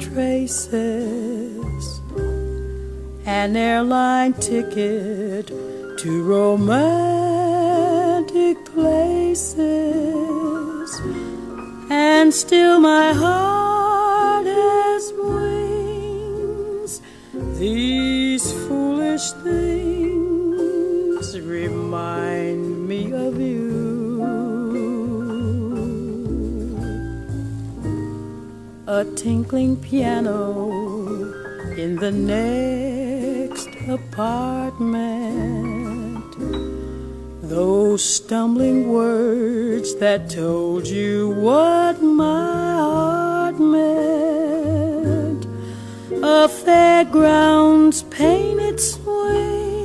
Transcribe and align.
traces, 0.00 1.84
an 3.26 3.56
airline 3.56 4.32
ticket 4.34 5.48
to 5.98 6.22
romantic 6.22 7.04
places, 8.64 9.60
and 11.90 12.32
still 12.32 12.80
my 12.80 13.12
heart 13.12 14.46
has 14.46 15.12
wings. 15.18 17.02
These 17.58 18.52
foolish 18.66 19.32
things 19.44 21.38
remind 21.40 22.63
a 28.86 29.02
tinkling 29.16 29.76
piano 29.76 30.92
in 31.74 31.96
the 31.96 32.12
next 32.12 33.68
apartment. 33.88 35.44
Those 37.40 38.04
stumbling 38.04 38.88
words 38.92 39.94
that 39.96 40.28
told 40.28 40.86
you 40.86 41.30
what 41.30 42.02
my 42.02 42.74
heart 42.74 43.58
meant. 43.58 45.46
A 46.22 46.46
fairground's 46.46 48.02
painted 48.04 48.78
swings. 48.80 49.78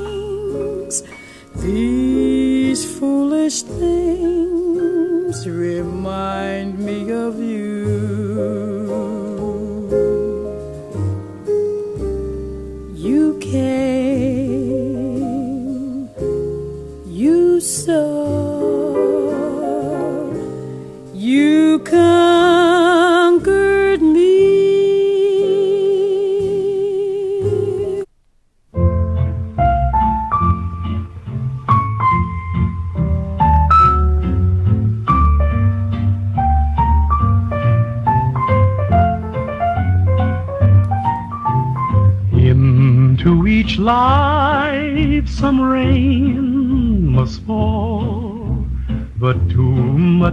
These 1.56 3.00
foolish 3.00 3.62
things 3.62 5.48
remind 5.48 6.80
me 6.80 7.12
of 7.12 7.40
you. 7.40 7.49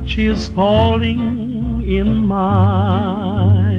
Much 0.07 0.19
is 0.19 0.49
falling 0.51 1.83
in 1.83 2.25
mine. 2.27 3.75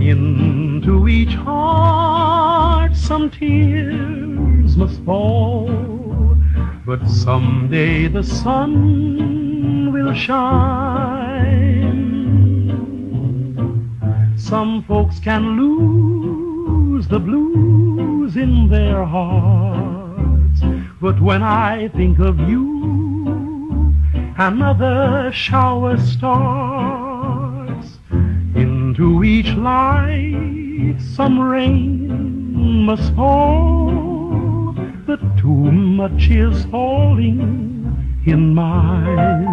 Into 0.00 1.06
each 1.06 1.34
heart 1.34 2.96
some 2.96 3.28
tears 3.30 4.74
must 4.78 5.04
fall, 5.04 5.68
but 6.86 7.06
someday 7.06 8.06
the 8.06 8.22
sun 8.22 9.92
will 9.92 10.14
shine. 10.14 11.60
Some 14.38 14.82
folks 14.84 15.20
can 15.20 15.58
lose 15.60 17.06
the 17.06 17.18
blues 17.18 18.38
in 18.38 18.70
their 18.70 19.04
hearts, 19.04 20.62
but 21.02 21.20
when 21.20 21.42
I 21.42 21.88
think 21.88 22.18
of 22.18 22.40
you, 22.48 22.69
another 24.40 25.30
shower 25.32 25.98
starts. 25.98 27.98
Into 28.54 29.22
each 29.22 29.54
life 29.54 31.00
some 31.14 31.38
rain 31.38 32.86
must 32.86 33.14
fall, 33.14 34.74
but 35.06 35.20
too 35.36 35.72
much 35.72 36.30
is 36.30 36.64
falling 36.66 37.42
in 38.24 38.54
mine. 38.54 39.49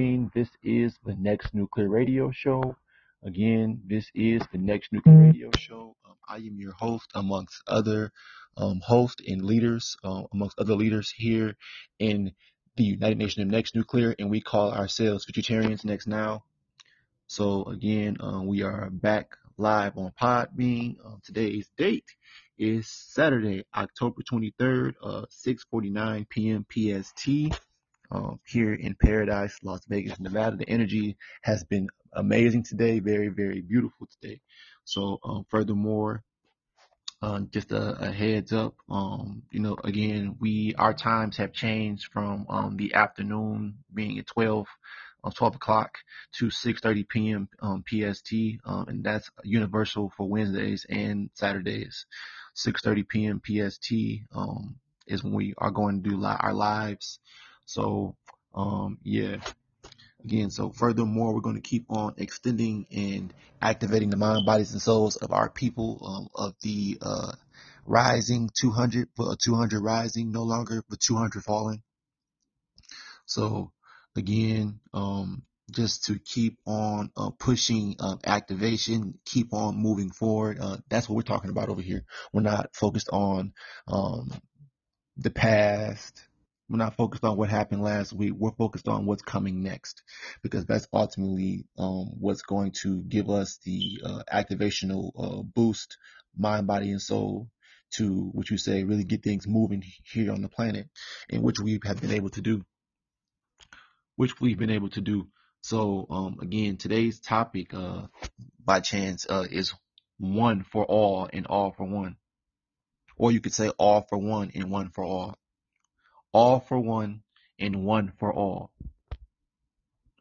This 0.00 0.48
is 0.62 0.98
the 1.04 1.14
Next 1.14 1.52
Nuclear 1.52 1.90
Radio 1.90 2.30
Show. 2.30 2.74
Again, 3.22 3.82
this 3.86 4.10
is 4.14 4.40
the 4.50 4.56
Next 4.56 4.94
Nuclear 4.94 5.18
Radio 5.18 5.50
Show. 5.58 5.94
Um, 6.06 6.14
I 6.26 6.36
am 6.36 6.56
your 6.58 6.72
host, 6.72 7.10
amongst 7.14 7.62
other 7.66 8.10
um, 8.56 8.80
hosts 8.82 9.20
and 9.28 9.44
leaders, 9.44 9.98
uh, 10.02 10.22
amongst 10.32 10.58
other 10.58 10.74
leaders 10.74 11.12
here 11.14 11.54
in 11.98 12.32
the 12.76 12.84
United 12.84 13.18
Nations 13.18 13.44
of 13.44 13.50
Next 13.50 13.74
Nuclear, 13.74 14.14
and 14.18 14.30
we 14.30 14.40
call 14.40 14.72
ourselves 14.72 15.26
Futuritarians 15.26 15.84
Next 15.84 16.06
Now. 16.06 16.44
So 17.26 17.64
again, 17.64 18.16
um, 18.20 18.46
we 18.46 18.62
are 18.62 18.88
back 18.88 19.36
live 19.58 19.98
on 19.98 20.12
Podbean. 20.18 20.96
Um, 21.04 21.20
today's 21.22 21.68
date 21.76 22.08
is 22.56 22.88
Saturday, 22.88 23.66
October 23.76 24.22
23rd, 24.22 24.94
uh, 25.02 25.26
6:49 25.28 26.26
p.m. 26.30 26.64
PST. 26.70 27.60
Um, 28.10 28.40
here 28.46 28.74
in 28.74 28.96
Paradise, 28.96 29.56
Las 29.62 29.84
Vegas, 29.88 30.18
Nevada. 30.20 30.56
The 30.56 30.68
energy 30.68 31.16
has 31.42 31.64
been 31.64 31.88
amazing 32.14 32.64
today, 32.64 33.00
very, 33.00 33.28
very 33.28 33.60
beautiful 33.60 34.08
today. 34.20 34.40
So, 34.84 35.18
um, 35.24 35.46
furthermore, 35.48 36.22
uh, 37.22 37.40
just 37.50 37.72
a, 37.72 37.92
a 38.08 38.10
heads 38.12 38.52
up, 38.52 38.74
um, 38.88 39.42
you 39.50 39.60
know, 39.60 39.76
again, 39.84 40.36
we, 40.40 40.74
our 40.78 40.94
times 40.94 41.36
have 41.36 41.52
changed 41.52 42.10
from, 42.12 42.46
um, 42.48 42.76
the 42.76 42.94
afternoon 42.94 43.78
being 43.92 44.18
at 44.18 44.26
12, 44.26 44.66
uh, 45.24 45.30
12 45.30 45.56
o'clock 45.56 45.98
to 46.32 46.46
6.30 46.46 47.08
p.m. 47.08 47.48
Um, 47.60 47.84
PST, 47.86 48.32
um, 48.64 48.86
and 48.88 49.04
that's 49.04 49.30
universal 49.44 50.12
for 50.16 50.28
Wednesdays 50.28 50.86
and 50.88 51.30
Saturdays. 51.34 52.06
6.30 52.56 53.08
p.m. 53.08 53.42
PST, 53.44 53.92
um, 54.34 54.76
is 55.06 55.22
when 55.22 55.34
we 55.34 55.54
are 55.58 55.70
going 55.70 56.02
to 56.02 56.08
do 56.10 56.16
li- 56.16 56.36
our 56.40 56.54
lives. 56.54 57.18
So, 57.70 58.16
um, 58.52 58.98
yeah. 59.04 59.36
Again, 60.24 60.50
so 60.50 60.70
furthermore, 60.70 61.32
we're 61.32 61.40
going 61.40 61.54
to 61.54 61.62
keep 61.62 61.86
on 61.88 62.14
extending 62.16 62.86
and 62.90 63.32
activating 63.62 64.10
the 64.10 64.16
mind, 64.16 64.44
bodies, 64.44 64.72
and 64.72 64.82
souls 64.82 65.14
of 65.14 65.30
our 65.30 65.48
people, 65.48 66.00
um, 66.04 66.28
of 66.34 66.54
the, 66.62 66.98
uh, 67.00 67.32
rising 67.86 68.50
200, 68.60 69.08
uh, 69.20 69.36
200 69.40 69.80
rising, 69.80 70.32
no 70.32 70.42
longer, 70.42 70.82
but 70.88 70.98
200 70.98 71.44
falling. 71.44 71.80
So 73.26 73.70
again, 74.16 74.80
um, 74.92 75.44
just 75.70 76.06
to 76.06 76.18
keep 76.18 76.58
on 76.66 77.12
uh, 77.16 77.30
pushing 77.38 77.94
uh, 78.00 78.16
activation, 78.26 79.20
keep 79.24 79.54
on 79.54 79.76
moving 79.76 80.10
forward. 80.10 80.58
Uh, 80.60 80.78
that's 80.88 81.08
what 81.08 81.14
we're 81.14 81.22
talking 81.22 81.50
about 81.50 81.68
over 81.68 81.82
here. 81.82 82.04
We're 82.32 82.42
not 82.42 82.74
focused 82.74 83.10
on 83.12 83.52
um, 83.86 84.32
the 85.16 85.30
past. 85.30 86.20
We're 86.70 86.76
not 86.76 86.96
focused 86.96 87.24
on 87.24 87.36
what 87.36 87.50
happened 87.50 87.82
last 87.82 88.12
week. 88.12 88.32
We're 88.36 88.52
focused 88.52 88.86
on 88.86 89.04
what's 89.04 89.22
coming 89.22 89.60
next 89.64 90.04
because 90.40 90.66
that's 90.66 90.86
ultimately 90.92 91.64
um, 91.76 92.12
what's 92.20 92.42
going 92.42 92.70
to 92.82 93.02
give 93.02 93.28
us 93.28 93.58
the 93.64 94.00
uh, 94.04 94.22
activational 94.32 95.10
uh, 95.18 95.42
boost, 95.42 95.98
mind, 96.38 96.68
body, 96.68 96.92
and 96.92 97.02
soul 97.02 97.48
to, 97.94 98.30
what 98.32 98.50
you 98.50 98.56
say, 98.56 98.84
really 98.84 99.02
get 99.02 99.24
things 99.24 99.48
moving 99.48 99.82
here 100.04 100.30
on 100.30 100.42
the 100.42 100.48
planet, 100.48 100.86
and 101.28 101.42
which 101.42 101.58
we 101.58 101.80
have 101.84 102.00
been 102.00 102.12
able 102.12 102.30
to 102.30 102.40
do. 102.40 102.64
Which 104.14 104.40
we've 104.40 104.58
been 104.58 104.70
able 104.70 104.90
to 104.90 105.00
do. 105.00 105.26
So 105.62 106.06
um, 106.08 106.36
again, 106.40 106.76
today's 106.76 107.18
topic, 107.18 107.74
uh, 107.74 108.02
by 108.64 108.78
chance, 108.78 109.26
uh, 109.28 109.44
is 109.50 109.74
one 110.18 110.62
for 110.62 110.84
all 110.84 111.28
and 111.32 111.48
all 111.48 111.72
for 111.72 111.84
one, 111.84 112.14
or 113.16 113.32
you 113.32 113.40
could 113.40 113.54
say 113.54 113.70
all 113.70 114.06
for 114.08 114.18
one 114.18 114.52
and 114.54 114.70
one 114.70 114.90
for 114.90 115.02
all, 115.02 115.36
all 116.32 116.60
for 116.60 116.78
one 116.78 117.22
and 117.58 117.84
one 117.84 118.12
for 118.18 118.32
all, 118.32 118.70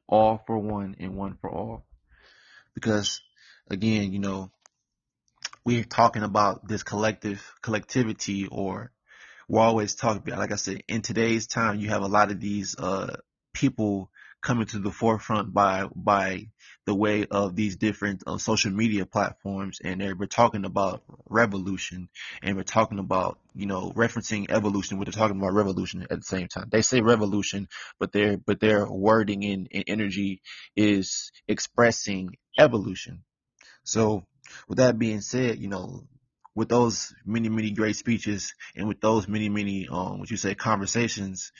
all 0.08 0.44
for 0.46 0.58
one 0.58 0.96
and 1.00 1.16
one 1.16 1.38
for 1.40 1.50
all, 1.50 1.86
because 2.74 3.22
again, 3.70 4.12
you 4.12 4.20
know, 4.20 4.52
we're 5.66 5.84
talking 5.84 6.24
about 6.24 6.68
this 6.68 6.84
collective 6.84 7.54
collectivity, 7.62 8.48
or 8.48 8.92
we're 9.48 9.62
always 9.62 9.96
talking 9.96 10.24
about, 10.26 10.40
like 10.40 10.52
I 10.52 10.56
said, 10.56 10.84
in 10.88 11.02
today's 11.02 11.48
time, 11.48 11.80
you 11.80 11.90
have 11.90 12.02
a 12.02 12.08
lot 12.08 12.32
of 12.32 12.40
these 12.40 12.76
uh 12.78 13.18
people 13.54 14.10
coming 14.42 14.66
to 14.68 14.80
the 14.80 14.92
forefront 14.92 15.54
by 15.54 15.88
by 15.96 16.48
the 16.86 16.96
way 16.96 17.26
of 17.30 17.56
these 17.56 17.76
different 17.76 18.24
uh, 18.26 18.38
social 18.38 18.72
media 18.72 19.06
platforms 19.06 19.80
and 19.84 20.02
they're, 20.02 20.16
we're 20.16 20.26
talking 20.26 20.66
about 20.66 21.04
revolution 21.30 22.10
and 22.42 22.56
we're 22.58 22.64
talking 22.64 23.00
about 23.00 23.38
you 23.54 23.66
know 23.66 23.92
referencing 23.96 24.50
evolution 24.50 25.00
they're 25.00 25.12
talking 25.12 25.38
about 25.38 25.54
revolution 25.54 26.02
at 26.04 26.10
the 26.10 26.22
same 26.22 26.48
time. 26.48 26.68
They 26.72 26.82
say 26.82 27.02
revolution 27.02 27.68
but 28.00 28.12
their 28.12 28.38
but 28.38 28.60
their 28.60 28.90
wording 28.90 29.44
and, 29.46 29.68
and 29.74 29.84
energy 29.88 30.42
is 30.76 31.32
expressing 31.48 32.38
evolution. 32.58 33.24
So 33.84 34.26
with 34.68 34.78
that 34.78 34.98
being 34.98 35.22
said 35.22 35.60
you 35.60 35.68
know 35.68 36.04
with 36.56 36.70
those 36.70 37.14
many 37.26 37.50
many 37.50 37.72
great 37.72 37.96
speeches 37.96 38.54
and 38.76 38.88
with 38.88 39.00
those 39.02 39.28
many 39.28 39.50
many 39.50 39.88
um 39.90 40.20
what 40.20 40.32
you 40.32 40.38
say 40.38 40.56
conversations 40.56 41.52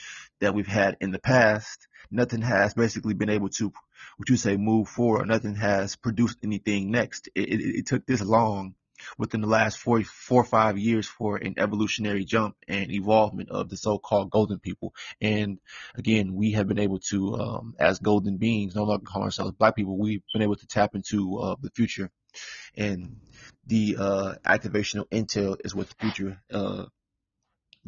that 0.42 0.54
we've 0.54 0.68
had 0.68 0.98
in 1.02 1.12
the 1.12 1.20
past 1.20 1.88
nothing 2.12 2.42
has 2.42 2.74
basically 2.74 3.14
been 3.14 3.30
able 3.30 3.50
to, 3.50 3.72
what 4.18 4.30
you 4.30 4.38
say, 4.38 4.58
move 4.58 4.88
forward. 4.88 5.28
Nothing 5.28 5.56
has 5.56 5.96
produced 5.96 6.40
anything 6.44 6.92
next. 6.92 7.30
It, 7.36 7.50
it, 7.50 7.62
it 7.80 7.86
took 7.86 8.06
this 8.06 8.22
long 8.22 8.76
within 9.18 9.42
the 9.42 9.48
last 9.48 9.78
four, 9.78 10.04
four 10.04 10.42
or 10.42 10.46
five 10.46 10.78
years 10.78 11.08
for 11.08 11.38
an 11.38 11.56
evolutionary 11.58 12.26
jump 12.26 12.56
and 12.68 12.92
evolvement 12.92 13.50
of 13.50 13.70
the 13.70 13.78
so-called 13.78 14.30
golden 14.30 14.60
people. 14.60 14.94
And 15.22 15.60
again, 15.96 16.36
we 16.36 16.52
have 16.52 16.68
been 16.68 16.80
able 16.80 17.00
to, 17.10 17.36
um, 17.36 17.76
as 17.80 18.00
golden 18.00 18.38
beings, 18.38 18.76
no 18.76 18.84
longer 18.84 19.06
call 19.06 19.24
ourselves 19.24 19.54
black 19.54 19.76
people, 19.76 19.98
we've 19.98 20.24
been 20.34 20.42
able 20.42 20.58
to 20.58 20.68
tap 20.68 20.96
into 20.96 21.38
uh, 21.38 21.56
the 21.62 21.70
future. 21.72 22.12
And 22.76 23.18
the 23.66 23.96
uh, 23.98 24.34
activational 24.46 25.08
intel 25.10 25.58
is 25.64 25.74
what 25.74 25.90
the 25.90 25.96
future 26.00 26.42
uh, 26.52 26.86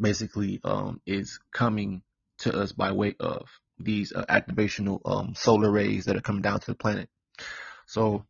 basically 0.00 0.60
um, 0.64 1.00
is 1.06 1.38
coming 1.52 2.02
to 2.38 2.58
us 2.58 2.72
by 2.72 2.92
way 2.92 3.14
of 3.20 3.46
these 3.84 4.12
uh, 4.12 4.24
activational 4.28 5.00
um, 5.04 5.34
solar 5.34 5.70
rays 5.70 6.06
that 6.06 6.16
are 6.16 6.20
coming 6.20 6.42
down 6.42 6.60
to 6.60 6.66
the 6.66 6.74
planet. 6.74 7.08
So, 7.86 8.24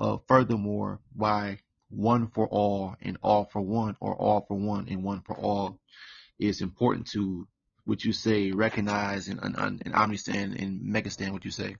uh, 0.00 0.18
furthermore, 0.28 1.00
why 1.14 1.58
one 1.90 2.28
for 2.28 2.46
all 2.48 2.96
and 3.02 3.18
all 3.22 3.44
for 3.44 3.60
one, 3.60 3.96
or 4.00 4.14
all 4.14 4.44
for 4.46 4.56
one 4.56 4.88
and 4.88 5.04
one 5.04 5.22
for 5.22 5.36
all, 5.36 5.78
is 6.38 6.60
important 6.60 7.08
to 7.08 7.46
what 7.84 8.04
you 8.04 8.12
say, 8.12 8.52
recognize 8.52 9.28
and, 9.28 9.40
and, 9.42 9.82
and 9.84 9.94
understand 9.94 10.54
and 10.58 11.32
what 11.32 11.44
you 11.44 11.50
say. 11.50 11.76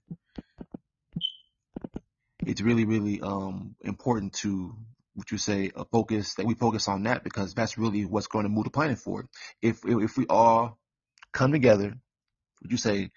It's 2.45 2.61
really, 2.61 2.85
really 2.85 3.21
um, 3.21 3.75
important 3.81 4.33
to 4.33 4.75
what 5.15 5.31
you 5.31 5.37
say, 5.37 5.71
a 5.75 5.85
focus 5.85 6.35
that 6.35 6.45
we 6.45 6.55
focus 6.55 6.87
on 6.87 7.03
that 7.03 7.23
because 7.23 7.53
that's 7.53 7.77
really 7.77 8.05
what's 8.05 8.27
going 8.27 8.43
to 8.43 8.49
move 8.49 8.65
the 8.65 8.69
planet 8.69 8.99
forward. 8.99 9.27
If 9.61 9.85
if 9.85 10.17
we 10.17 10.25
all 10.27 10.77
come 11.31 11.51
together, 11.51 11.95
would 12.63 12.71
you 12.71 12.77
say, 12.77 13.11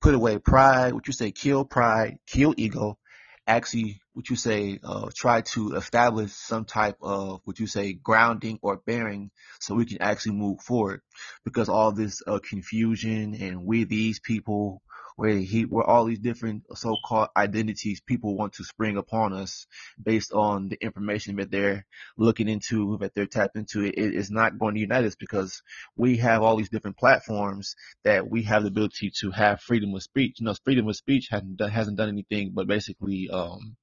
put 0.00 0.14
away 0.14 0.38
pride, 0.38 0.92
would 0.92 1.06
you 1.06 1.12
say, 1.12 1.32
kill 1.32 1.64
pride, 1.64 2.18
kill 2.26 2.54
ego, 2.56 2.98
actually, 3.46 4.00
would 4.14 4.28
you 4.28 4.36
say, 4.36 4.78
uh, 4.84 5.10
try 5.14 5.40
to 5.40 5.74
establish 5.74 6.32
some 6.32 6.64
type 6.64 6.96
of, 7.02 7.40
would 7.46 7.58
you 7.58 7.66
say, 7.66 7.92
grounding 7.92 8.58
or 8.62 8.76
bearing 8.76 9.30
so 9.58 9.74
we 9.74 9.86
can 9.86 10.00
actually 10.00 10.32
move 10.36 10.60
forward? 10.60 11.00
Because 11.44 11.68
all 11.68 11.92
this 11.92 12.22
uh, 12.26 12.38
confusion 12.38 13.34
and 13.34 13.64
we 13.64 13.84
these 13.84 14.20
people, 14.20 14.82
where 15.20 15.36
he, 15.36 15.64
where 15.64 15.84
all 15.84 16.06
these 16.06 16.18
different 16.18 16.62
so-called 16.74 17.28
identities 17.36 18.00
people 18.00 18.38
want 18.38 18.54
to 18.54 18.64
spring 18.64 18.96
upon 18.96 19.34
us 19.34 19.66
based 20.02 20.32
on 20.32 20.70
the 20.70 20.78
information 20.80 21.36
that 21.36 21.50
they're 21.50 21.84
looking 22.16 22.48
into, 22.48 22.96
that 23.02 23.14
they're 23.14 23.26
tapped 23.26 23.54
into, 23.54 23.84
it 23.84 23.98
is 23.98 24.30
not 24.30 24.58
going 24.58 24.74
to 24.74 24.80
unite 24.80 25.04
us 25.04 25.16
because 25.16 25.62
we 25.94 26.16
have 26.16 26.42
all 26.42 26.56
these 26.56 26.70
different 26.70 26.96
platforms 26.96 27.74
that 28.02 28.30
we 28.30 28.44
have 28.44 28.62
the 28.62 28.68
ability 28.68 29.12
to 29.20 29.30
have 29.30 29.60
freedom 29.60 29.94
of 29.94 30.02
speech. 30.02 30.36
You 30.40 30.46
know, 30.46 30.54
freedom 30.64 30.88
of 30.88 30.96
speech 30.96 31.28
hasn't 31.30 31.60
hasn't 31.60 31.98
done 31.98 32.08
anything 32.08 32.52
but 32.54 32.66
basically 32.66 33.28
um, 33.28 33.76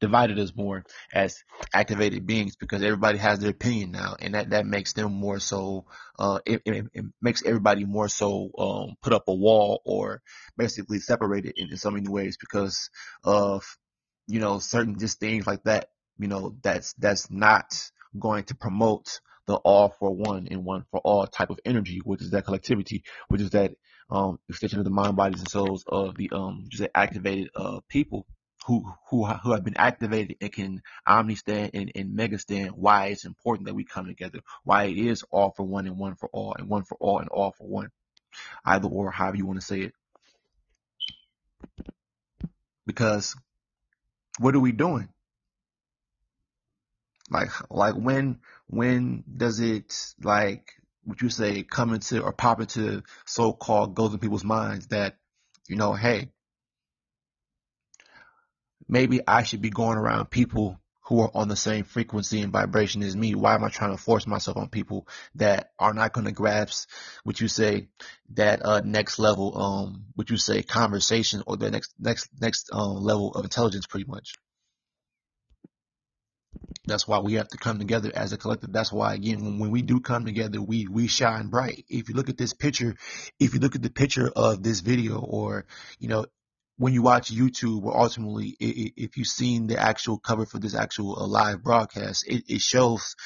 divided 0.00 0.38
us 0.38 0.54
more 0.54 0.84
as 1.12 1.42
activated 1.74 2.26
beings 2.26 2.56
because 2.56 2.82
everybody 2.82 3.18
has 3.18 3.38
their 3.38 3.50
opinion 3.50 3.92
now, 3.92 4.16
and 4.20 4.34
that 4.34 4.50
that 4.50 4.66
makes 4.66 4.92
them 4.92 5.12
more 5.12 5.38
so. 5.38 5.86
Uh, 6.18 6.40
it, 6.46 6.62
it, 6.64 6.86
it 6.94 7.04
makes 7.20 7.44
everybody 7.44 7.84
more 7.84 8.08
so 8.08 8.50
um, 8.58 8.96
put 9.02 9.12
up 9.12 9.24
a 9.28 9.34
wall 9.34 9.82
or 9.84 10.22
basically 10.56 10.98
separated 10.98 11.54
in, 11.56 11.70
in 11.70 11.76
so 11.76 11.90
many 11.90 12.08
ways 12.08 12.36
because 12.38 12.90
of 13.24 13.64
you 14.26 14.40
know 14.40 14.58
certain 14.58 14.98
just 14.98 15.20
things 15.20 15.46
like 15.46 15.62
that. 15.64 15.90
You 16.18 16.28
know 16.28 16.56
that's 16.62 16.94
that's 16.94 17.30
not 17.30 17.74
going 18.18 18.44
to 18.44 18.54
promote 18.54 19.20
the 19.46 19.54
all 19.56 19.88
for 19.98 20.14
one 20.14 20.48
and 20.50 20.64
one 20.64 20.84
for 20.90 21.00
all 21.00 21.26
type 21.26 21.50
of 21.50 21.58
energy, 21.64 22.00
which 22.04 22.22
is 22.22 22.30
that 22.30 22.44
collectivity, 22.44 23.02
which 23.28 23.40
is 23.40 23.50
that 23.50 23.72
um, 24.10 24.38
extension 24.48 24.78
of 24.78 24.84
the 24.84 24.90
mind, 24.90 25.16
bodies, 25.16 25.40
and 25.40 25.50
souls 25.50 25.84
of 25.86 26.16
the 26.16 26.30
um, 26.32 26.64
just 26.68 26.88
activated 26.94 27.50
uh, 27.54 27.80
people 27.88 28.26
who 28.66 28.84
who 29.08 29.24
who 29.24 29.52
have 29.52 29.64
been 29.64 29.76
activated 29.76 30.36
and 30.40 30.52
can 30.52 30.82
omnistand 31.06 31.70
and, 31.74 31.92
and 31.94 32.18
megastand 32.18 32.70
why 32.72 33.06
it's 33.06 33.24
important 33.24 33.66
that 33.66 33.74
we 33.74 33.84
come 33.84 34.06
together, 34.06 34.40
why 34.64 34.84
it 34.84 34.98
is 34.98 35.24
all 35.30 35.52
for 35.56 35.64
one 35.64 35.86
and 35.86 35.98
one 35.98 36.14
for 36.14 36.28
all, 36.32 36.54
and 36.58 36.68
one 36.68 36.84
for 36.84 36.96
all 37.00 37.18
and 37.18 37.28
all 37.28 37.52
for 37.52 37.66
one, 37.66 37.90
either 38.64 38.88
or 38.88 39.10
however 39.10 39.36
you 39.36 39.46
want 39.46 39.60
to 39.60 39.66
say 39.66 39.80
it. 39.80 39.94
Because 42.86 43.36
what 44.38 44.54
are 44.54 44.60
we 44.60 44.72
doing? 44.72 45.08
Like 47.30 47.50
like 47.70 47.94
when 47.94 48.40
when 48.66 49.24
does 49.36 49.60
it 49.60 50.14
like 50.22 50.72
would 51.06 51.20
you 51.20 51.30
say 51.30 51.62
come 51.62 51.92
into 51.92 52.22
or 52.22 52.32
pop 52.32 52.60
into 52.60 53.02
so 53.26 53.52
called 53.52 53.94
goes 53.94 54.08
golden 54.08 54.18
people's 54.18 54.44
minds 54.44 54.86
that 54.88 55.16
you 55.68 55.76
know 55.76 55.92
hey 55.92 56.30
maybe 58.88 59.20
I 59.26 59.42
should 59.42 59.62
be 59.62 59.70
going 59.70 59.98
around 59.98 60.30
people 60.30 60.80
who 61.08 61.20
are 61.20 61.30
on 61.34 61.48
the 61.48 61.56
same 61.56 61.84
frequency 61.84 62.42
and 62.42 62.52
vibration 62.52 63.02
as 63.02 63.16
me. 63.16 63.34
Why 63.34 63.54
am 63.54 63.64
I 63.64 63.70
trying 63.70 63.96
to 63.96 64.02
force 64.02 64.26
myself 64.26 64.58
on 64.58 64.68
people 64.68 65.08
that 65.36 65.70
are 65.78 65.94
not 65.94 66.12
going 66.12 66.26
to 66.26 66.32
grasp 66.32 66.90
what 67.24 67.40
you 67.40 67.48
say 67.48 67.88
that 68.34 68.64
uh, 68.64 68.82
next 68.84 69.18
level, 69.18 69.56
um, 69.58 70.04
what 70.14 70.28
you 70.28 70.36
say 70.36 70.62
conversation 70.62 71.42
or 71.46 71.56
the 71.56 71.70
next 71.70 71.94
next 71.98 72.28
next 72.38 72.68
um, 72.72 73.02
level 73.02 73.32
of 73.32 73.44
intelligence, 73.44 73.86
pretty 73.86 74.06
much. 74.06 74.34
That's 76.86 77.08
why 77.08 77.20
we 77.20 77.34
have 77.34 77.48
to 77.48 77.58
come 77.58 77.78
together 77.78 78.10
as 78.14 78.32
a 78.32 78.38
collective. 78.38 78.72
That's 78.72 78.92
why 78.92 79.14
again, 79.14 79.44
when, 79.44 79.58
when 79.58 79.70
we 79.70 79.82
do 79.82 80.00
come 80.00 80.26
together, 80.26 80.60
we 80.60 80.86
we 80.86 81.06
shine 81.06 81.48
bright. 81.48 81.84
If 81.88 82.10
you 82.10 82.14
look 82.14 82.28
at 82.28 82.36
this 82.36 82.52
picture, 82.52 82.96
if 83.40 83.54
you 83.54 83.60
look 83.60 83.76
at 83.76 83.82
the 83.82 83.90
picture 83.90 84.30
of 84.34 84.62
this 84.62 84.80
video, 84.80 85.18
or 85.20 85.64
you 85.98 86.08
know, 86.08 86.26
when 86.78 86.94
you 86.94 87.02
watch 87.02 87.32
YouTube, 87.32 87.82
or 87.84 88.00
ultimately, 88.00 88.56
if 88.60 89.16
you've 89.16 89.26
seen 89.26 89.66
the 89.66 89.78
actual 89.78 90.18
cover 90.18 90.46
for 90.46 90.58
this 90.58 90.74
actual 90.74 91.18
uh, 91.18 91.26
live 91.26 91.62
broadcast, 91.62 92.24
it, 92.26 92.44
it 92.48 92.60
shows 92.60 93.16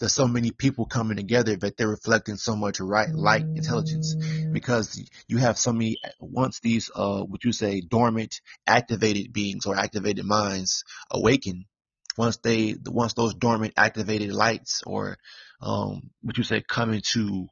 that 0.00 0.08
so 0.08 0.26
many 0.26 0.50
people 0.50 0.86
coming 0.86 1.16
together 1.16 1.54
that 1.56 1.76
they're 1.76 1.88
reflecting 1.88 2.36
so 2.36 2.56
much 2.56 2.80
right 2.80 3.10
light 3.14 3.44
intelligence. 3.54 4.14
Because 4.52 5.00
you 5.28 5.38
have 5.38 5.58
so 5.58 5.72
many 5.72 5.98
once 6.18 6.60
these 6.60 6.90
uh 6.94 7.20
what 7.20 7.44
you 7.44 7.52
say 7.52 7.80
dormant 7.80 8.40
activated 8.66 9.32
beings 9.32 9.66
or 9.66 9.76
activated 9.76 10.24
minds 10.24 10.84
awaken 11.10 11.66
once 12.16 12.38
they 12.38 12.74
once 12.86 13.14
those 13.14 13.34
dormant 13.34 13.74
activated 13.76 14.32
lights 14.32 14.82
or 14.86 15.16
um 15.60 16.10
what 16.22 16.36
you 16.38 16.44
say 16.44 16.62
come 16.66 16.92
into 16.92 17.46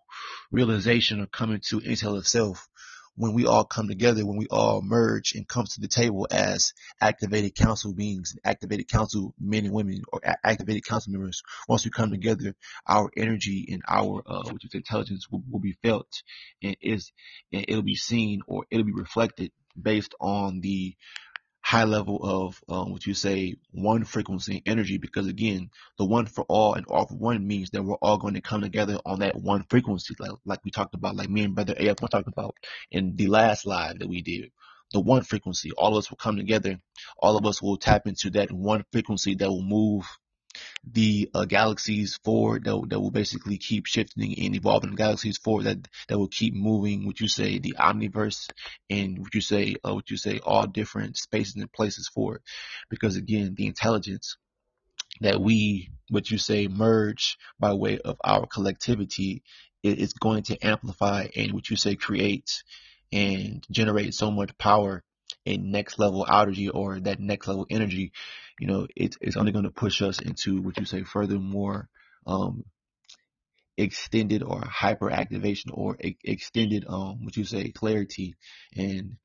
realization 0.50 1.20
or 1.20 1.26
come 1.26 1.52
into 1.52 1.80
intel 1.80 2.18
itself 2.18 2.68
when 3.16 3.34
we 3.34 3.46
all 3.46 3.64
come 3.64 3.88
together, 3.88 4.26
when 4.26 4.38
we 4.38 4.46
all 4.50 4.82
merge 4.82 5.34
and 5.34 5.46
come 5.48 5.66
to 5.66 5.80
the 5.80 5.88
table 5.88 6.26
as 6.30 6.72
activated 7.00 7.54
council 7.54 7.92
beings, 7.94 8.32
and 8.32 8.40
activated 8.44 8.88
council 8.88 9.34
men 9.40 9.66
and 9.66 9.74
women, 9.74 10.02
or 10.12 10.20
a- 10.24 10.46
activated 10.46 10.84
council 10.84 11.12
members, 11.12 11.42
once 11.68 11.84
we 11.84 11.90
come 11.90 12.10
together, 12.10 12.54
our 12.88 13.10
energy 13.16 13.66
and 13.70 13.82
our 13.88 14.22
uh, 14.26 14.50
which 14.50 14.64
is 14.64 14.74
intelligence 14.74 15.28
will, 15.30 15.42
will 15.50 15.60
be 15.60 15.76
felt, 15.82 16.22
and 16.62 16.76
is 16.80 17.12
and 17.52 17.64
it'll 17.68 17.82
be 17.82 17.96
seen 17.96 18.40
or 18.46 18.64
it'll 18.70 18.86
be 18.86 18.92
reflected 18.92 19.52
based 19.80 20.14
on 20.20 20.60
the 20.60 20.94
high 21.72 21.84
level 21.84 22.20
of 22.22 22.62
um, 22.68 22.92
what 22.92 23.06
you 23.06 23.14
say 23.14 23.56
one 23.70 24.04
frequency 24.04 24.62
energy 24.66 24.98
because 24.98 25.26
again 25.26 25.70
the 25.96 26.04
one 26.04 26.26
for 26.26 26.44
all 26.46 26.74
and 26.74 26.84
all 26.88 27.06
for 27.06 27.14
one 27.14 27.46
means 27.46 27.70
that 27.70 27.82
we're 27.82 27.94
all 28.02 28.18
going 28.18 28.34
to 28.34 28.42
come 28.42 28.60
together 28.60 28.98
on 29.06 29.20
that 29.20 29.34
one 29.34 29.64
frequency 29.70 30.14
like, 30.18 30.32
like 30.44 30.58
we 30.66 30.70
talked 30.70 30.94
about 30.94 31.16
like 31.16 31.30
me 31.30 31.44
and 31.44 31.54
brother 31.54 31.74
AF 31.78 31.96
talked 31.96 32.28
about 32.28 32.54
in 32.90 33.16
the 33.16 33.26
last 33.26 33.64
live 33.64 33.98
that 34.00 34.08
we 34.08 34.20
did. 34.20 34.50
The 34.92 35.00
one 35.00 35.22
frequency 35.22 35.70
all 35.72 35.92
of 35.92 36.00
us 36.00 36.10
will 36.10 36.18
come 36.18 36.36
together. 36.36 36.78
All 37.18 37.38
of 37.38 37.46
us 37.46 37.62
will 37.62 37.78
tap 37.78 38.06
into 38.06 38.28
that 38.32 38.52
one 38.52 38.84
frequency 38.92 39.34
that 39.36 39.48
will 39.48 39.62
move 39.64 40.04
the 40.90 41.30
uh, 41.34 41.44
galaxies 41.44 42.18
forward 42.24 42.64
that, 42.64 42.82
that 42.88 43.00
will 43.00 43.10
basically 43.10 43.58
keep 43.58 43.86
shifting 43.86 44.38
and 44.38 44.54
evolving. 44.54 44.94
Galaxies 44.94 45.38
forward 45.38 45.64
that 45.64 45.88
that 46.08 46.18
will 46.18 46.28
keep 46.28 46.54
moving 46.54 47.06
what 47.06 47.20
you 47.20 47.28
say 47.28 47.58
the 47.58 47.76
omniverse 47.78 48.48
and 48.90 49.18
what 49.18 49.34
you 49.34 49.40
say 49.40 49.76
uh, 49.86 49.94
what 49.94 50.10
you 50.10 50.16
say 50.16 50.40
all 50.44 50.66
different 50.66 51.16
spaces 51.16 51.56
and 51.56 51.72
places 51.72 52.08
forward? 52.08 52.42
Because 52.90 53.16
again 53.16 53.54
the 53.56 53.66
intelligence 53.66 54.36
that 55.20 55.40
we 55.40 55.90
what 56.10 56.30
you 56.30 56.38
say 56.38 56.68
merge 56.68 57.36
by 57.58 57.72
way 57.72 57.98
of 57.98 58.16
our 58.24 58.46
collectivity 58.46 59.42
is 59.82 60.12
going 60.12 60.42
to 60.44 60.66
amplify 60.66 61.26
and 61.36 61.52
what 61.52 61.68
you 61.70 61.76
say 61.76 61.96
create 61.96 62.62
and 63.12 63.66
generate 63.70 64.14
so 64.14 64.30
much 64.30 64.56
power 64.58 65.02
and 65.44 65.72
next 65.72 65.98
level 65.98 66.26
energy 66.30 66.68
or 66.68 67.00
that 67.00 67.20
next 67.20 67.48
level 67.48 67.66
energy 67.70 68.12
you 68.62 68.68
know, 68.68 68.86
it, 68.94 69.16
it's 69.20 69.36
only 69.36 69.50
going 69.50 69.64
to 69.64 69.72
push 69.72 70.02
us 70.02 70.20
into 70.20 70.62
what 70.62 70.78
you 70.78 70.84
say 70.84 71.02
furthermore, 71.02 71.88
um, 72.28 72.62
extended 73.76 74.44
or 74.44 74.62
hyper 74.64 75.10
activation 75.10 75.72
or 75.74 75.96
e- 76.00 76.16
extended, 76.22 76.84
um, 76.88 77.24
what 77.24 77.36
you 77.36 77.44
say 77.44 77.72
clarity 77.72 78.36
and 78.76 79.16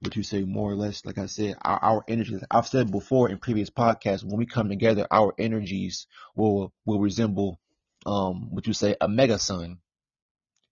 what 0.00 0.16
you 0.16 0.24
say 0.24 0.42
more 0.42 0.72
or 0.72 0.74
less, 0.74 1.06
like 1.06 1.18
I 1.18 1.26
said, 1.26 1.54
our, 1.62 1.78
our 1.80 2.04
energies, 2.08 2.42
I've 2.50 2.66
said 2.66 2.90
before 2.90 3.28
in 3.30 3.38
previous 3.38 3.70
podcasts, 3.70 4.24
when 4.24 4.38
we 4.38 4.46
come 4.46 4.68
together, 4.68 5.06
our 5.08 5.34
energies 5.38 6.08
will, 6.34 6.72
will 6.84 6.98
resemble, 6.98 7.60
um, 8.06 8.52
what 8.52 8.66
you 8.66 8.72
say, 8.72 8.96
a 9.00 9.06
mega 9.06 9.38
sun, 9.38 9.78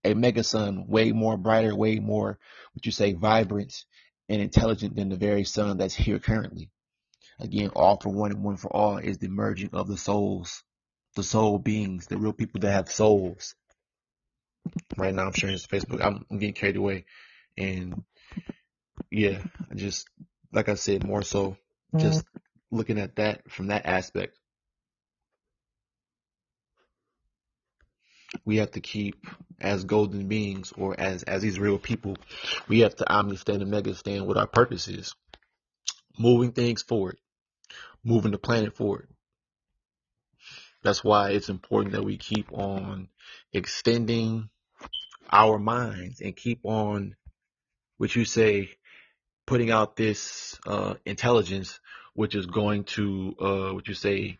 a 0.03 0.13
mega 0.13 0.43
sun, 0.43 0.87
way 0.89 1.13
more 1.13 1.37
brighter, 1.37 1.73
way 1.73 1.99
more, 1.99 2.37
what 2.73 2.85
you 2.85 2.91
say, 2.91 3.13
vibrant 3.13 3.85
and 4.27 4.41
intelligent 4.41 4.97
than 4.97 5.07
the 5.07 5.15
very 5.15 5.45
sun 5.45 5.77
that's 5.77 5.95
here 5.95 6.19
currently. 6.19 6.69
Again, 7.39 7.71
all 7.75 7.97
for 7.99 8.09
one 8.09 8.31
and 8.31 8.43
one 8.43 8.57
for 8.57 8.67
all 8.67 8.97
is 8.97 9.17
the 9.17 9.29
merging 9.29 9.69
of 9.73 9.87
the 9.87 9.97
souls, 9.97 10.63
the 11.15 11.23
soul 11.23 11.57
beings, 11.57 12.07
the 12.07 12.17
real 12.17 12.33
people 12.33 12.59
that 12.61 12.71
have 12.71 12.91
souls. 12.91 13.55
Right 14.97 15.13
now, 15.13 15.27
I'm 15.27 15.33
sharing 15.33 15.55
this 15.55 15.67
Facebook. 15.67 16.03
I'm, 16.03 16.25
I'm 16.29 16.37
getting 16.37 16.53
carried 16.53 16.75
away, 16.75 17.05
and 17.57 18.03
yeah, 19.09 19.41
just 19.75 20.07
like 20.51 20.69
I 20.69 20.75
said, 20.75 21.05
more 21.05 21.21
so 21.21 21.57
just 21.97 22.25
mm-hmm. 22.25 22.77
looking 22.77 22.99
at 22.99 23.15
that 23.15 23.49
from 23.49 23.67
that 23.67 23.85
aspect. 23.85 24.37
We 28.45 28.57
have 28.57 28.71
to 28.71 28.81
keep 28.81 29.25
as 29.59 29.83
golden 29.83 30.27
beings 30.27 30.71
or 30.77 30.99
as 30.99 31.23
as 31.23 31.41
these 31.41 31.59
real 31.59 31.79
people, 31.79 32.17
we 32.67 32.81
have 32.81 32.95
to 32.97 33.11
understand 33.11 33.61
and 33.61 33.71
mega 33.71 33.95
stand 33.95 34.27
what 34.27 34.37
our 34.37 34.47
purpose 34.47 34.87
is. 34.87 35.15
Moving 36.17 36.51
things 36.51 36.83
forward, 36.83 37.17
moving 38.03 38.31
the 38.31 38.37
planet 38.37 38.75
forward. 38.75 39.07
That's 40.83 41.03
why 41.03 41.31
it's 41.31 41.49
important 41.49 41.93
that 41.93 42.05
we 42.05 42.17
keep 42.17 42.51
on 42.53 43.09
extending 43.51 44.49
our 45.31 45.59
minds 45.59 46.21
and 46.21 46.35
keep 46.35 46.61
on 46.63 47.15
what 47.97 48.15
you 48.15 48.25
say 48.25 48.69
putting 49.45 49.71
out 49.71 49.95
this 49.95 50.59
uh, 50.65 50.93
intelligence, 51.05 51.79
which 52.13 52.35
is 52.35 52.45
going 52.45 52.83
to, 52.83 53.35
uh, 53.41 53.73
what 53.73 53.87
you 53.87 53.93
say, 53.93 54.37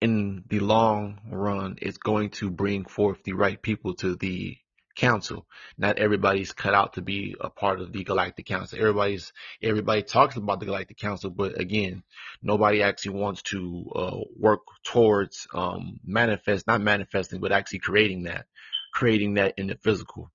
in 0.00 0.44
the 0.48 0.60
long 0.60 1.20
run, 1.30 1.78
it's 1.80 1.96
going 1.96 2.28
to 2.28 2.50
bring 2.50 2.84
forth 2.84 3.22
the 3.24 3.32
right 3.32 3.62
people 3.62 3.94
to 3.94 4.16
the 4.16 4.56
council. 4.94 5.46
Not 5.76 5.98
everybody's 5.98 6.52
cut 6.52 6.74
out 6.74 6.94
to 6.94 7.02
be 7.02 7.34
a 7.40 7.50
part 7.50 7.80
of 7.80 7.92
the 7.92 8.04
Galactic 8.04 8.46
Council. 8.46 8.78
Everybody's 8.78 9.32
everybody 9.62 10.02
talks 10.02 10.36
about 10.36 10.60
the 10.60 10.66
Galactic 10.66 10.98
Council, 10.98 11.30
but 11.30 11.60
again, 11.60 12.02
nobody 12.42 12.82
actually 12.82 13.16
wants 13.16 13.42
to 13.42 13.90
uh, 13.94 14.20
work 14.38 14.60
towards 14.84 15.46
um, 15.54 16.00
manifest, 16.04 16.66
not 16.66 16.80
manifesting, 16.80 17.40
but 17.40 17.52
actually 17.52 17.80
creating 17.80 18.24
that, 18.24 18.46
creating 18.92 19.34
that 19.34 19.54
in 19.58 19.66
the 19.66 19.76
physical. 19.76 20.30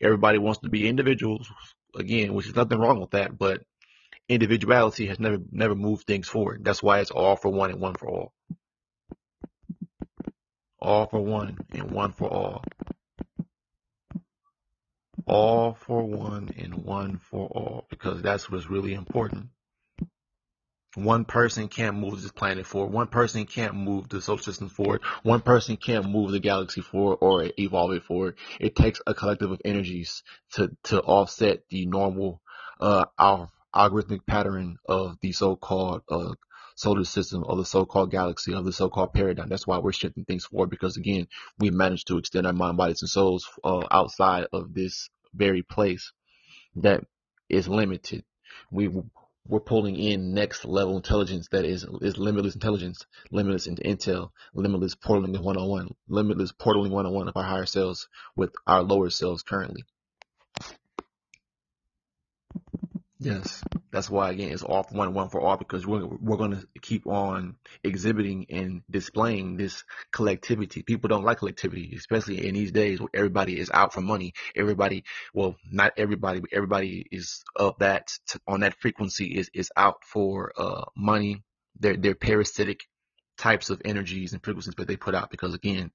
Everybody 0.00 0.38
wants 0.38 0.60
to 0.60 0.68
be 0.68 0.88
individuals 0.88 1.50
again, 1.96 2.34
which 2.34 2.46
is 2.46 2.56
nothing 2.56 2.78
wrong 2.78 3.00
with 3.00 3.10
that, 3.10 3.36
but 3.36 3.62
individuality 4.28 5.06
has 5.06 5.18
never 5.18 5.38
never 5.50 5.74
moved 5.74 6.06
things 6.06 6.28
forward. 6.28 6.64
That's 6.64 6.82
why 6.82 7.00
it's 7.00 7.10
all 7.10 7.36
for 7.36 7.50
one 7.50 7.70
and 7.70 7.80
one 7.80 7.94
for 7.94 8.08
all. 8.08 8.32
All 10.80 11.06
for 11.06 11.20
one 11.20 11.58
and 11.72 11.90
one 11.90 12.12
for 12.12 12.28
all. 12.28 12.64
All 15.28 15.74
for 15.74 16.02
one 16.04 16.50
and 16.56 16.74
one 16.74 17.18
for 17.18 17.48
all, 17.48 17.86
because 17.90 18.22
that's 18.22 18.50
what's 18.50 18.70
really 18.70 18.94
important. 18.94 19.48
One 20.94 21.26
person 21.26 21.68
can't 21.68 21.96
move 21.96 22.22
this 22.22 22.32
planet 22.32 22.66
forward. 22.66 22.92
One 22.92 23.08
person 23.08 23.44
can't 23.44 23.74
move 23.74 24.08
the 24.08 24.22
solar 24.22 24.40
system 24.40 24.70
forward. 24.70 25.02
One 25.22 25.42
person 25.42 25.76
can't 25.76 26.08
move 26.08 26.30
the 26.30 26.40
galaxy 26.40 26.80
forward 26.80 27.18
or 27.20 27.50
evolve 27.58 27.92
it 27.92 28.04
forward. 28.04 28.38
It 28.58 28.74
takes 28.74 29.02
a 29.06 29.12
collective 29.12 29.50
of 29.50 29.60
energies 29.66 30.22
to, 30.52 30.74
to 30.84 31.02
offset 31.02 31.60
the 31.68 31.84
normal, 31.84 32.40
uh, 32.80 33.04
algorithmic 33.74 34.26
pattern 34.26 34.78
of 34.88 35.18
the 35.20 35.32
so-called, 35.32 36.02
uh, 36.08 36.32
solar 36.74 37.04
system 37.04 37.44
or 37.46 37.56
the 37.56 37.64
so-called 37.64 38.10
galaxy 38.10 38.54
of 38.54 38.64
the 38.64 38.72
so-called 38.72 39.12
paradigm. 39.12 39.48
That's 39.48 39.66
why 39.66 39.78
we're 39.78 39.92
shifting 39.92 40.24
things 40.24 40.46
forward 40.46 40.70
because 40.70 40.96
again, 40.96 41.26
we 41.58 41.70
managed 41.70 42.06
to 42.06 42.18
extend 42.18 42.46
our 42.46 42.52
mind, 42.52 42.76
bodies, 42.76 43.02
and 43.02 43.10
souls 43.10 43.46
uh, 43.62 43.86
outside 43.90 44.46
of 44.52 44.72
this 44.72 45.10
very 45.34 45.62
place 45.62 46.12
that 46.76 47.04
is 47.48 47.68
limited. 47.68 48.24
We 48.70 48.90
we're 49.46 49.60
pulling 49.60 49.96
in 49.96 50.34
next 50.34 50.66
level 50.66 50.96
intelligence 50.96 51.48
that 51.52 51.64
is 51.64 51.86
is 52.02 52.18
limitless 52.18 52.54
intelligence, 52.54 53.06
limitless 53.30 53.66
into 53.66 53.82
intel, 53.82 54.30
limitless 54.54 54.94
portaling 54.94 55.40
one 55.40 55.56
on 55.56 55.68
one, 55.68 55.94
limitless 56.08 56.52
portaling 56.52 56.90
one 56.90 57.06
on 57.06 57.14
one 57.14 57.28
of 57.28 57.36
our 57.36 57.44
higher 57.44 57.66
selves 57.66 58.08
with 58.36 58.54
our 58.66 58.82
lower 58.82 59.08
selves 59.10 59.42
currently. 59.42 59.84
Yes, 63.20 63.64
that's 63.90 64.08
why 64.08 64.30
again 64.30 64.52
it's 64.52 64.62
all 64.62 64.86
one, 64.92 65.12
one 65.12 65.28
for 65.28 65.40
all 65.40 65.56
because 65.56 65.84
we're 65.84 66.06
we're 66.06 66.36
going 66.36 66.52
to 66.52 66.68
keep 66.80 67.04
on 67.08 67.56
exhibiting 67.82 68.46
and 68.48 68.82
displaying 68.88 69.56
this 69.56 69.82
collectivity. 70.12 70.82
People 70.84 71.08
don't 71.08 71.24
like 71.24 71.38
collectivity, 71.38 71.94
especially 71.96 72.46
in 72.46 72.54
these 72.54 72.70
days 72.70 73.00
where 73.00 73.08
everybody 73.12 73.58
is 73.58 73.72
out 73.74 73.92
for 73.92 74.02
money. 74.02 74.34
Everybody, 74.54 75.02
well, 75.34 75.56
not 75.68 75.94
everybody, 75.96 76.38
but 76.38 76.50
everybody 76.52 77.06
is 77.10 77.42
of 77.56 77.74
that 77.80 78.12
on 78.46 78.60
that 78.60 78.76
frequency 78.80 79.36
is 79.36 79.50
is 79.52 79.72
out 79.76 80.04
for 80.04 80.52
uh 80.56 80.84
money. 80.96 81.42
They're 81.80 81.96
they're 81.96 82.14
parasitic 82.14 82.82
types 83.36 83.68
of 83.70 83.82
energies 83.84 84.32
and 84.32 84.44
frequencies 84.44 84.74
that 84.76 84.86
they 84.86 84.96
put 84.96 85.16
out 85.16 85.30
because 85.30 85.54
again, 85.54 85.90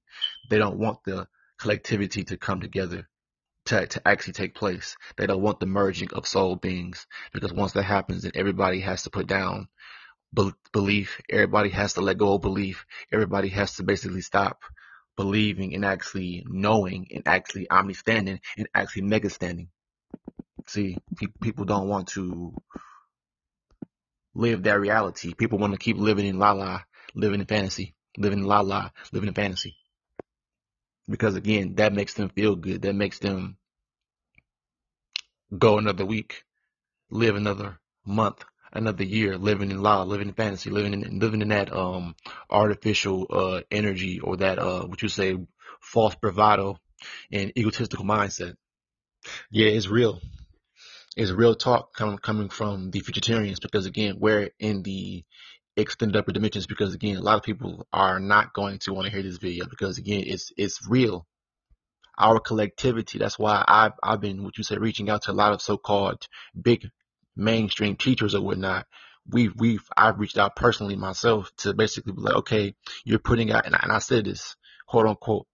they 0.50 0.58
don't 0.58 0.78
want 0.78 0.98
the 1.06 1.26
collectivity 1.58 2.24
to 2.24 2.36
come 2.36 2.60
together 2.60 3.08
to, 3.66 3.86
to 3.86 4.08
actually 4.08 4.34
take 4.34 4.54
place. 4.54 4.96
They 5.16 5.26
don't 5.26 5.42
want 5.42 5.60
the 5.60 5.66
merging 5.66 6.12
of 6.12 6.26
soul 6.26 6.56
beings 6.56 7.06
because 7.32 7.52
once 7.52 7.72
that 7.72 7.82
happens, 7.84 8.22
then 8.22 8.32
everybody 8.34 8.80
has 8.80 9.02
to 9.04 9.10
put 9.10 9.26
down 9.26 9.68
be- 10.34 10.52
belief. 10.72 11.20
Everybody 11.30 11.70
has 11.70 11.94
to 11.94 12.00
let 12.00 12.18
go 12.18 12.34
of 12.34 12.42
belief. 12.42 12.84
Everybody 13.12 13.48
has 13.50 13.76
to 13.76 13.82
basically 13.82 14.20
stop 14.20 14.62
believing 15.16 15.74
and 15.74 15.84
actually 15.84 16.44
knowing 16.48 17.08
and 17.12 17.22
actually 17.26 17.70
omni-standing 17.70 18.40
and 18.58 18.68
actually 18.74 19.02
mega 19.02 19.30
standing. 19.30 19.68
See, 20.66 20.98
pe- 21.16 21.26
people 21.40 21.64
don't 21.64 21.88
want 21.88 22.08
to 22.08 22.54
live 24.34 24.64
that 24.64 24.80
reality. 24.80 25.34
People 25.34 25.58
want 25.58 25.72
to 25.72 25.78
keep 25.78 25.96
living 25.96 26.26
in 26.26 26.38
la 26.38 26.52
la, 26.52 26.80
living 27.14 27.40
in 27.40 27.46
fantasy, 27.46 27.94
living 28.18 28.40
in 28.40 28.44
la 28.44 28.60
la, 28.60 28.90
living 29.12 29.28
in 29.28 29.34
fantasy 29.34 29.76
because 31.08 31.36
again, 31.36 31.74
that 31.76 31.92
makes 31.92 32.14
them 32.14 32.28
feel 32.30 32.56
good. 32.56 32.82
That 32.82 32.94
makes 32.94 33.18
them 33.18 33.56
go 35.56 35.78
another 35.78 36.04
week, 36.04 36.44
live 37.10 37.36
another 37.36 37.78
month, 38.06 38.44
another 38.72 39.04
year, 39.04 39.38
living 39.38 39.70
in 39.70 39.82
law, 39.82 40.02
living 40.02 40.28
in 40.28 40.34
fantasy, 40.34 40.70
living 40.70 40.94
in 40.94 41.18
living 41.18 41.42
in 41.42 41.48
that 41.48 41.72
um 41.72 42.14
artificial 42.50 43.26
uh 43.30 43.60
energy 43.70 44.20
or 44.20 44.36
that 44.38 44.58
uh 44.58 44.82
what 44.82 45.02
you 45.02 45.08
say 45.08 45.36
false 45.80 46.14
bravado 46.14 46.78
and 47.30 47.52
egotistical 47.56 48.04
mindset. 48.04 48.56
Yeah, 49.50 49.68
it's 49.68 49.88
real. 49.88 50.20
It's 51.16 51.30
real 51.30 51.54
talk 51.54 51.94
coming 51.94 52.18
coming 52.18 52.48
from 52.48 52.90
the 52.90 53.00
futuritarians 53.00 53.60
because 53.60 53.86
again, 53.86 54.16
we're 54.18 54.50
in 54.58 54.82
the 54.82 55.24
extended 55.76 56.16
upper 56.16 56.32
dimensions 56.32 56.66
because 56.66 56.94
again, 56.94 57.16
a 57.16 57.20
lot 57.20 57.36
of 57.36 57.42
people 57.42 57.86
are 57.92 58.20
not 58.20 58.52
going 58.52 58.78
to 58.80 58.92
want 58.92 59.06
to 59.06 59.12
hear 59.12 59.22
this 59.22 59.38
video 59.38 59.66
because 59.68 59.98
again, 59.98 60.24
it's 60.26 60.52
it's 60.56 60.86
real. 60.88 61.26
Our 62.16 62.38
collectivity. 62.38 63.18
That's 63.18 63.38
why 63.38 63.64
I've 63.66 63.92
I've 64.02 64.20
been 64.20 64.44
what 64.44 64.56
you 64.56 64.64
said 64.64 64.80
reaching 64.80 65.10
out 65.10 65.22
to 65.22 65.32
a 65.32 65.32
lot 65.32 65.52
of 65.52 65.60
so-called 65.60 66.28
big 66.60 66.88
mainstream 67.36 67.96
teachers 67.96 68.34
or 68.34 68.40
whatnot. 68.40 68.86
We've 69.28 69.52
we've 69.56 69.82
I've 69.96 70.20
reached 70.20 70.38
out 70.38 70.54
personally 70.54 70.96
myself 70.96 71.50
to 71.58 71.74
basically 71.74 72.12
be 72.12 72.20
like, 72.20 72.36
okay, 72.36 72.74
you're 73.04 73.18
putting 73.18 73.50
out, 73.50 73.66
and, 73.66 73.76
and 73.80 73.90
I 73.90 73.98
said 73.98 74.26
this 74.26 74.54
quote 74.86 75.06
unquote. 75.06 75.46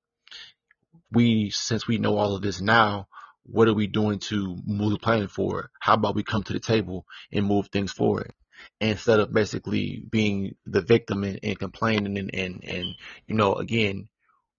We 1.10 1.50
since 1.50 1.88
we 1.88 1.98
know 1.98 2.18
all 2.18 2.36
of 2.36 2.42
this 2.42 2.60
now, 2.60 3.08
what 3.44 3.68
are 3.68 3.74
we 3.74 3.86
doing 3.86 4.18
to 4.18 4.58
move 4.66 4.92
the 4.92 4.98
planet 4.98 5.30
forward? 5.30 5.68
How 5.80 5.94
about 5.94 6.14
we 6.14 6.22
come 6.22 6.42
to 6.42 6.52
the 6.52 6.60
table 6.60 7.06
and 7.32 7.46
move 7.46 7.68
things 7.68 7.92
forward? 7.92 8.32
Instead 8.80 9.20
of 9.20 9.32
basically 9.32 10.02
being 10.10 10.54
the 10.66 10.80
victim 10.80 11.24
and, 11.24 11.38
and 11.42 11.58
complaining 11.58 12.18
and, 12.18 12.30
and, 12.34 12.64
and, 12.64 12.94
you 13.26 13.34
know, 13.34 13.54
again, 13.54 14.08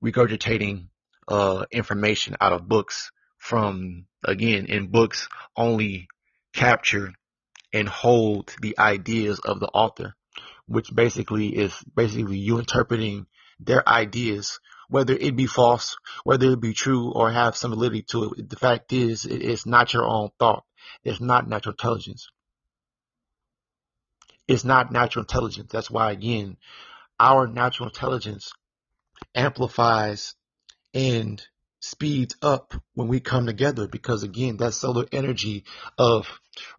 regurgitating 0.03 0.87
uh, 1.27 1.65
information 1.71 2.35
out 2.41 2.53
of 2.53 2.67
books 2.67 3.11
from, 3.37 4.05
again, 4.23 4.65
in 4.65 4.87
books 4.87 5.27
only 5.55 6.07
capture 6.53 7.13
and 7.73 7.87
hold 7.87 8.53
the 8.61 8.77
ideas 8.77 9.39
of 9.39 9.59
the 9.59 9.67
author, 9.67 10.13
which 10.65 10.93
basically 10.93 11.47
is 11.47 11.73
basically 11.95 12.37
you 12.37 12.59
interpreting 12.59 13.25
their 13.59 13.87
ideas, 13.87 14.59
whether 14.89 15.13
it 15.13 15.35
be 15.35 15.45
false, 15.45 15.95
whether 16.23 16.51
it 16.51 16.59
be 16.59 16.73
true 16.73 17.11
or 17.11 17.31
have 17.31 17.55
some 17.55 17.71
validity 17.71 18.03
to 18.09 18.33
it. 18.37 18.49
The 18.49 18.55
fact 18.55 18.91
is, 18.91 19.25
it's 19.25 19.65
not 19.65 19.93
your 19.93 20.05
own 20.05 20.29
thought. 20.39 20.63
It's 21.03 21.21
not 21.21 21.47
natural 21.47 21.73
intelligence. 21.73 22.29
It's 24.51 24.65
not 24.65 24.91
natural 24.91 25.23
intelligence. 25.23 25.71
That's 25.71 25.89
why, 25.89 26.11
again, 26.11 26.57
our 27.17 27.47
natural 27.47 27.87
intelligence 27.87 28.51
amplifies 29.33 30.35
and 30.93 31.41
speeds 31.79 32.35
up 32.41 32.73
when 32.93 33.07
we 33.07 33.21
come 33.21 33.45
together 33.45 33.87
because, 33.87 34.23
again, 34.23 34.57
that 34.57 34.73
solar 34.73 35.05
energy 35.13 35.63
of 35.97 36.27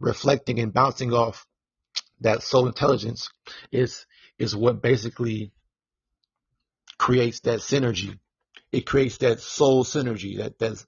reflecting 0.01 0.61
and 0.61 0.75
bouncing 0.75 1.15
off 1.15 1.47
that 2.21 2.43
soul 2.43 2.67
intelligence 2.67 3.31
is 3.73 4.05
is 4.39 4.55
what 4.55 4.83
basically 4.83 5.51
creates 6.99 7.41
that 7.41 7.61
synergy. 7.61 8.19
It 8.71 8.85
creates 8.85 9.17
that 9.19 9.41
soul 9.41 9.83
synergy, 9.83 10.37
that 10.37 10.59
that 10.59 10.85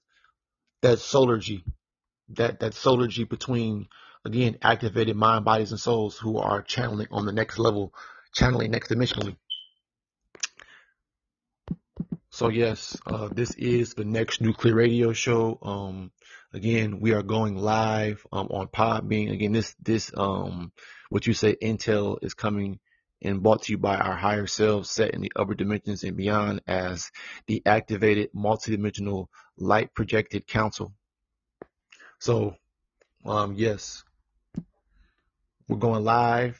that 0.81 0.99
solargy, 0.99 1.63
that 2.29 2.59
that 2.59 2.73
solargy 2.73 3.27
between 3.27 3.87
again, 4.25 4.57
activated 4.61 5.15
mind, 5.15 5.45
bodies, 5.45 5.71
and 5.71 5.79
souls 5.79 6.17
who 6.17 6.37
are 6.37 6.61
channeling 6.61 7.07
on 7.11 7.25
the 7.25 7.31
next 7.31 7.59
level, 7.59 7.93
channeling 8.33 8.71
next 8.71 8.89
dimensionally. 8.89 9.37
So 12.31 12.49
yes, 12.49 12.97
uh, 13.05 13.29
this 13.31 13.51
is 13.51 13.93
the 13.93 14.03
next 14.03 14.41
nuclear 14.41 14.75
radio 14.75 15.13
show. 15.13 15.57
Um, 15.61 16.11
again, 16.51 16.99
we 16.99 17.13
are 17.13 17.23
going 17.23 17.55
live 17.55 18.27
um, 18.33 18.47
on 18.51 18.67
Podbean. 18.67 19.31
Again, 19.31 19.53
this 19.53 19.73
this 19.81 20.11
um, 20.17 20.73
what 21.09 21.27
you 21.27 21.33
say 21.33 21.55
Intel 21.55 22.17
is 22.21 22.33
coming 22.33 22.79
and 23.21 23.41
brought 23.41 23.63
to 23.63 23.71
you 23.71 23.77
by 23.77 23.95
our 23.95 24.15
higher 24.15 24.47
selves 24.47 24.89
set 24.89 25.11
in 25.11 25.21
the 25.21 25.31
upper 25.35 25.53
dimensions 25.53 26.03
and 26.03 26.17
beyond 26.17 26.61
as 26.67 27.09
the 27.47 27.61
activated 27.65 28.29
multidimensional 28.33 29.27
light 29.57 29.93
projected 29.93 30.45
council. 30.45 30.93
So, 32.19 32.55
um, 33.25 33.55
yes, 33.55 34.03
we're 35.67 35.77
going 35.77 36.03
live. 36.03 36.59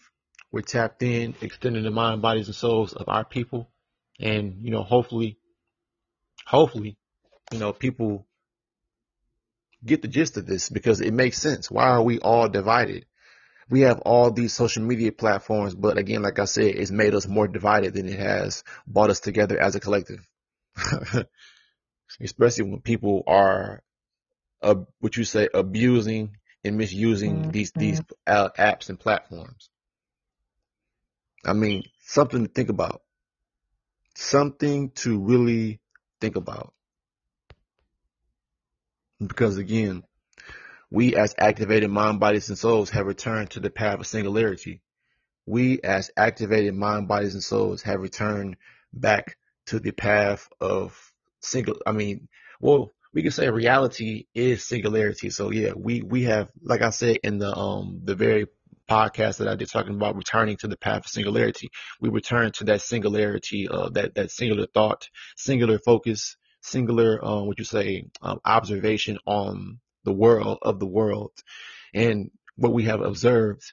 We're 0.51 0.61
tapped 0.61 1.03
in, 1.03 1.35
extending 1.41 1.83
the 1.83 1.91
mind, 1.91 2.21
bodies, 2.21 2.47
and 2.47 2.55
souls 2.55 2.93
of 2.93 3.09
our 3.09 3.25
people. 3.25 3.69
And, 4.19 4.63
you 4.63 4.71
know, 4.71 4.83
hopefully, 4.83 5.37
hopefully, 6.45 6.97
you 7.51 7.59
know, 7.59 7.73
people 7.73 8.25
get 9.83 10.01
the 10.01 10.07
gist 10.07 10.37
of 10.37 10.45
this 10.45 10.69
because 10.69 11.01
it 11.01 11.13
makes 11.13 11.39
sense. 11.39 11.69
Why 11.69 11.89
are 11.89 12.01
we 12.01 12.19
all 12.19 12.49
divided? 12.49 13.05
We 13.69 13.81
have 13.81 13.99
all 14.01 14.31
these 14.31 14.53
social 14.53 14.83
media 14.83 15.11
platforms, 15.11 15.75
but 15.75 15.97
again, 15.97 16.21
like 16.21 16.39
I 16.39 16.45
said, 16.45 16.75
it's 16.75 16.91
made 16.91 17.15
us 17.15 17.27
more 17.27 17.47
divided 17.47 17.93
than 17.93 18.07
it 18.07 18.19
has 18.19 18.63
brought 18.87 19.09
us 19.09 19.19
together 19.19 19.59
as 19.59 19.75
a 19.75 19.79
collective. 19.79 20.27
Especially 22.21 22.63
when 22.63 22.81
people 22.81 23.23
are, 23.27 23.83
uh, 24.61 24.75
what 24.99 25.17
you 25.17 25.23
say, 25.23 25.49
abusing 25.53 26.37
and 26.65 26.77
misusing 26.77 27.37
mm-hmm. 27.37 27.51
these 27.51 27.71
these 27.71 28.01
uh, 28.27 28.49
apps 28.57 28.89
and 28.89 28.99
platforms. 28.99 29.69
I 31.45 31.53
mean, 31.53 31.83
something 32.01 32.45
to 32.45 32.51
think 32.51 32.69
about. 32.69 33.01
Something 34.15 34.91
to 34.95 35.19
really 35.19 35.79
think 36.19 36.35
about. 36.35 36.73
Because 39.25 39.57
again, 39.57 40.03
we 40.89 41.15
as 41.15 41.35
activated 41.37 41.89
mind, 41.91 42.19
bodies, 42.19 42.49
and 42.49 42.57
souls 42.57 42.89
have 42.89 43.05
returned 43.05 43.51
to 43.51 43.59
the 43.59 43.69
path 43.69 43.99
of 43.99 44.07
singularity. 44.07 44.81
We 45.45 45.79
as 45.81 46.09
activated 46.17 46.73
mind, 46.73 47.07
bodies, 47.07 47.33
and 47.33 47.43
souls 47.43 47.83
have 47.83 48.01
returned 48.01 48.57
back 48.91 49.37
to 49.67 49.79
the 49.79 49.91
path 49.91 50.47
of 50.59 51.13
single, 51.41 51.75
I 51.85 51.91
mean, 51.91 52.27
well, 52.59 52.93
we 53.15 53.23
can 53.23 53.31
say 53.31 53.49
reality 53.49 54.25
is 54.35 54.67
singularity. 54.67 55.29
So 55.29 55.49
yeah, 55.49 55.71
we, 55.73 56.01
we 56.01 56.23
have, 56.23 56.51
like 56.61 56.81
I 56.81 56.89
said 56.89 57.19
in 57.23 57.37
the, 57.39 57.55
um, 57.55 58.01
the 58.03 58.13
very 58.13 58.47
podcast 58.89 59.37
that 59.37 59.47
I 59.47 59.55
did 59.55 59.69
talking 59.69 59.95
about 59.95 60.17
returning 60.17 60.57
to 60.57 60.67
the 60.67 60.75
path 60.75 61.05
of 61.05 61.07
singularity, 61.07 61.69
we 62.01 62.09
return 62.09 62.51
to 62.51 62.65
that 62.65 62.81
singularity, 62.81 63.69
uh, 63.69 63.89
that, 63.91 64.15
that 64.15 64.31
singular 64.31 64.67
thought, 64.67 65.07
singular 65.37 65.79
focus, 65.79 66.35
singular, 66.61 67.23
uh, 67.25 67.41
what 67.41 67.57
you 67.57 67.63
say, 67.63 68.05
um, 68.21 68.41
observation 68.43 69.17
on 69.25 69.79
the 70.03 70.13
world 70.13 70.59
of 70.61 70.79
the 70.79 70.85
world. 70.85 71.31
And 71.93 72.31
what 72.57 72.73
we 72.73 72.83
have 72.83 72.99
observed 72.99 73.63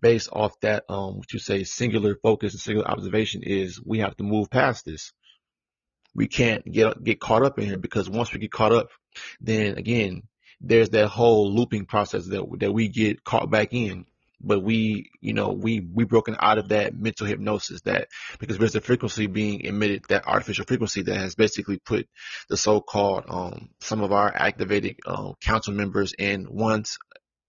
based 0.00 0.28
off 0.32 0.58
that, 0.60 0.84
um, 0.88 1.18
what 1.18 1.32
you 1.32 1.40
say, 1.40 1.64
singular 1.64 2.16
focus 2.22 2.52
and 2.52 2.60
singular 2.60 2.88
observation 2.88 3.42
is 3.42 3.82
we 3.84 3.98
have 3.98 4.16
to 4.18 4.24
move 4.24 4.48
past 4.48 4.84
this. 4.84 5.12
We 6.14 6.28
can't 6.28 6.64
get, 6.70 7.02
get 7.02 7.20
caught 7.20 7.44
up 7.44 7.58
in 7.58 7.66
here 7.66 7.78
because 7.78 8.08
once 8.08 8.32
we 8.32 8.38
get 8.38 8.52
caught 8.52 8.72
up, 8.72 8.88
then 9.40 9.78
again, 9.78 10.22
there's 10.60 10.90
that 10.90 11.08
whole 11.08 11.52
looping 11.52 11.86
process 11.86 12.26
that, 12.26 12.44
that 12.60 12.72
we 12.72 12.88
get 12.88 13.24
caught 13.24 13.50
back 13.50 13.72
in. 13.72 14.06
But 14.44 14.60
we, 14.64 15.10
you 15.20 15.34
know, 15.34 15.50
we, 15.50 15.80
we 15.80 16.02
broken 16.04 16.36
out 16.40 16.58
of 16.58 16.70
that 16.70 16.96
mental 16.96 17.28
hypnosis 17.28 17.80
that 17.82 18.08
because 18.40 18.58
there's 18.58 18.74
a 18.74 18.80
frequency 18.80 19.28
being 19.28 19.60
emitted, 19.60 20.04
that 20.08 20.26
artificial 20.26 20.64
frequency 20.64 21.02
that 21.02 21.16
has 21.16 21.36
basically 21.36 21.78
put 21.78 22.08
the 22.48 22.56
so-called, 22.56 23.24
um, 23.28 23.70
some 23.80 24.00
of 24.00 24.10
our 24.10 24.32
activated, 24.34 24.96
uh, 25.06 25.32
council 25.40 25.74
members 25.74 26.12
and 26.18 26.48
once 26.48 26.98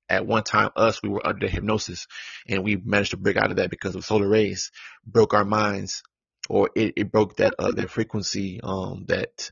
at 0.10 0.28
one 0.28 0.44
time 0.44 0.70
us, 0.76 1.02
we 1.02 1.10
were 1.10 1.26
under 1.26 1.48
hypnosis. 1.48 2.06
And 2.48 2.64
we 2.64 2.76
managed 2.76 3.12
to 3.12 3.18
break 3.18 3.38
out 3.38 3.50
of 3.50 3.58
that 3.58 3.72
because 3.72 3.96
of 3.96 4.06
solar 4.06 4.28
rays 4.28 4.72
broke 5.06 5.34
our 5.34 5.46
minds 5.46 6.04
or 6.50 6.70
it, 6.76 6.94
it 6.98 7.12
broke 7.12 7.38
that, 7.38 7.54
uh, 7.60 7.72
that 7.72 7.90
frequency, 7.90 8.60
um, 8.62 9.06
that 9.08 9.52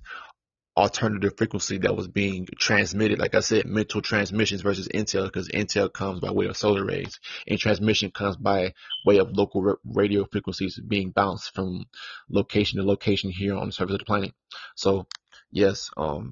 alternative 0.75 1.33
frequency 1.37 1.77
that 1.79 1.95
was 1.95 2.07
being 2.07 2.47
transmitted. 2.57 3.19
Like 3.19 3.35
I 3.35 3.41
said, 3.41 3.65
mental 3.65 4.01
transmissions 4.01 4.61
versus 4.61 4.87
intel, 4.87 5.25
because 5.25 5.49
intel 5.49 5.91
comes 5.91 6.19
by 6.21 6.31
way 6.31 6.47
of 6.47 6.57
solar 6.57 6.85
rays, 6.85 7.19
and 7.47 7.59
transmission 7.59 8.11
comes 8.11 8.37
by 8.37 8.73
way 9.05 9.17
of 9.17 9.35
local 9.35 9.75
radio 9.83 10.25
frequencies 10.31 10.79
being 10.79 11.11
bounced 11.11 11.53
from 11.53 11.85
location 12.29 12.79
to 12.79 12.85
location 12.85 13.31
here 13.31 13.55
on 13.55 13.67
the 13.67 13.71
surface 13.71 13.93
of 13.93 13.99
the 13.99 14.05
planet. 14.05 14.33
So, 14.75 15.07
yes, 15.51 15.89
um, 15.97 16.31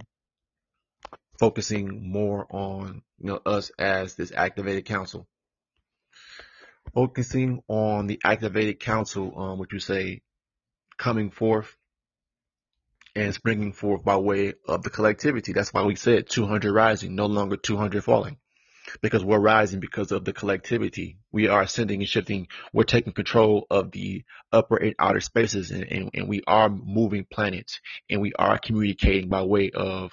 focusing 1.37 2.11
more 2.11 2.45
on 2.49 3.01
you 3.17 3.27
know 3.27 3.39
us 3.45 3.71
as 3.77 4.15
this 4.15 4.31
activated 4.35 4.85
council. 4.85 5.27
Focusing 6.93 7.61
on 7.67 8.07
the 8.07 8.19
activated 8.23 8.79
council, 8.79 9.39
um, 9.39 9.59
which 9.59 9.73
you 9.73 9.79
say 9.79 10.21
coming 10.99 11.31
forth 11.31 11.75
and 13.15 13.33
springing 13.33 13.73
forth 13.73 14.03
by 14.03 14.17
way 14.17 14.53
of 14.67 14.83
the 14.83 14.89
collectivity. 14.89 15.53
That's 15.53 15.73
why 15.73 15.83
we 15.83 15.95
said 15.95 16.29
200 16.29 16.71
rising, 16.71 17.15
no 17.15 17.25
longer 17.25 17.57
200 17.57 18.03
falling. 18.03 18.37
Because 19.01 19.23
we're 19.23 19.39
rising 19.39 19.79
because 19.79 20.11
of 20.11 20.25
the 20.25 20.33
collectivity. 20.33 21.19
We 21.31 21.47
are 21.47 21.61
ascending 21.61 21.99
and 21.99 22.09
shifting. 22.09 22.47
We're 22.73 22.85
taking 22.85 23.13
control 23.13 23.67
of 23.69 23.91
the 23.91 24.23
upper 24.51 24.77
and 24.77 24.95
outer 24.97 25.19
spaces 25.19 25.69
and, 25.69 25.83
and, 25.83 26.09
and 26.15 26.27
we 26.27 26.41
are 26.47 26.69
moving 26.69 27.27
planets 27.31 27.81
and 28.09 28.19
we 28.19 28.33
are 28.33 28.57
communicating 28.57 29.29
by 29.29 29.43
way 29.43 29.69
of 29.69 30.11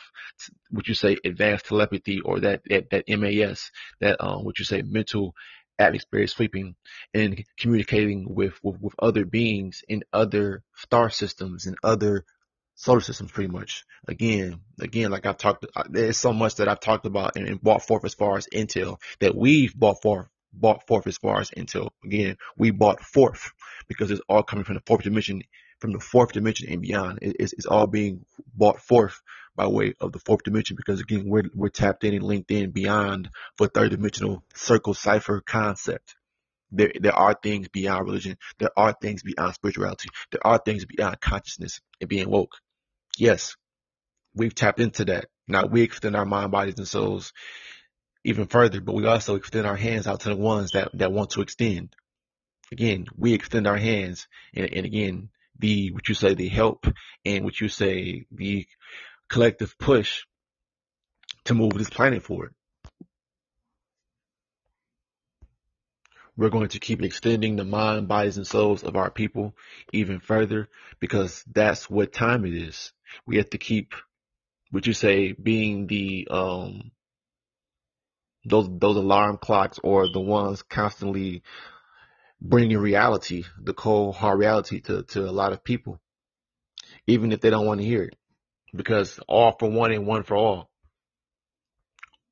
what 0.70 0.88
you 0.88 0.94
say 0.94 1.16
advanced 1.25 1.66
telepathy 1.66 2.20
or 2.20 2.40
that, 2.40 2.62
that, 2.68 2.90
that 2.90 3.09
MAS, 3.09 3.70
that, 4.01 4.22
um, 4.22 4.44
what 4.44 4.59
you 4.59 4.66
say 4.66 4.83
mental 4.83 5.35
atmosphere 5.78 6.26
sweeping 6.26 6.74
and 7.14 7.44
communicating 7.58 8.34
with, 8.34 8.58
with, 8.62 8.80
with 8.80 8.94
other 8.98 9.24
beings 9.24 9.82
in 9.88 10.04
other 10.12 10.62
star 10.74 11.10
systems 11.10 11.66
and 11.66 11.76
other 11.82 12.24
solar 12.76 13.00
systems 13.00 13.32
pretty 13.32 13.50
much. 13.50 13.84
Again, 14.06 14.60
again, 14.80 15.10
like 15.10 15.26
I've 15.26 15.38
talked, 15.38 15.66
uh, 15.74 15.84
there's 15.88 16.16
so 16.16 16.32
much 16.32 16.56
that 16.56 16.68
I've 16.68 16.80
talked 16.80 17.06
about 17.06 17.36
and, 17.36 17.48
and 17.48 17.60
brought 17.60 17.86
forth 17.86 18.04
as 18.04 18.14
far 18.14 18.36
as 18.36 18.46
Intel 18.54 19.00
that 19.20 19.34
we've 19.34 19.74
brought 19.74 20.00
forth, 20.02 20.28
brought 20.52 20.86
forth 20.86 21.06
as 21.06 21.18
far 21.18 21.40
as 21.40 21.50
Intel. 21.50 21.90
Again, 22.04 22.36
we 22.56 22.70
brought 22.70 23.00
forth 23.00 23.52
because 23.88 24.10
it's 24.10 24.20
all 24.28 24.42
coming 24.42 24.64
from 24.64 24.74
the 24.76 24.82
fourth 24.86 25.02
dimension, 25.02 25.42
from 25.78 25.92
the 25.92 26.00
fourth 26.00 26.32
dimension 26.32 26.68
and 26.70 26.82
beyond. 26.82 27.18
It, 27.22 27.36
it's, 27.40 27.52
it's 27.52 27.66
all 27.66 27.86
being 27.86 28.24
brought 28.54 28.80
forth 28.80 29.20
by 29.54 29.66
way 29.66 29.94
of 30.00 30.12
the 30.12 30.18
fourth 30.18 30.42
dimension 30.42 30.76
because 30.76 31.00
again, 31.00 31.24
we're, 31.26 31.50
we're 31.54 31.68
tapped 31.68 32.04
in 32.04 32.14
and 32.14 32.22
linked 32.22 32.50
in 32.50 32.70
beyond 32.70 33.30
for 33.56 33.66
third 33.66 33.90
dimensional 33.90 34.42
circle 34.54 34.94
cipher 34.94 35.40
concept. 35.40 36.14
There, 36.70 36.92
there 37.00 37.14
are 37.14 37.34
things 37.40 37.68
beyond 37.68 38.06
religion. 38.06 38.36
There 38.58 38.70
are 38.76 38.92
things 38.92 39.22
beyond 39.22 39.54
spirituality. 39.54 40.08
There 40.30 40.46
are 40.46 40.58
things 40.58 40.84
beyond 40.84 41.20
consciousness 41.20 41.80
and 42.00 42.08
being 42.08 42.28
woke. 42.28 42.56
Yes, 43.16 43.56
we've 44.34 44.54
tapped 44.54 44.80
into 44.80 45.04
that. 45.06 45.26
Now 45.48 45.66
we 45.66 45.82
extend 45.82 46.16
our 46.16 46.26
mind, 46.26 46.50
bodies, 46.50 46.78
and 46.78 46.88
souls 46.88 47.32
even 48.24 48.46
further, 48.46 48.80
but 48.80 48.94
we 48.94 49.06
also 49.06 49.36
extend 49.36 49.66
our 49.66 49.76
hands 49.76 50.06
out 50.06 50.20
to 50.20 50.30
the 50.30 50.36
ones 50.36 50.72
that, 50.72 50.90
that 50.94 51.12
want 51.12 51.30
to 51.30 51.42
extend. 51.42 51.94
Again, 52.72 53.06
we 53.16 53.32
extend 53.32 53.68
our 53.68 53.76
hands 53.76 54.26
and, 54.52 54.70
and 54.72 54.84
again, 54.84 55.28
the, 55.58 55.90
what 55.92 56.08
you 56.08 56.14
say, 56.14 56.34
the 56.34 56.48
help 56.48 56.86
and 57.24 57.44
what 57.44 57.60
you 57.60 57.68
say, 57.68 58.26
the 58.30 58.66
collective 59.28 59.76
push 59.78 60.24
to 61.44 61.54
move 61.54 61.74
this 61.74 61.90
planet 61.90 62.22
forward. 62.22 62.54
We're 66.36 66.50
going 66.50 66.68
to 66.68 66.80
keep 66.80 67.02
extending 67.02 67.56
the 67.56 67.64
mind, 67.64 68.08
bodies, 68.08 68.36
and 68.36 68.46
souls 68.46 68.84
of 68.84 68.94
our 68.94 69.10
people 69.10 69.56
even 69.92 70.20
further 70.20 70.68
because 71.00 71.42
that's 71.50 71.88
what 71.88 72.12
time 72.12 72.44
it 72.44 72.52
is. 72.52 72.92
We 73.26 73.38
have 73.38 73.48
to 73.50 73.58
keep, 73.58 73.94
would 74.70 74.86
you 74.86 74.92
say, 74.92 75.32
being 75.32 75.86
the, 75.86 76.28
um, 76.30 76.90
those, 78.44 78.68
those 78.70 78.96
alarm 78.96 79.38
clocks 79.38 79.78
or 79.82 80.12
the 80.12 80.20
ones 80.20 80.62
constantly 80.62 81.42
bringing 82.40 82.79
reality, 82.79 83.44
the 83.61 83.75
cold 83.75 84.16
hard 84.16 84.38
reality 84.38 84.81
to, 84.81 85.03
to 85.05 85.29
a 85.29 85.33
lot 85.33 85.53
of 85.53 85.64
people, 85.64 86.01
even 87.07 87.33
if 87.33 87.40
they 87.40 87.51
don't 87.51 87.66
want 87.66 87.81
to 87.81 87.87
hear 87.87 88.03
it 88.03 88.16
because 88.77 89.18
all 89.27 89.57
for 89.59 89.70
one 89.70 89.92
and 89.92 90.07
one 90.07 90.22
for 90.22 90.37
all 90.37 90.70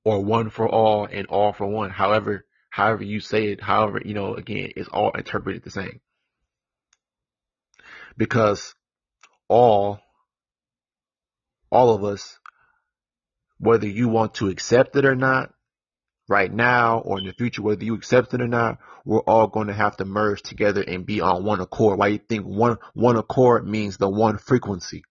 or 0.05 0.23
one 0.23 0.51
for 0.51 0.69
all 0.69 1.07
and 1.07 1.27
all 1.29 1.53
for 1.53 1.67
one. 1.67 1.91
However, 1.91 2.45
however 2.69 3.03
you 3.03 3.21
say 3.21 3.47
it, 3.47 3.63
however, 3.63 4.01
you 4.05 4.15
know, 4.15 4.35
again, 4.35 4.73
it's 4.77 4.89
all 4.89 5.13
interpreted 5.13 5.63
the 5.63 5.71
same. 5.71 6.01
Because 8.17 8.75
all, 9.49 10.01
all 11.71 11.95
of 11.95 12.05
us, 12.05 12.39
whether 13.59 13.89
you 13.89 14.09
want 14.09 14.35
to 14.35 14.49
accept 14.49 14.95
it 14.97 15.07
or 15.07 15.17
not, 15.17 15.54
right 16.29 16.53
now 16.53 16.99
or 17.01 17.19
in 17.19 17.27
the 17.27 17.33
future, 17.33 17.63
whether 17.63 17.85
you 17.85 17.95
accept 17.95 18.35
it 18.35 18.41
or 18.41 18.49
not, 18.49 18.79
we're 19.05 19.21
all 19.21 19.47
going 19.47 19.67
to 19.67 19.75
have 19.75 19.97
to 19.99 20.05
merge 20.05 20.43
together 20.43 20.83
and 20.83 21.07
be 21.07 21.21
on 21.21 21.45
one 21.45 21.61
accord. 21.61 21.99
Why 21.99 22.09
you 22.09 22.19
think 22.19 22.45
one 22.45 22.79
one 22.95 23.17
accord 23.17 23.67
means 23.67 23.97
the 23.97 24.09
one 24.09 24.39
frequency? 24.39 25.03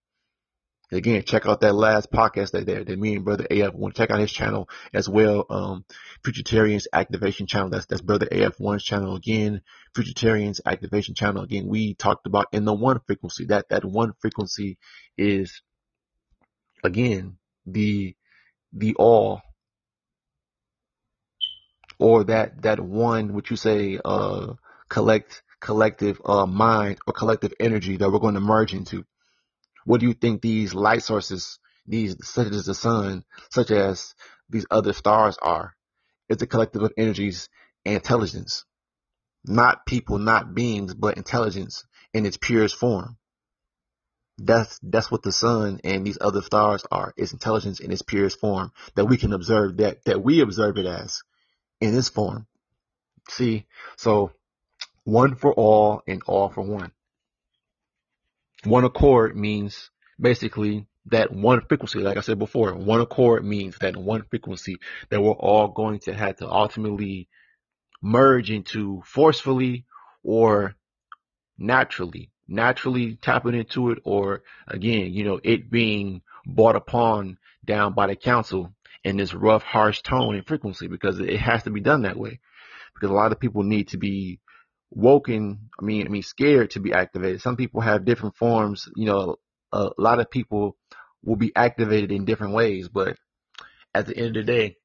Again, 0.91 1.23
check 1.23 1.47
out 1.47 1.61
that 1.61 1.73
last 1.73 2.11
podcast 2.11 2.51
that 2.51 2.67
there 2.67 2.83
that 2.83 2.99
me 2.99 3.15
and 3.15 3.25
Brother 3.25 3.47
AF 3.49 3.73
want 3.73 3.95
to 3.95 4.01
check 4.01 4.11
out 4.11 4.19
his 4.19 4.31
channel 4.31 4.69
as 4.93 5.09
well. 5.09 5.45
Um, 5.49 5.85
Futuritarians 6.23 6.85
Activation 6.93 7.47
Channel. 7.47 7.69
That's 7.69 7.87
that's 7.87 8.01
Brother 8.01 8.27
AF1's 8.27 8.83
channel 8.83 9.15
again. 9.15 9.61
Futuritarians 9.95 10.59
Activation 10.65 11.15
Channel 11.15 11.43
again. 11.43 11.67
We 11.67 11.95
talked 11.95 12.27
about 12.27 12.47
in 12.51 12.65
the 12.65 12.73
one 12.73 12.99
frequency. 13.07 13.45
That 13.45 13.69
that 13.69 13.83
one 13.83 14.13
frequency 14.19 14.77
is 15.17 15.63
again 16.83 17.37
the 17.65 18.15
the 18.71 18.93
all 18.95 19.41
or 22.03 22.25
that 22.25 22.63
that 22.63 22.81
one 22.81 23.33
which 23.33 23.51
you 23.51 23.57
say 23.57 23.99
uh 24.05 24.53
collect 24.89 25.43
collective 25.61 26.21
uh 26.25 26.45
mind 26.47 26.99
or 27.07 27.13
collective 27.13 27.53
energy 27.59 27.97
that 27.97 28.11
we're 28.11 28.19
going 28.19 28.35
to 28.35 28.41
merge 28.41 28.73
into 28.75 29.05
what 29.85 29.99
do 29.99 30.07
you 30.07 30.13
think 30.13 30.41
these 30.41 30.73
light 30.73 31.03
sources, 31.03 31.59
these 31.87 32.15
such 32.27 32.47
as 32.47 32.65
the 32.65 32.73
sun, 32.75 33.25
such 33.51 33.71
as 33.71 34.15
these 34.49 34.65
other 34.71 34.93
stars 34.93 35.37
are? 35.41 35.75
It's 36.29 36.43
a 36.43 36.47
collective 36.47 36.83
of 36.83 36.93
energies 36.97 37.49
and 37.85 37.95
intelligence. 37.95 38.65
Not 39.45 39.85
people, 39.85 40.19
not 40.19 40.55
beings, 40.55 40.93
but 40.93 41.17
intelligence 41.17 41.85
in 42.13 42.25
its 42.25 42.37
purest 42.37 42.77
form. 42.77 43.17
That's 44.37 44.79
that's 44.83 45.11
what 45.11 45.23
the 45.23 45.33
sun 45.33 45.81
and 45.83 46.05
these 46.05 46.19
other 46.21 46.41
stars 46.41 46.85
are. 46.91 47.13
It's 47.17 47.33
intelligence 47.33 47.79
in 47.79 47.91
its 47.91 48.01
purest 48.01 48.39
form 48.39 48.71
that 48.95 49.05
we 49.05 49.17
can 49.17 49.33
observe 49.33 49.77
that 49.77 50.05
that 50.05 50.23
we 50.23 50.41
observe 50.41 50.77
it 50.77 50.87
as 50.87 51.21
in 51.83 51.93
this 51.93 52.07
form. 52.07 52.47
See, 53.29 53.65
so 53.97 54.31
one 55.03 55.35
for 55.35 55.53
all 55.53 56.01
and 56.07 56.21
all 56.25 56.49
for 56.49 56.61
one. 56.61 56.91
One 58.63 58.85
accord 58.85 59.35
means 59.35 59.91
basically 60.19 60.87
that 61.07 61.33
one 61.33 61.61
frequency, 61.67 61.99
like 61.99 62.15
I 62.15 62.21
said 62.21 62.39
before, 62.39 62.73
one 62.73 63.01
accord 63.01 63.43
means 63.43 63.77
that 63.79 63.97
one 63.97 64.23
frequency 64.29 64.77
that 65.09 65.21
we're 65.21 65.31
all 65.31 65.67
going 65.67 65.99
to 65.99 66.13
have 66.13 66.37
to 66.37 66.49
ultimately 66.49 67.27
merge 68.01 68.49
into 68.49 69.03
forcefully 69.05 69.85
or 70.23 70.75
naturally, 71.57 72.31
naturally 72.47 73.15
tapping 73.15 73.55
into 73.55 73.91
it, 73.91 73.99
or 74.05 74.43
again, 74.69 75.11
you 75.11 75.25
know, 75.25 75.41
it 75.43 75.69
being 75.69 76.21
brought 76.45 76.77
upon 76.77 77.37
down 77.65 77.93
by 77.93 78.07
the 78.07 78.15
council 78.15 78.73
in 79.03 79.17
this 79.17 79.33
rough, 79.33 79.63
harsh 79.63 80.01
tone 80.01 80.35
and 80.35 80.47
frequency 80.47 80.87
because 80.87 81.19
it 81.19 81.39
has 81.39 81.63
to 81.63 81.71
be 81.71 81.81
done 81.81 82.03
that 82.03 82.17
way. 82.17 82.39
Because 82.93 83.09
a 83.09 83.15
lot 83.15 83.31
of 83.31 83.39
people 83.39 83.63
need 83.63 83.89
to 83.89 83.97
be 83.97 84.39
woken, 84.91 85.69
I 85.79 85.83
mean, 85.83 86.05
I 86.05 86.09
mean, 86.09 86.23
scared 86.23 86.71
to 86.71 86.79
be 86.79 86.93
activated. 86.93 87.41
Some 87.41 87.57
people 87.57 87.81
have 87.81 88.05
different 88.05 88.35
forms. 88.37 88.87
You 88.95 89.05
know, 89.05 89.35
a 89.71 89.89
lot 89.97 90.19
of 90.19 90.29
people 90.29 90.77
will 91.23 91.35
be 91.35 91.51
activated 91.55 92.11
in 92.11 92.25
different 92.25 92.53
ways, 92.53 92.89
but 92.89 93.17
at 93.93 94.05
the 94.05 94.15
end 94.15 94.37
of 94.37 94.45
the 94.45 94.51
day, 94.51 94.77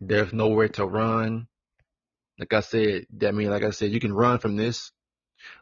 there's 0.00 0.32
nowhere 0.32 0.68
to 0.68 0.84
run. 0.86 1.46
Like 2.38 2.52
I 2.52 2.60
said, 2.60 3.06
that 3.18 3.34
mean, 3.34 3.50
like 3.50 3.62
I 3.62 3.70
said, 3.70 3.92
you 3.92 4.00
can 4.00 4.12
run 4.12 4.38
from 4.38 4.56
this, 4.56 4.90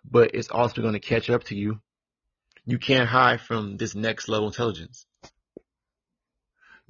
but 0.04 0.35
it's 0.35 0.50
also 0.50 0.80
going 0.80 0.94
to 0.94 1.00
catch 1.00 1.28
up 1.28 1.44
to 1.44 1.56
you. 1.56 1.80
You 2.64 2.78
can't 2.78 3.09
hide 3.09 3.40
from 3.40 3.76
this 3.76 3.94
next 3.94 4.28
level 4.28 4.48
intelligence. 4.48 5.06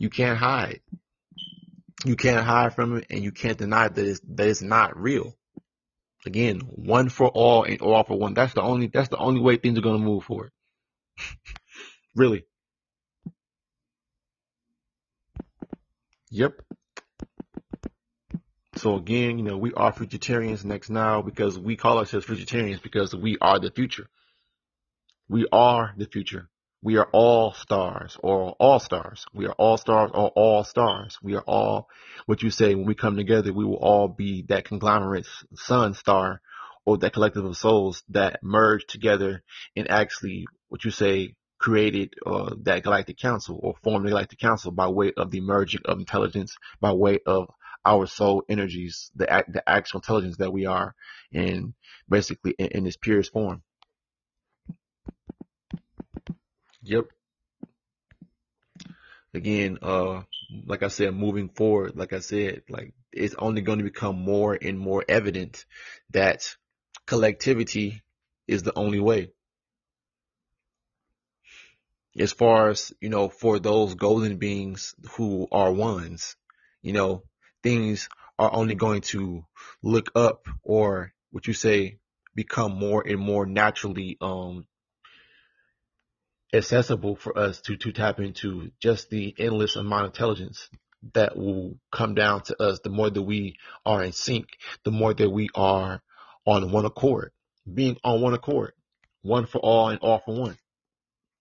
You 0.01 0.09
can't 0.09 0.39
hide. 0.39 0.81
You 2.07 2.17
can't 2.17 2.47
hide 2.47 2.75
from 2.75 2.97
it, 2.97 3.09
and 3.11 3.23
you 3.23 3.33
can't 3.33 3.59
deny 3.59 3.87
that 3.87 4.03
it's, 4.03 4.21
that 4.35 4.49
it's 4.49 4.63
not 4.63 4.99
real. 4.99 5.37
Again, 6.25 6.61
one 6.61 7.11
for 7.11 7.29
all 7.29 7.65
and 7.65 7.83
all 7.83 8.03
for 8.05 8.19
one. 8.19 8.33
That's 8.33 8.55
the 8.55 8.63
only 8.63 8.87
that's 8.87 9.11
the 9.11 9.19
only 9.19 9.43
way 9.43 9.59
things 9.59 9.77
are 9.77 9.83
gonna 9.83 9.99
move 9.99 10.25
forward. 10.25 10.53
really. 12.17 12.45
Yep. 16.31 16.63
So 18.77 18.97
again, 18.97 19.37
you 19.37 19.45
know, 19.45 19.59
we 19.59 19.75
are 19.75 19.93
futuritarians 19.93 20.65
next 20.65 20.89
now 20.89 21.21
because 21.21 21.59
we 21.59 21.77
call 21.77 21.99
ourselves 21.99 22.25
futuritarians 22.25 22.83
because 22.83 23.15
we 23.15 23.37
are 23.43 23.59
the 23.59 23.71
future. 23.71 24.07
We 25.29 25.47
are 25.53 25.93
the 25.95 26.07
future. 26.07 26.49
We 26.83 26.97
are 26.97 27.09
all 27.13 27.53
stars 27.53 28.17
or 28.23 28.57
all 28.59 28.81
stars. 28.81 29.27
We 29.35 29.47
are 29.47 29.53
all 29.53 29.77
stars 29.77 30.11
or 30.15 30.29
all 30.31 30.65
stars. 30.65 31.19
We 31.23 31.35
are 31.37 31.45
all 31.47 31.89
what 32.27 32.43
you 32.43 32.51
say 32.51 32.75
when 32.75 32.87
we 32.87 32.95
come 32.95 33.17
together, 33.17 33.53
we 33.53 33.65
will 33.65 33.75
all 33.77 34.09
be 34.09 34.47
that 34.49 34.65
conglomerate 34.65 35.27
sun 35.55 35.95
star 35.95 36.41
or 36.87 36.97
that 36.99 37.13
collective 37.13 37.45
of 37.45 37.57
souls 37.57 38.03
that 38.09 38.43
merge 38.43 38.87
together 38.87 39.43
and 39.77 39.91
actually 39.91 40.47
what 40.69 40.85
you 40.85 40.91
say 40.91 41.35
created 41.59 42.15
uh, 42.25 42.55
that 42.63 42.83
galactic 42.83 43.19
council 43.19 43.61
or 43.63 43.75
formed 43.85 44.07
the 44.07 44.11
galactic 44.11 44.39
council 44.39 44.71
by 44.73 44.89
way 44.89 45.13
of 45.17 45.31
the 45.31 45.43
merging 45.43 45.83
of 45.85 45.99
intelligence, 45.99 46.57
by 46.81 46.93
way 46.93 47.19
of 47.27 47.49
our 47.85 48.07
soul 48.07 48.43
energies, 48.49 49.11
the 49.15 49.45
the 49.49 49.69
actual 49.69 50.01
intelligence 50.01 50.39
that 50.39 50.53
we 50.53 50.67
are, 50.67 50.95
and 51.33 51.75
basically 52.09 52.55
in, 52.59 52.67
in 52.69 52.87
its 52.87 52.97
purest 52.97 53.33
form. 53.33 53.63
Yep. 56.91 57.07
Again, 59.33 59.79
uh, 59.81 60.23
like 60.67 60.83
I 60.83 60.89
said, 60.89 61.15
moving 61.15 61.51
forward, 61.51 61.95
like 61.95 62.13
I 62.13 62.19
said, 62.19 62.63
like 62.69 62.95
it's 63.13 63.37
only 63.39 63.63
going 63.63 63.79
to 63.79 63.85
become 63.85 64.17
more 64.17 64.59
and 64.61 64.77
more 64.77 65.05
evident 65.09 65.67
that 66.11 66.57
collectivity 67.07 68.03
is 68.49 68.65
the 68.65 68.77
only 68.77 68.99
way. 68.99 69.31
As 72.19 72.33
far 72.33 72.71
as, 72.71 72.93
you 73.01 73.09
know, 73.09 73.29
for 73.29 73.61
those 73.61 73.95
golden 73.95 74.39
beings 74.39 74.97
who 75.13 75.47
are 75.53 75.73
ones, 75.73 76.35
you 76.83 76.93
know, 76.93 77.23
things 77.63 78.09
are 78.37 78.53
only 78.53 78.75
going 78.75 79.03
to 79.15 79.45
look 79.81 80.11
up 80.17 80.49
or 80.65 81.13
what 81.31 81.47
you 81.47 81.53
say 81.55 81.99
become 82.35 82.73
more 82.77 83.07
and 83.07 83.21
more 83.21 83.47
naturally 83.47 84.19
um 84.21 84.67
accessible 86.53 87.17
for 87.17 87.39
us 87.39 87.61
to, 87.63 87.77
to 87.77 87.93
tap 87.93 88.21
into 88.21 88.71
just 88.81 89.11
the 89.11 89.35
endless 89.39 89.77
amount 89.77 90.07
of 90.07 90.11
intelligence 90.13 90.69
that 91.15 91.37
will 91.37 91.79
come 91.93 92.15
down 92.15 92.43
to 92.43 92.63
us 92.63 92.81
the 92.81 92.91
more 92.91 93.11
that 93.11 93.23
we 93.23 93.57
are 93.87 94.03
in 94.03 94.13
sync, 94.13 94.47
the 94.85 94.91
more 94.91 95.15
that 95.15 95.31
we 95.31 95.49
are 95.55 96.03
on 96.47 96.73
one 96.73 96.85
accord, 96.85 97.33
being 97.73 97.97
on 98.05 98.21
one 98.21 98.35
accord, 98.35 98.73
one 99.23 99.47
for 99.47 99.59
all 99.59 99.89
and 99.89 100.01
all 100.01 100.21
for 100.25 100.35
one. 100.39 100.59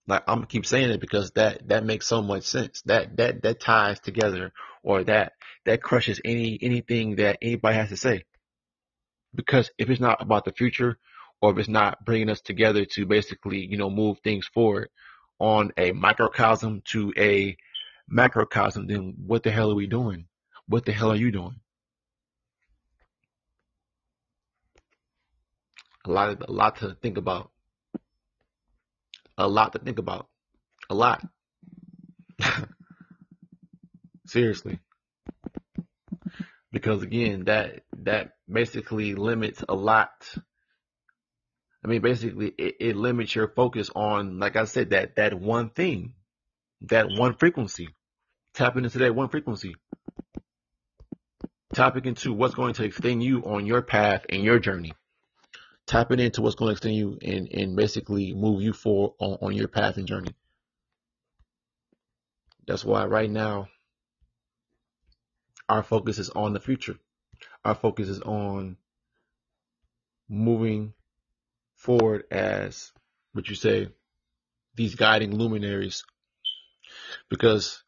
Like 0.08 0.24
I'm 0.28 0.38
gonna 0.38 0.48
keep 0.48 0.66
saying 0.66 0.90
it 0.90 1.02
because 1.02 1.32
that 1.32 1.68
that 1.68 1.86
makes 1.86 2.08
so 2.08 2.22
much 2.22 2.44
sense. 2.44 2.82
That 2.86 3.18
that 3.18 3.44
that 3.44 3.60
ties 3.60 4.00
together 4.00 4.52
or 4.84 5.04
that 5.04 5.34
that 5.66 5.84
crushes 5.84 6.20
any 6.26 6.58
anything 6.62 7.18
that 7.18 7.38
anybody 7.42 7.76
has 7.76 7.90
to 7.90 7.98
say. 7.98 8.24
Because 9.36 9.70
if 9.78 9.90
it's 9.90 10.02
not 10.02 10.22
about 10.22 10.46
the 10.46 10.52
future, 10.52 10.98
or 11.42 11.52
if 11.52 11.58
it's 11.58 11.70
not 11.70 12.04
bringing 12.04 12.30
us 12.30 12.42
together 12.42 12.86
to 12.86 13.06
basically, 13.06 13.66
you 13.66 13.78
know, 13.78 13.90
move 13.90 14.20
things 14.20 14.48
forward 14.48 14.90
on 15.40 15.72
a 15.78 15.92
microcosm 15.92 16.82
to 16.86 17.14
a 17.18 17.56
macrocosm, 18.10 18.88
then 18.88 19.16
what 19.26 19.44
the 19.44 19.52
hell 19.52 19.72
are 19.72 19.76
we 19.76 19.88
doing? 19.88 20.26
What 20.68 20.86
the 20.86 20.92
hell 20.92 21.12
are 21.12 21.16
you 21.16 21.32
doing? 21.32 21.60
A 26.06 26.12
lot 26.12 26.48
a 26.48 26.52
lot 26.52 26.78
to 26.78 26.96
think 27.02 27.18
about. 27.18 27.52
A 29.38 29.48
lot 29.48 29.74
to 29.74 29.80
think 29.80 30.00
about. 30.00 30.28
A 30.90 30.96
lot. 30.96 31.26
Seriously. 34.28 34.80
Because 36.72 37.04
again, 37.04 37.46
that 37.46 37.84
that 37.98 38.34
basically 38.52 39.16
limits 39.16 39.64
a 39.68 39.76
lot 39.76 40.12
I 41.84 41.88
mean, 41.88 42.02
basically, 42.02 42.54
it, 42.58 42.76
it 42.80 42.96
limits 42.96 43.34
your 43.34 43.48
focus 43.48 43.90
on, 43.96 44.40
like 44.40 44.56
I 44.56 44.66
said, 44.66 44.90
that 44.90 45.16
that 45.16 45.34
one 45.34 45.70
thing, 45.70 46.14
that 46.82 47.08
one 47.10 47.36
frequency. 47.36 47.90
Tapping 48.54 48.84
into 48.84 48.98
that 49.00 49.16
one 49.16 49.30
frequency. 49.30 49.76
Tapping 51.74 52.06
into 52.06 52.34
what's 52.34 52.56
going 52.56 52.74
to 52.74 52.84
extend 52.84 53.24
you 53.24 53.44
on 53.44 53.66
your 53.66 53.82
path 53.82 54.26
and 54.28 54.44
your 54.44 54.60
journey. 54.60 54.92
Tapping 55.86 56.20
into 56.20 56.42
what's 56.42 56.56
going 56.56 56.70
to 56.70 56.72
extend 56.74 56.96
you 56.96 57.18
and, 57.22 57.48
and 57.54 57.76
basically 57.76 58.34
move 58.34 58.62
you 58.62 58.74
forward 58.74 59.14
on, 59.20 59.38
on 59.42 59.56
your 59.56 59.68
path 59.68 59.98
and 59.98 60.08
journey. 60.08 60.34
That's 62.68 62.84
why 62.84 63.06
right 63.06 63.30
now 63.30 63.70
our 65.70 65.84
focus 65.84 66.20
is 66.20 66.30
on 66.30 66.54
the 66.54 66.60
future. 66.60 66.98
Our 67.64 67.76
focus 67.76 68.10
is 68.10 68.22
on 68.22 68.78
moving 70.28 70.94
forward 71.80 72.26
as 72.30 72.92
what 73.34 73.48
you 73.50 73.56
say 73.56 73.88
these 74.76 74.96
guiding 74.96 75.36
luminaries. 75.36 76.04
Because 77.30 77.84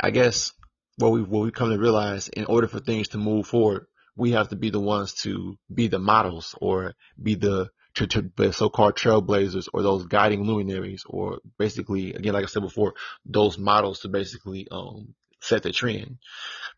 I 0.00 0.10
guess 0.10 0.52
what 0.98 1.12
we 1.12 1.22
what 1.22 1.44
we 1.44 1.50
come 1.50 1.70
to 1.70 1.78
realize 1.78 2.28
in 2.28 2.46
order 2.46 2.66
for 2.66 2.80
things 2.80 3.08
to 3.08 3.18
move 3.18 3.46
forward, 3.46 3.86
we 4.16 4.32
have 4.32 4.48
to 4.48 4.56
be 4.56 4.70
the 4.70 4.80
ones 4.80 5.14
to 5.22 5.58
be 5.72 5.88
the 5.88 5.98
models 5.98 6.54
or 6.60 6.94
be 7.20 7.34
the 7.34 7.70
so-called 7.96 8.96
trailblazers 8.96 9.68
or 9.72 9.82
those 9.82 10.06
guiding 10.06 10.44
luminaries 10.44 11.04
or 11.06 11.38
basically 11.58 12.12
again 12.12 12.32
like 12.32 12.42
I 12.42 12.46
said 12.46 12.62
before 12.62 12.94
those 13.24 13.56
models 13.56 14.00
to 14.00 14.08
basically 14.08 14.66
um, 14.70 15.14
set 15.40 15.62
the 15.62 15.72
trend. 15.72 16.18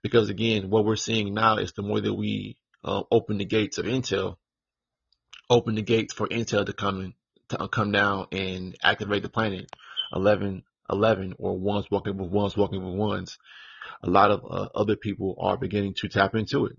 Because 0.03 0.31
again 0.31 0.68
what 0.70 0.85
we're 0.85 0.96
seeing 0.96 1.35
now 1.35 1.57
is 1.57 1.72
the 1.72 1.83
more 1.83 2.01
that 2.01 2.14
we 2.14 2.57
uh, 2.85 3.03
open 3.11 3.38
the 3.38 3.44
gates 3.44 3.79
of 3.79 3.87
Intel 3.87 4.37
open 5.50 5.74
the 5.74 5.82
gates 5.82 6.14
for 6.14 6.26
Intel 6.28 6.66
to 6.66 6.72
come 6.72 7.00
in, 7.00 7.14
to 7.50 7.62
uh, 7.62 7.68
come 7.68 7.92
down 7.92 8.26
and 8.32 8.76
activate 8.82 9.22
the 9.22 9.28
planet. 9.28 9.70
11 10.12 10.62
11 10.90 11.35
or 11.38 11.59
ones 11.59 11.87
walking 11.90 12.16
with 12.16 12.30
ones 12.30 12.56
walking 12.56 12.85
with 12.85 12.94
ones. 12.94 13.38
A 14.02 14.11
lot 14.11 14.30
of 14.30 14.44
uh, 14.48 14.68
other 14.74 14.96
people 14.96 15.37
are 15.40 15.56
beginning 15.56 15.94
to 15.94 16.09
tap 16.09 16.35
into 16.35 16.66
it. 16.66 16.76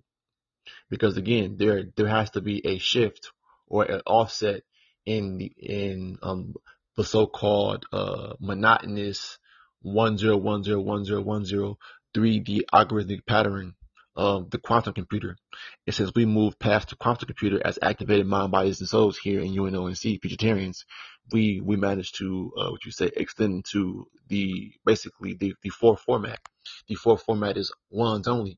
Because 0.90 1.18
again, 1.18 1.56
there 1.58 1.84
there 1.96 2.08
has 2.08 2.32
to 2.32 2.42
be 2.42 2.66
a 2.66 2.78
shift 2.78 3.32
or 3.68 3.84
an 3.84 4.02
offset 4.06 4.64
in 5.06 5.38
the 5.38 5.52
in 5.58 6.18
um 6.22 6.54
the 6.96 7.04
so-called 7.04 7.86
uh 7.94 8.34
monotonous 8.40 9.38
one 9.82 10.18
zero 10.18 10.38
one 10.38 10.64
zero 10.64 10.82
one 10.82 11.06
zero 11.06 11.22
one 11.22 11.46
zero 11.46 11.78
three 12.14 12.40
D 12.40 12.66
algorithmic 12.74 13.26
pattern 13.26 13.76
of 14.18 14.50
the 14.50 14.58
quantum 14.58 14.94
computer. 14.94 15.38
It 15.86 15.94
says 15.94 16.12
we 16.16 16.26
move 16.26 16.60
past 16.60 16.90
the 16.90 16.98
quantum 16.98 17.28
computer 17.28 17.62
as 17.66 17.80
activated 17.82 18.28
mind, 18.28 18.52
bodies, 18.52 18.82
and 18.82 18.90
souls 18.90 19.18
here 19.18 19.40
in 19.40 19.54
UNONC 19.54 20.20
Futuritarians, 20.22 20.84
we 21.32 21.62
we 21.64 21.76
managed 21.76 22.18
to 22.18 22.52
uh, 22.58 22.70
what 22.72 22.86
you 22.86 22.92
say 22.92 23.12
extend 23.16 23.66
to 23.72 24.08
the 24.28 24.74
basically 24.86 25.36
the 25.36 25.54
the 25.62 25.70
fourth 25.70 26.02
format. 26.02 26.40
The 26.88 26.96
fourth 26.96 27.24
format 27.24 27.58
is 27.58 27.72
ones 27.92 28.28
only 28.28 28.58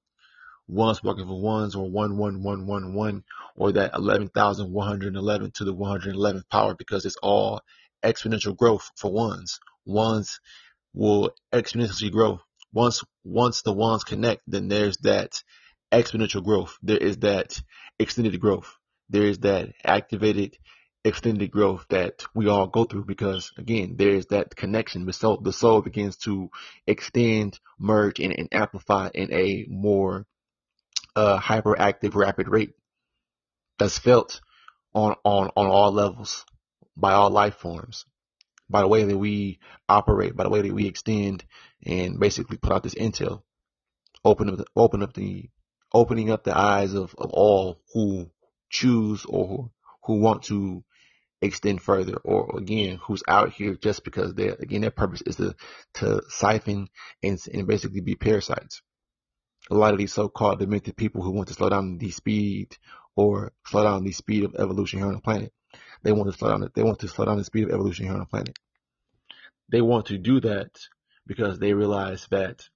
ones 0.67 1.04
walking 1.04 1.26
for 1.28 1.41
ones 1.41 1.76
or 1.76 1.89
one 1.89 2.17
one 2.17 2.43
one 2.43 2.67
one 2.67 2.93
one 2.93 3.24
or 3.56 3.72
that 3.74 3.93
eleven 3.95 4.30
thousand 4.30 4.72
one 4.72 4.88
hundred 4.88 5.15
eleven 5.15 5.52
to 5.52 5.65
the 5.65 5.74
one 5.74 5.89
hundred 5.89 6.15
eleventh 6.15 6.50
power 6.50 6.76
because 6.76 7.06
it's 7.06 7.17
all 7.17 7.62
exponential 8.04 8.56
growth 8.56 8.89
for 8.95 9.12
ones. 9.12 9.60
Ones 9.86 10.39
will 10.93 11.32
exponentially 11.54 12.12
grow. 12.12 12.39
Once 12.73 13.03
once 13.23 13.62
the 13.62 13.73
ones 13.73 14.03
connect, 14.03 14.41
then 14.47 14.67
there's 14.67 14.97
that 14.97 15.43
exponential 15.91 16.43
growth. 16.43 16.77
There 16.82 16.97
is 16.97 17.17
that 17.17 17.60
extended 17.97 18.39
growth. 18.39 18.75
There 19.10 19.23
is 19.23 19.39
that 19.39 19.69
activated 19.84 20.58
extended 21.05 21.49
growth 21.49 21.86
that 21.89 22.23
we 22.36 22.47
all 22.49 22.67
go 22.67 22.84
through 22.84 23.05
because 23.05 23.53
again 23.58 23.95
there's 23.97 24.25
that 24.27 24.53
connection 24.53 25.05
the 25.05 25.13
soul 25.13 25.38
the 25.38 25.53
soul 25.53 25.82
begins 25.82 26.17
to 26.17 26.49
extend 26.86 27.58
merge 27.79 28.19
and, 28.19 28.34
and 28.38 28.49
amplify 28.51 29.10
in 29.13 29.32
a 29.32 29.65
more 29.69 30.25
uh, 31.15 31.39
hyperactive 31.39 32.15
rapid 32.15 32.49
rate 32.49 32.73
that's 33.77 33.97
felt 33.97 34.41
on, 34.93 35.15
on, 35.23 35.49
on 35.55 35.67
all 35.67 35.91
levels 35.91 36.45
by 36.95 37.13
all 37.13 37.29
life 37.29 37.55
forms, 37.55 38.05
by 38.69 38.82
the 38.82 38.88
way 38.88 39.03
that 39.03 39.17
we 39.17 39.60
operate, 39.88 40.36
by 40.36 40.43
the 40.43 40.49
way 40.49 40.62
that 40.62 40.73
we 40.73 40.86
extend 40.86 41.45
and 41.86 42.20
basically 42.20 42.58
put 42.58 42.72
out 42.72 42.84
this 42.84 42.96
intel, 42.96 43.44
open 44.24 44.50
up, 44.50 44.58
the, 44.58 44.65
open 44.76 45.04
up 45.04 45.13
the, 45.13 45.50
opening 45.94 46.32
up 46.32 46.44
the 46.44 46.58
eyes 46.58 46.94
of, 46.94 47.15
of 47.18 47.32
all 47.32 47.82
who 47.94 48.30
choose 48.70 49.26
or 49.26 49.72
who 50.04 50.20
want 50.20 50.44
to 50.44 50.84
extend 51.42 51.82
further 51.82 52.18
or 52.26 52.58
again 52.58 53.00
who's 53.02 53.24
out 53.26 53.54
here 53.54 53.74
just 53.74 54.04
because 54.04 54.34
they 54.34 54.50
again 54.50 54.82
their 54.82 54.92
purpose 54.92 55.22
is 55.22 55.38
to 55.38 55.56
to 55.94 56.22
siphon 56.28 56.89
and, 57.24 57.39
and 57.54 57.65
basically 57.65 58.02
be 58.02 58.13
parasites 58.13 58.82
a 59.70 59.76
lot 59.76 59.94
of 59.94 60.00
these 60.00 60.13
so-called 60.13 60.60
demented 60.60 60.96
people 60.96 61.22
who 61.22 61.32
want 61.32 61.48
to 61.48 61.54
slow 61.54 61.70
down 61.70 61.98
the 61.98 62.12
speed 62.12 62.76
or 63.15 63.52
slow 63.65 63.84
down 63.84 64.04
the 64.04 64.12
speed 64.12 64.44
of 64.44 64.56
evolution 64.56 65.00
here 65.00 65.08
on 65.08 65.15
the 65.15 65.22
planet. 65.22 65.54
They 66.04 66.12
want 66.12 66.32
to 66.32 66.38
slow 66.38 66.50
down. 66.50 66.70
They 66.74 66.84
want 66.84 67.00
to 67.00 67.08
slow 67.08 67.26
down 67.26 67.38
the 67.38 67.44
speed 67.44 67.65
of 67.65 67.72
evolution 67.72 68.06
here 68.06 68.13
on 68.13 68.22
the 68.22 68.26
planet. 68.26 68.58
They 69.70 69.82
want 69.82 70.08
to 70.08 70.18
do 70.18 70.39
that 70.42 70.72
because 71.30 71.60
they 71.60 71.74
realize 71.74 72.26
that, 72.32 72.68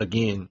again, 0.00 0.48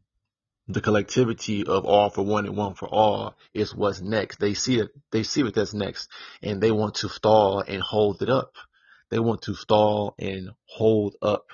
the 0.67 0.79
collectivity 0.79 1.65
of 1.65 1.85
all 1.85 2.11
for 2.11 2.23
one 2.23 2.45
and 2.45 2.55
one 2.55 2.75
for 2.75 2.87
all 2.87 3.35
is 3.51 3.75
what's 3.75 3.99
next. 3.99 4.39
They 4.39 4.53
see 4.53 4.79
it. 4.79 4.91
They 5.11 5.23
see 5.23 5.41
what 5.43 5.55
that's 5.55 5.73
next, 5.73 6.07
and 6.43 6.61
they 6.61 6.71
want 6.71 6.95
to 6.95 7.09
stall 7.09 7.61
and 7.61 7.81
hold 7.81 8.21
it 8.21 8.29
up. 8.29 8.53
They 9.09 9.17
want 9.17 9.41
to 9.43 9.55
stall 9.55 10.13
and 10.19 10.51
hold 10.65 11.15
up 11.21 11.47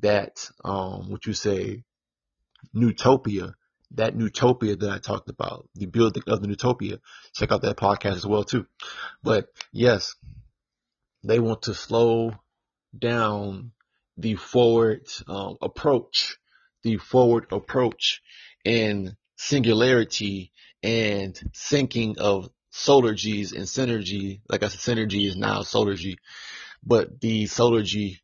that 0.00 0.48
um, 0.64 1.10
what 1.10 1.26
you 1.26 1.32
say 1.32 1.82
Newtopia, 2.74 3.54
that 3.90 4.16
Newtopia 4.16 4.78
that 4.78 4.90
I 4.90 4.98
talked 4.98 5.28
about, 5.28 5.68
the 5.74 5.86
building 5.86 6.22
of 6.28 6.40
the 6.40 6.46
Newtopia. 6.46 7.00
Check 7.34 7.50
out 7.50 7.62
that 7.62 7.76
podcast 7.76 8.16
as 8.16 8.26
well 8.26 8.44
too. 8.44 8.66
But 9.24 9.48
yes, 9.72 10.14
they 11.24 11.40
want 11.40 11.62
to 11.62 11.74
slow 11.74 12.34
down 12.96 13.72
the 14.16 14.34
forward 14.34 15.06
um, 15.28 15.56
approach, 15.60 16.38
the 16.82 16.96
forward 16.96 17.46
approach 17.50 18.22
and 18.64 19.16
singularity 19.36 20.52
and 20.82 21.38
thinking 21.54 22.16
of 22.18 22.48
solargies 22.72 23.52
and 23.52 23.64
synergy. 23.64 24.40
Like 24.48 24.62
I 24.62 24.68
said, 24.68 24.96
synergy 24.96 25.26
is 25.26 25.36
now 25.36 25.60
solargy, 25.60 26.16
but 26.82 27.20
the 27.20 27.44
solargy 27.44 28.18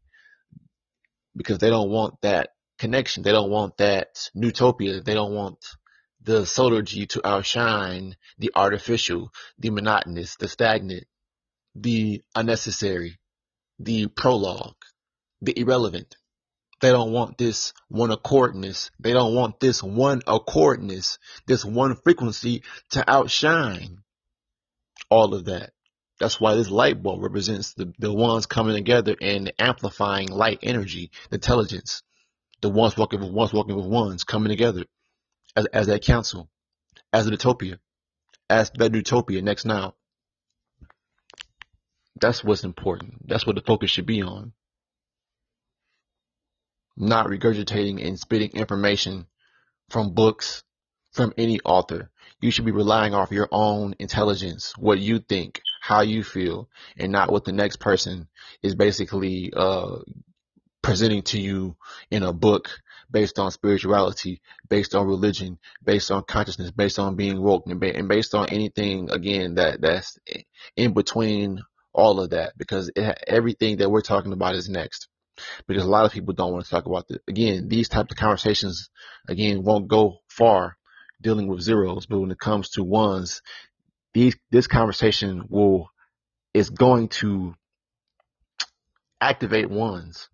because 1.34 1.58
they 1.58 1.70
don't 1.70 1.90
want 1.90 2.20
that 2.22 2.50
connection. 2.78 3.22
They 3.22 3.32
don't 3.32 3.50
want 3.50 3.78
that 3.78 4.28
newtopia. 4.36 5.04
They 5.04 5.14
don't 5.14 5.34
want 5.34 5.64
the 6.22 6.42
solargy 6.42 7.08
to 7.10 7.26
outshine 7.26 8.16
the 8.38 8.52
artificial, 8.54 9.32
the 9.58 9.70
monotonous, 9.70 10.36
the 10.36 10.48
stagnant, 10.48 11.04
the 11.74 12.22
unnecessary, 12.34 13.18
the 13.78 14.06
prologue, 14.08 14.76
the 15.42 15.58
irrelevant. 15.58 16.16
They 16.80 16.90
don't 16.90 17.12
want 17.12 17.38
this 17.38 17.74
one 17.88 18.10
accordness. 18.10 18.90
They 18.98 19.12
don't 19.12 19.34
want 19.34 19.60
this 19.60 19.82
one 19.82 20.22
accordness, 20.26 21.18
this 21.46 21.64
one 21.64 21.96
frequency 22.02 22.62
to 22.90 23.08
outshine 23.08 23.98
all 25.10 25.34
of 25.34 25.44
that. 25.44 25.72
That's 26.18 26.40
why 26.40 26.54
this 26.54 26.70
light 26.70 27.02
bulb 27.02 27.22
represents 27.22 27.74
the, 27.74 27.92
the 27.98 28.12
ones 28.12 28.46
coming 28.46 28.74
together 28.74 29.16
and 29.20 29.52
amplifying 29.58 30.28
light 30.28 30.60
energy, 30.62 31.10
intelligence, 31.30 32.02
the 32.60 32.68
ones 32.68 32.96
walking 32.96 33.20
with 33.20 33.30
ones 33.30 33.52
walking 33.52 33.76
with 33.76 33.86
ones 33.86 34.24
coming 34.24 34.48
together 34.48 34.84
as, 35.56 35.66
as 35.66 35.86
that 35.88 36.02
council, 36.02 36.48
as 37.12 37.26
a 37.26 37.30
utopia, 37.30 37.78
as 38.48 38.70
that 38.76 38.94
utopia 38.94 39.42
next 39.42 39.64
now. 39.64 39.94
That's 42.20 42.44
what's 42.44 42.64
important. 42.64 43.26
That's 43.26 43.46
what 43.46 43.56
the 43.56 43.62
focus 43.62 43.90
should 43.90 44.06
be 44.06 44.22
on. 44.22 44.52
Not 46.96 47.26
regurgitating 47.26 48.06
and 48.06 48.18
spitting 48.18 48.50
information 48.52 49.26
from 49.88 50.14
books, 50.14 50.62
from 51.12 51.32
any 51.36 51.60
author. 51.60 52.10
You 52.40 52.50
should 52.50 52.64
be 52.64 52.72
relying 52.72 53.14
off 53.14 53.30
your 53.30 53.48
own 53.52 53.94
intelligence, 53.98 54.72
what 54.76 54.98
you 54.98 55.20
think, 55.20 55.60
how 55.80 56.00
you 56.00 56.24
feel, 56.24 56.68
and 56.96 57.12
not 57.12 57.30
what 57.30 57.44
the 57.44 57.52
next 57.52 57.76
person 57.76 58.28
is 58.62 58.74
basically 58.74 59.52
uh, 59.54 59.98
presenting 60.82 61.22
to 61.22 61.40
you 61.40 61.76
in 62.10 62.22
a 62.22 62.32
book 62.32 62.70
based 63.10 63.38
on 63.38 63.50
spirituality, 63.50 64.40
based 64.68 64.94
on 64.94 65.06
religion, 65.06 65.58
based 65.84 66.10
on 66.10 66.24
consciousness, 66.24 66.70
based 66.70 66.98
on 66.98 67.14
being 67.14 67.40
woke, 67.40 67.64
and, 67.66 68.08
based 68.08 68.34
on 68.34 68.48
anything 68.48 69.10
again 69.10 69.54
that 69.56 69.80
that's 69.80 70.18
in 70.76 70.94
between 70.94 71.60
all 71.92 72.20
of 72.20 72.30
that, 72.30 72.56
because 72.56 72.90
it, 72.96 73.18
everything 73.26 73.76
that 73.76 73.90
we're 73.90 74.00
talking 74.00 74.32
about 74.32 74.54
is 74.54 74.68
next. 74.68 75.08
Because 75.66 75.84
a 75.84 75.88
lot 75.88 76.04
of 76.04 76.12
people 76.12 76.34
don't 76.34 76.52
want 76.52 76.64
to 76.64 76.70
talk 76.70 76.86
about 76.86 77.08
this. 77.08 77.18
Again, 77.28 77.68
these 77.68 77.88
types 77.88 78.12
of 78.12 78.18
conversations, 78.18 78.90
again, 79.28 79.62
won't 79.62 79.88
go 79.88 80.18
far 80.28 80.76
dealing 81.20 81.46
with 81.46 81.60
zeros, 81.60 82.06
but 82.06 82.18
when 82.18 82.30
it 82.30 82.38
comes 82.38 82.70
to 82.70 82.82
ones, 82.82 83.42
these 84.12 84.36
this 84.50 84.66
conversation 84.66 85.44
will 85.48 85.88
is 86.52 86.68
going 86.68 87.08
to 87.08 87.54
activate 89.20 89.70
ones 89.70 90.28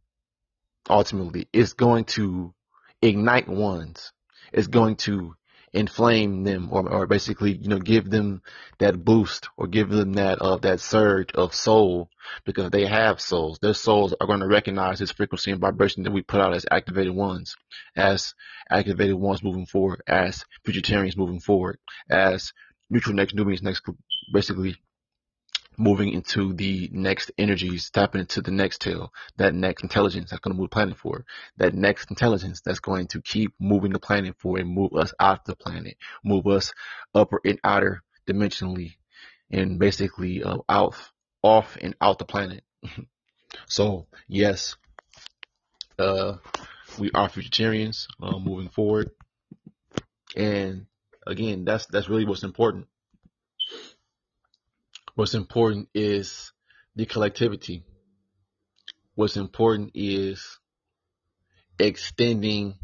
ultimately 0.89 1.49
it's 1.53 1.75
going 1.75 2.05
to 2.05 2.55
ignite 3.03 3.49
ones. 3.49 4.13
It's 4.53 4.67
going 4.67 4.97
to 4.97 5.35
inflame 5.73 6.45
them 6.45 6.69
or, 6.73 6.89
or 6.89 7.07
basically, 7.07 7.53
you 7.53 7.69
know, 7.69 7.79
give 7.79 8.09
them 8.09 8.43
that 8.79 9.05
boost 9.05 9.49
or 9.57 9.67
give 9.67 9.89
them 9.89 10.15
that, 10.15 10.41
uh, 10.41 10.57
that 10.59 10.81
surge 10.81 11.31
of 11.35 11.55
soul 11.55 12.11
because 12.45 12.71
they 12.71 12.87
have 12.87 13.21
souls. 13.21 13.59
Their 13.61 13.75
souls 13.75 14.15
are 14.21 14.27
going 14.27 14.41
to 14.41 14.47
recognize 14.47 14.99
this 14.99 15.13
frequency 15.13 15.51
and 15.51 15.61
vibration 15.61 16.03
that 16.05 16.13
we 16.13 16.23
put 16.23 16.41
out 16.41 16.55
as 16.55 16.67
activated 16.71 17.15
ones, 17.15 17.57
as 17.97 18.35
activated 18.71 19.17
ones 19.17 19.43
moving 19.43 19.67
forward, 19.67 20.03
as 20.07 20.45
Futuritarians 20.67 21.17
moving 21.17 21.41
forward, 21.41 21.79
as 22.11 22.53
neutral 22.91 23.15
next 23.15 23.35
Nubians 23.35 23.63
next, 23.63 23.83
basically 24.33 24.77
moving 25.79 26.13
into 26.13 26.53
the 26.53 26.91
next 26.93 27.31
energies, 27.39 27.89
tapping 27.91 28.21
into 28.21 28.43
the 28.43 28.51
next 28.51 28.81
tail, 28.81 29.13
that 29.37 29.55
next 29.55 29.83
intelligence 29.83 30.31
that's 30.31 30.41
going 30.41 30.55
to 30.55 30.61
move 30.61 30.71
the 30.71 30.75
planet 30.75 30.99
forward, 30.99 31.25
that 31.57 31.73
next 31.73 32.11
intelligence 32.11 32.61
that's 32.65 32.81
going 32.81 33.07
to 33.07 33.23
keep 33.23 33.53
moving 33.61 33.93
the 33.93 34.01
planet 34.01 34.35
forward 34.39 34.63
and 34.63 34.75
move 34.75 34.93
us 34.95 35.15
out 35.21 35.45
the 35.45 35.55
planet, 35.55 35.97
move 36.25 36.47
us 36.49 36.73
upper 37.15 37.41
and 37.45 37.61
outer 37.63 38.03
dimensionally, 38.27 38.95
and 39.51 39.79
basically 39.79 40.43
uh, 40.43 40.59
out, 40.69 40.97
off 41.43 41.79
and 41.81 41.95
out 42.01 42.19
the 42.19 42.25
planet. 42.25 42.65
so 43.67 44.07
yes, 44.27 44.77
uh, 45.99 46.35
we 46.99 47.11
are 47.15 47.29
futuritarians 47.29 48.07
uh, 48.21 48.39
moving 48.39 48.69
forward, 48.69 49.11
and 50.37 50.87
again, 51.27 51.65
that's 51.65 51.87
that's 51.87 52.09
really 52.09 52.25
what's 52.25 52.43
important. 52.43 52.87
What's 55.19 55.35
important 55.35 55.89
is 55.95 56.53
the 56.95 57.05
collectivity. 57.05 57.83
What's 59.17 59.37
important 59.37 59.91
is 59.95 60.61
extending 61.77 62.77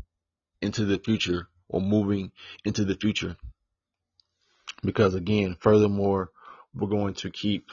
into 0.61 0.85
the 0.85 0.99
future 0.99 1.47
or 1.69 1.81
moving 1.81 2.33
into 2.65 2.85
the 2.85 2.97
future. 2.97 3.37
Because 4.83 5.15
again, 5.15 5.57
furthermore, 5.61 6.33
we're 6.75 6.89
going 6.89 7.15
to 7.15 7.31
keep 7.31 7.71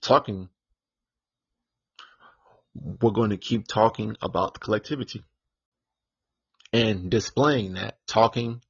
talking. 0.00 0.48
We're 2.72 3.10
going 3.10 3.30
to 3.30 3.36
keep 3.36 3.66
talking 3.66 4.16
about 4.22 4.54
the 4.54 4.60
collectivity 4.60 5.24
and 6.72 7.10
displaying 7.10 7.74
that, 7.74 7.98
talking 8.06 8.62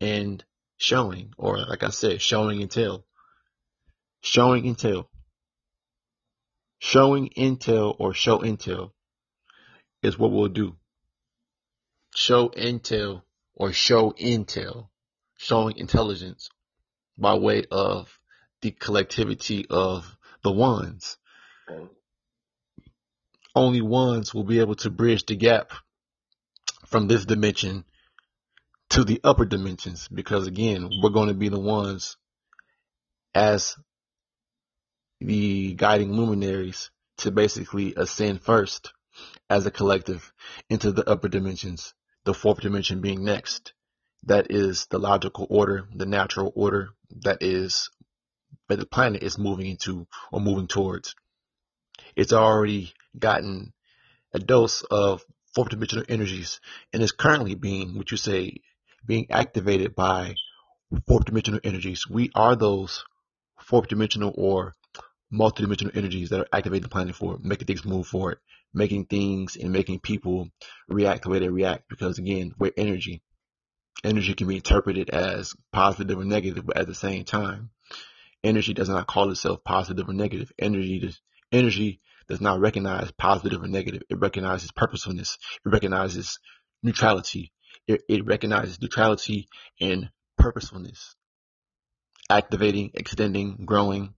and 0.00 0.44
showing, 0.76 1.32
or 1.36 1.58
like 1.58 1.82
I 1.82 1.90
said, 1.90 2.22
showing 2.22 2.62
and 2.62 2.70
tell. 2.70 3.04
Showing 4.24 4.64
intel. 4.64 5.04
Showing 6.78 7.28
intel 7.36 7.94
or 7.98 8.14
show 8.14 8.38
intel 8.38 8.92
is 10.02 10.18
what 10.18 10.32
we'll 10.32 10.48
do. 10.48 10.76
Show 12.14 12.48
intel 12.48 13.20
or 13.54 13.74
show 13.74 14.12
intel, 14.12 14.88
showing 15.36 15.76
intelligence 15.76 16.48
by 17.18 17.34
way 17.34 17.64
of 17.70 18.18
the 18.62 18.70
collectivity 18.70 19.66
of 19.68 20.16
the 20.42 20.52
ones. 20.52 21.18
Only 23.54 23.82
ones 23.82 24.32
will 24.32 24.44
be 24.44 24.60
able 24.60 24.76
to 24.76 24.90
bridge 24.90 25.26
the 25.26 25.36
gap 25.36 25.70
from 26.86 27.08
this 27.08 27.26
dimension 27.26 27.84
to 28.88 29.04
the 29.04 29.20
upper 29.22 29.44
dimensions 29.44 30.08
because 30.08 30.46
again, 30.46 30.88
we're 31.02 31.10
going 31.10 31.28
to 31.28 31.34
be 31.34 31.50
the 31.50 31.60
ones 31.60 32.16
as 33.34 33.76
the 35.24 35.74
guiding 35.74 36.12
luminaries 36.12 36.90
to 37.18 37.30
basically 37.30 37.94
ascend 37.96 38.42
first 38.42 38.92
as 39.48 39.64
a 39.64 39.70
collective 39.70 40.32
into 40.68 40.92
the 40.92 41.08
upper 41.08 41.28
dimensions, 41.28 41.94
the 42.24 42.34
fourth 42.34 42.60
dimension 42.60 43.00
being 43.00 43.24
next. 43.24 43.72
That 44.24 44.50
is 44.50 44.86
the 44.86 44.98
logical 44.98 45.46
order, 45.48 45.86
the 45.94 46.06
natural 46.06 46.52
order 46.54 46.90
that 47.22 47.42
is 47.42 47.90
that 48.68 48.78
the 48.78 48.86
planet 48.86 49.22
is 49.22 49.38
moving 49.38 49.66
into 49.66 50.06
or 50.32 50.40
moving 50.40 50.66
towards. 50.66 51.14
It's 52.16 52.32
already 52.32 52.92
gotten 53.18 53.72
a 54.32 54.38
dose 54.38 54.82
of 54.82 55.24
fourth 55.54 55.70
dimensional 55.70 56.04
energies 56.08 56.60
and 56.92 57.02
is 57.02 57.12
currently 57.12 57.54
being, 57.54 57.96
what 57.96 58.10
you 58.10 58.16
say, 58.16 58.58
being 59.06 59.26
activated 59.30 59.94
by 59.94 60.34
fourth 61.06 61.26
dimensional 61.26 61.60
energies. 61.62 62.06
We 62.08 62.30
are 62.34 62.56
those 62.56 63.04
fourth 63.60 63.88
dimensional 63.88 64.32
or 64.36 64.74
multidimensional 65.34 65.96
energies 65.96 66.30
that 66.30 66.40
are 66.40 66.48
activating 66.52 66.82
the 66.82 66.88
planet 66.88 67.14
forward, 67.14 67.44
making 67.44 67.66
things 67.66 67.84
move 67.84 68.06
forward, 68.06 68.38
making 68.72 69.06
things 69.06 69.56
and 69.56 69.72
making 69.72 70.00
people 70.00 70.48
react 70.88 71.22
the 71.22 71.30
way 71.30 71.38
they 71.38 71.48
react. 71.48 71.88
Because 71.88 72.18
again, 72.18 72.54
we're 72.58 72.72
energy. 72.76 73.22
Energy 74.02 74.34
can 74.34 74.48
be 74.48 74.56
interpreted 74.56 75.10
as 75.10 75.54
positive 75.72 76.18
or 76.18 76.24
negative, 76.24 76.66
but 76.66 76.76
at 76.76 76.86
the 76.86 76.94
same 76.94 77.24
time, 77.24 77.70
energy 78.42 78.74
does 78.74 78.88
not 78.88 79.06
call 79.06 79.30
itself 79.30 79.64
positive 79.64 80.08
or 80.08 80.12
negative. 80.12 80.52
Energy 80.58 81.00
does, 81.00 81.20
energy 81.52 82.00
does 82.28 82.40
not 82.40 82.60
recognize 82.60 83.10
positive 83.12 83.62
or 83.62 83.68
negative. 83.68 84.02
It 84.08 84.18
recognizes 84.18 84.72
purposefulness. 84.72 85.38
It 85.64 85.68
recognizes 85.68 86.38
neutrality. 86.82 87.52
It, 87.86 88.02
it 88.08 88.26
recognizes 88.26 88.80
neutrality 88.80 89.48
and 89.80 90.10
purposefulness. 90.38 91.14
Activating, 92.30 92.90
extending, 92.94 93.64
growing, 93.64 94.14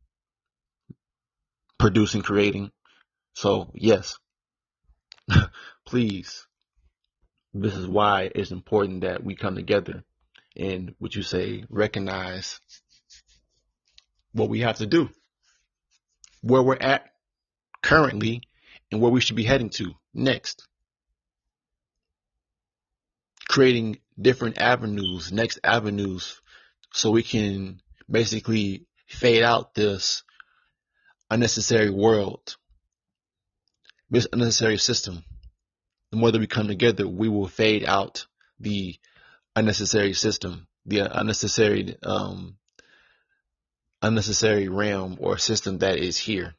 producing, 1.79 2.23
creating. 2.23 2.71
So 3.35 3.71
yes, 3.75 4.19
please, 5.87 6.47
this 7.53 7.75
is 7.75 7.87
why 7.87 8.31
it's 8.35 8.51
important 8.51 9.03
that 9.03 9.23
we 9.23 9.35
come 9.35 9.55
together 9.55 10.05
and 10.57 10.95
what 10.99 11.15
you 11.15 11.23
say, 11.23 11.65
recognize 11.69 12.61
what 14.33 14.49
we 14.49 14.61
have 14.61 14.77
to 14.77 14.87
do, 14.87 15.09
where 16.43 16.63
we're 16.63 16.77
at 16.77 17.11
currently 17.83 18.43
and 18.91 19.01
where 19.01 19.11
we 19.11 19.21
should 19.21 19.37
be 19.37 19.45
heading 19.45 19.71
to 19.71 19.93
next. 20.15 20.67
Creating 23.49 23.99
different 24.21 24.59
avenues, 24.59 25.33
next 25.33 25.59
avenues, 25.63 26.41
so 26.93 27.11
we 27.11 27.23
can 27.23 27.81
basically 28.11 28.87
fade 29.07 29.43
out 29.43 29.75
this 29.75 30.25
unnecessary 31.31 31.91
world, 31.91 32.57
this 34.11 34.27
unnecessary 34.33 34.79
system. 34.79 35.25
The 36.11 36.19
more 36.19 36.31
that 36.31 36.39
we 36.39 36.47
come 36.47 36.69
together, 36.69 37.09
we 37.09 37.29
will 37.29 37.49
fade 37.49 37.85
out 37.85 38.27
the 38.61 38.97
unnecessary 39.55 40.13
system, 40.13 40.67
the 40.85 41.01
unnecessary, 41.01 41.97
um, 42.03 42.57
unnecessary 44.03 44.69
realm 44.69 45.17
or 45.21 45.39
system 45.39 45.79
that 45.79 45.99
is 45.99 46.17
here. 46.17 46.55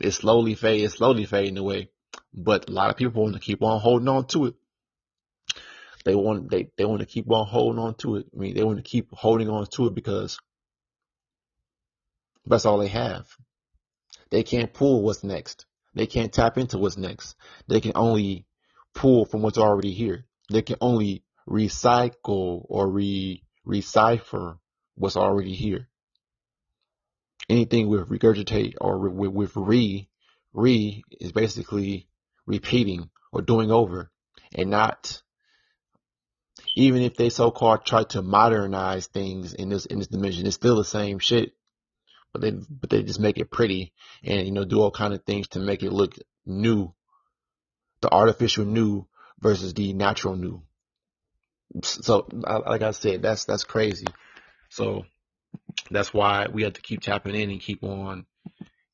It's 0.00 0.16
slowly 0.16 0.54
fade, 0.54 0.82
it's 0.82 0.96
slowly 0.96 1.26
fading 1.26 1.58
away, 1.58 1.90
but 2.32 2.68
a 2.68 2.72
lot 2.72 2.90
of 2.90 2.96
people 2.96 3.22
want 3.22 3.34
to 3.34 3.40
keep 3.40 3.62
on 3.62 3.80
holding 3.80 4.08
on 4.08 4.26
to 4.28 4.46
it. 4.46 4.54
They 6.04 6.14
want 6.14 6.50
they, 6.50 6.70
they 6.76 6.86
want 6.86 7.00
to 7.00 7.06
keep 7.06 7.30
on 7.30 7.46
holding 7.46 7.78
on 7.78 7.94
to 7.96 8.16
it. 8.16 8.26
I 8.34 8.38
mean, 8.38 8.54
they 8.54 8.64
want 8.64 8.78
to 8.78 8.82
keep 8.82 9.08
holding 9.12 9.50
on 9.50 9.66
to 9.74 9.86
it 9.86 9.94
because 9.94 10.38
that's 12.46 12.64
all 12.64 12.78
they 12.78 12.88
have. 12.88 13.26
They 14.30 14.42
can't 14.42 14.72
pull 14.72 15.02
what's 15.02 15.24
next. 15.24 15.66
They 15.94 16.06
can't 16.06 16.32
tap 16.32 16.56
into 16.56 16.78
what's 16.78 16.96
next. 16.96 17.34
They 17.68 17.80
can 17.80 17.92
only 17.94 18.46
pull 18.94 19.24
from 19.24 19.42
what's 19.42 19.58
already 19.58 19.92
here. 19.92 20.26
They 20.50 20.62
can 20.62 20.76
only 20.80 21.24
recycle 21.48 22.64
or 22.68 22.88
re 22.88 23.42
recipher 23.66 24.58
what's 24.94 25.16
already 25.16 25.54
here. 25.54 25.88
Anything 27.48 27.88
with 27.88 28.08
regurgitate 28.08 28.74
or 28.80 28.98
with, 29.08 29.32
with 29.32 29.56
re, 29.56 30.08
re 30.52 31.02
is 31.20 31.32
basically 31.32 32.06
repeating 32.46 33.10
or 33.32 33.42
doing 33.42 33.70
over 33.70 34.10
and 34.54 34.70
not 34.70 35.22
even 36.76 37.02
if 37.02 37.16
they 37.16 37.30
so-called 37.30 37.84
try 37.84 38.04
to 38.04 38.22
modernize 38.22 39.06
things 39.06 39.54
in 39.54 39.68
this 39.68 39.86
in 39.86 39.98
this 39.98 40.08
dimension, 40.08 40.46
it's 40.46 40.54
still 40.54 40.76
the 40.76 40.84
same 40.84 41.18
shit 41.18 41.52
but 42.32 42.42
they 42.42 42.50
but 42.50 42.90
they 42.90 43.02
just 43.02 43.20
make 43.20 43.38
it 43.38 43.50
pretty 43.50 43.92
and 44.22 44.46
you 44.46 44.52
know 44.52 44.64
do 44.64 44.80
all 44.80 44.90
kind 44.90 45.14
of 45.14 45.24
things 45.24 45.48
to 45.48 45.58
make 45.58 45.82
it 45.82 45.92
look 45.92 46.14
new, 46.46 46.92
the 48.00 48.12
artificial 48.12 48.64
new 48.64 49.06
versus 49.40 49.74
the 49.74 49.92
natural 49.92 50.36
new. 50.36 50.62
So 51.82 52.26
like 52.32 52.82
I 52.82 52.90
said, 52.92 53.22
that's 53.22 53.44
that's 53.44 53.64
crazy. 53.64 54.06
So 54.68 55.04
that's 55.90 56.12
why 56.12 56.46
we 56.52 56.62
have 56.62 56.74
to 56.74 56.82
keep 56.82 57.00
tapping 57.00 57.34
in 57.34 57.50
and 57.50 57.60
keep 57.60 57.82
on 57.82 58.26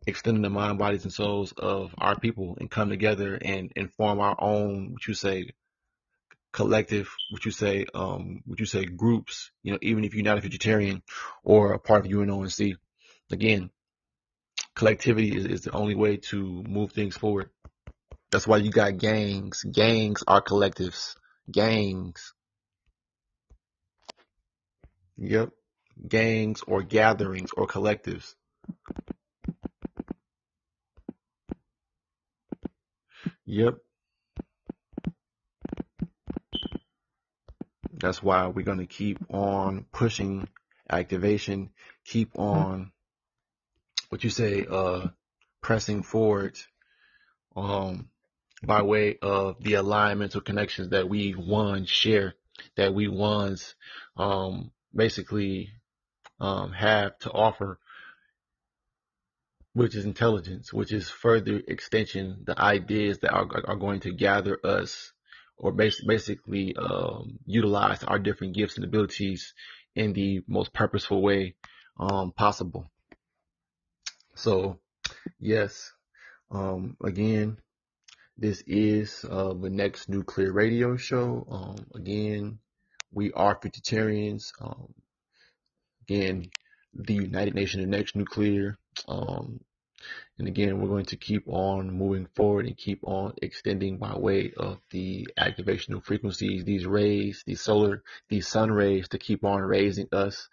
extending 0.07 0.43
the 0.43 0.51
mind, 0.51 0.79
bodies, 0.79 1.05
and 1.05 1.13
souls 1.13 1.53
of 1.53 1.95
our 1.99 2.19
people 2.19 2.57
and 2.61 2.71
come 2.71 2.89
together 2.89 3.35
and, 3.35 3.73
and 3.77 3.93
form 3.93 4.21
our 4.21 4.37
own, 4.39 4.93
what 4.93 5.07
you 5.07 5.15
say, 5.15 5.51
collective, 6.53 7.09
what 7.31 7.45
you 7.45 7.51
say, 7.51 7.87
um, 7.93 8.43
what 8.47 8.61
you 8.61 8.67
say, 8.67 8.85
groups, 8.85 9.51
you 9.63 9.73
know, 9.73 9.79
even 9.83 10.05
if 10.05 10.15
you're 10.15 10.25
not 10.25 10.39
a 10.39 10.41
Futuritarian 10.41 11.03
or 11.43 11.73
a 11.73 11.79
part 11.79 12.07
of 12.07 12.11
UNONC, 12.11 12.77
Again, 13.31 13.71
collectivity 14.75 15.37
is, 15.37 15.47
is 15.47 15.61
the 15.63 15.73
only 15.73 15.95
way 15.95 16.19
to 16.19 16.63
move 16.69 16.93
things 16.93 17.17
forward. 17.17 17.51
That's 18.31 18.47
why 18.47 18.59
you 18.59 18.71
got 18.71 18.99
gangs. 18.99 19.63
Gangs 19.65 20.23
are 20.27 20.43
collectives. 20.43 21.17
Gangs. 21.51 22.35
Yep. 25.17 25.51
Gangs 26.09 26.63
or 26.67 26.83
gatherings 26.83 27.51
or 27.57 27.67
collectives. 27.67 28.35
Yep. 33.47 33.79
That's 37.99 38.23
why 38.23 38.47
we're 38.49 38.63
going 38.63 38.79
to 38.79 38.87
keep 38.87 39.19
on 39.33 39.87
pushing 39.91 40.49
activation, 40.91 41.71
keep 42.05 42.39
on 42.39 42.93
what 44.09 44.25
you 44.25 44.31
say, 44.31 44.67
uh, 44.71 45.09
pressing 45.61 46.03
forward, 46.03 46.59
um, 47.57 48.09
by 48.63 48.83
way 48.83 49.19
of 49.21 49.63
the 49.63 49.75
alignmental 49.75 50.45
connections 50.45 50.91
that 50.91 51.09
we 51.09 51.35
ones 51.35 51.89
share, 51.89 52.35
that 52.77 52.95
we 52.95 53.09
ones, 53.09 53.75
um, 54.17 54.71
basically, 54.95 55.71
um, 56.41 56.73
have 56.73 57.19
to 57.19 57.31
offer, 57.31 57.79
which 59.73 59.95
is 59.95 60.05
intelligence, 60.05 60.73
which 60.73 60.93
is 60.93 61.09
further 61.09 61.61
extension, 61.69 62.43
the 62.47 62.59
ideas 62.61 63.19
that 63.19 63.33
are, 63.33 63.49
are 63.67 63.77
going 63.77 64.01
to 64.01 64.13
gather 64.13 64.59
us 64.65 65.13
or 65.59 65.73
basically 65.73 66.77
um, 66.77 67.39
utilize 67.47 68.05
our 68.05 68.19
different 68.19 68.55
gifts 68.55 68.77
and 68.77 68.85
abilities 68.85 69.55
in 69.95 70.13
the 70.13 70.43
most 70.47 70.73
purposeful 70.73 71.23
way 71.23 71.55
um, 71.99 72.33
possible. 72.33 72.91
So, 74.37 74.79
yes, 75.41 75.93
um, 76.51 76.99
again, 77.03 77.57
this 78.37 78.63
is 78.67 79.25
uh, 79.29 79.55
the 79.55 79.71
next 79.71 80.11
nuclear 80.11 80.53
radio 80.53 80.99
show. 80.99 81.47
Um, 81.51 81.87
again, 81.95 82.59
we 83.11 83.33
are 83.33 83.59
futuritarians. 83.59 84.53
Um, 84.61 84.93
again, 86.03 86.51
the 86.93 87.15
United 87.15 87.55
Nations 87.55 87.83
of 87.85 87.89
Next 87.89 88.15
Nuclear. 88.15 88.77
Um, 89.09 89.61
and 90.39 90.47
again, 90.47 90.81
we're 90.81 90.89
going 90.89 91.07
to 91.07 91.17
keep 91.17 91.45
on 91.47 91.91
moving 91.91 92.29
forward 92.37 92.67
and 92.67 92.77
keep 92.77 93.01
on 93.05 93.33
extending 93.41 93.97
by 93.97 94.19
way 94.19 94.53
of 94.55 94.77
the 94.91 95.27
activational 95.41 96.05
frequencies, 96.05 96.63
these 96.63 96.85
rays, 96.85 97.43
these 97.47 97.63
solar, 97.63 98.03
these 98.29 98.47
sun 98.47 98.71
rays 98.71 99.09
to 99.09 99.19
keep 99.19 99.45
on 99.47 99.63
raising 99.63 100.09
us, 100.13 100.51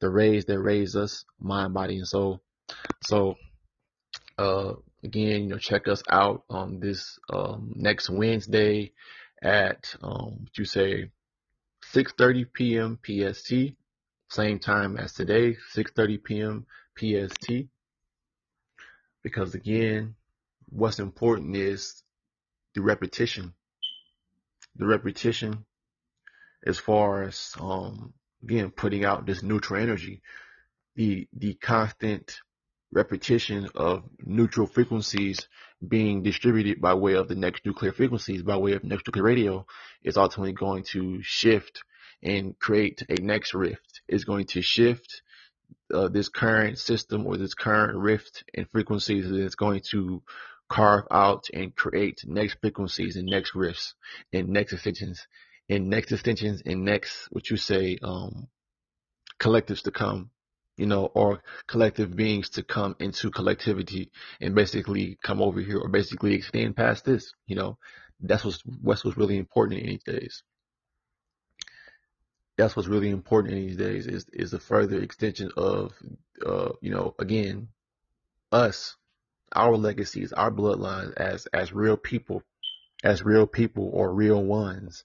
the 0.00 0.08
rays 0.08 0.46
that 0.46 0.58
raise 0.58 0.96
us, 0.96 1.26
mind, 1.38 1.74
body, 1.74 1.98
and 1.98 2.08
soul. 2.08 2.40
So, 3.02 3.36
uh, 4.38 4.74
again, 5.02 5.42
you 5.42 5.48
know, 5.48 5.58
check 5.58 5.88
us 5.88 6.02
out 6.10 6.44
on 6.50 6.80
this, 6.80 7.18
um, 7.30 7.72
next 7.76 8.10
Wednesday 8.10 8.92
at, 9.42 9.94
um, 10.02 10.42
what 10.42 10.58
you 10.58 10.64
say, 10.64 11.10
6.30 11.94 12.52
p.m. 12.52 12.98
PST, 13.04 13.76
same 14.28 14.58
time 14.58 14.96
as 14.96 15.12
today, 15.12 15.56
6.30 15.74 16.24
p.m. 16.24 16.66
PST. 16.98 17.68
Because 19.22 19.54
again, 19.54 20.14
what's 20.68 20.98
important 20.98 21.56
is 21.56 22.02
the 22.74 22.82
repetition. 22.82 23.54
The 24.76 24.86
repetition 24.86 25.64
as 26.66 26.78
far 26.78 27.22
as, 27.22 27.54
um, 27.60 28.12
again, 28.42 28.70
putting 28.70 29.04
out 29.04 29.26
this 29.26 29.42
neutral 29.42 29.80
energy, 29.80 30.22
the, 30.96 31.28
the 31.32 31.54
constant 31.54 32.40
repetition 32.92 33.68
of 33.74 34.04
neutral 34.24 34.66
frequencies 34.66 35.48
being 35.86 36.22
distributed 36.22 36.80
by 36.80 36.94
way 36.94 37.14
of 37.14 37.28
the 37.28 37.34
next 37.34 37.66
nuclear 37.66 37.92
frequencies, 37.92 38.42
by 38.42 38.56
way 38.56 38.72
of 38.72 38.84
next 38.84 39.06
nuclear 39.06 39.24
radio, 39.24 39.66
is 40.02 40.16
ultimately 40.16 40.52
going 40.52 40.84
to 40.84 41.22
shift 41.22 41.82
and 42.22 42.58
create 42.58 43.02
a 43.08 43.20
next 43.20 43.54
rift. 43.54 44.00
It's 44.08 44.24
going 44.24 44.46
to 44.46 44.62
shift 44.62 45.22
uh, 45.92 46.08
this 46.08 46.28
current 46.28 46.78
system 46.78 47.26
or 47.26 47.36
this 47.36 47.54
current 47.54 47.96
rift 47.98 48.44
in 48.54 48.64
frequencies 48.66 49.28
that 49.28 49.40
is 49.40 49.54
going 49.54 49.82
to 49.90 50.22
carve 50.68 51.04
out 51.10 51.46
and 51.52 51.74
create 51.76 52.22
next 52.26 52.58
frequencies 52.60 53.16
and 53.16 53.26
next 53.26 53.54
rifts 53.54 53.94
and 54.32 54.48
next 54.48 54.72
extensions 54.72 55.26
and 55.68 55.88
next 55.88 56.10
extensions 56.10 56.62
and 56.66 56.84
next 56.84 57.28
what 57.30 57.48
you 57.50 57.56
say 57.56 57.98
um 58.02 58.48
collectives 59.38 59.82
to 59.82 59.92
come 59.92 60.30
you 60.76 60.86
know 60.86 61.06
or 61.06 61.42
collective 61.66 62.14
beings 62.14 62.50
to 62.50 62.62
come 62.62 62.96
into 62.98 63.30
collectivity 63.30 64.10
and 64.40 64.54
basically 64.54 65.18
come 65.22 65.40
over 65.42 65.60
here 65.60 65.78
or 65.78 65.88
basically 65.88 66.34
extend 66.34 66.76
past 66.76 67.04
this 67.04 67.32
you 67.46 67.56
know? 67.56 67.78
That's 68.20 68.44
what's 68.44 68.62
what's 68.80 69.04
really 69.16 69.36
important 69.36 69.80
in 69.80 69.86
these 69.88 70.04
days. 70.04 70.42
That's 72.56 72.74
what's 72.74 72.88
really 72.88 73.10
important 73.10 73.54
in 73.54 73.66
these 73.66 73.76
days 73.76 74.06
is 74.06 74.26
is 74.32 74.52
a 74.54 74.58
further 74.58 75.00
extension 75.00 75.50
of 75.56 75.92
uh 76.44 76.72
you 76.80 76.90
know 76.90 77.14
again 77.18 77.68
us 78.52 78.96
our 79.54 79.76
legacies 79.76 80.32
our 80.32 80.50
bloodlines 80.50 81.14
as 81.14 81.46
as 81.52 81.72
real 81.72 81.96
people 81.96 82.42
as 83.04 83.22
real 83.22 83.46
people 83.46 83.90
or 83.92 84.12
real 84.12 84.42
ones 84.42 85.04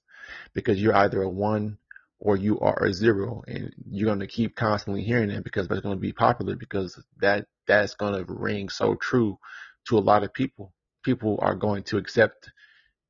because 0.53 0.82
you're 0.82 0.95
either 0.95 1.22
a 1.22 1.30
one 1.30 1.78
or 2.22 2.38
you 2.38 2.59
are 2.59 2.86
a 2.86 2.93
zero 2.93 3.43
and 3.47 3.74
you're 3.89 4.07
going 4.07 4.19
to 4.19 4.28
keep 4.28 4.55
constantly 4.55 5.03
hearing 5.03 5.30
that 5.30 5.43
because 5.43 5.67
that's 5.67 5.82
going 5.82 5.97
to 5.97 6.01
be 6.01 6.13
popular 6.13 6.55
because 6.55 7.03
that 7.19 7.47
that's 7.67 7.95
going 7.95 8.13
to 8.13 8.32
ring 8.32 8.69
so 8.69 8.95
true 8.95 9.38
to 9.88 9.97
a 9.97 9.99
lot 9.99 10.24
of 10.24 10.34
people 10.34 10.74
people 11.03 11.39
are 11.41 11.55
going 11.55 11.84
to 11.84 11.97
accept 11.97 12.51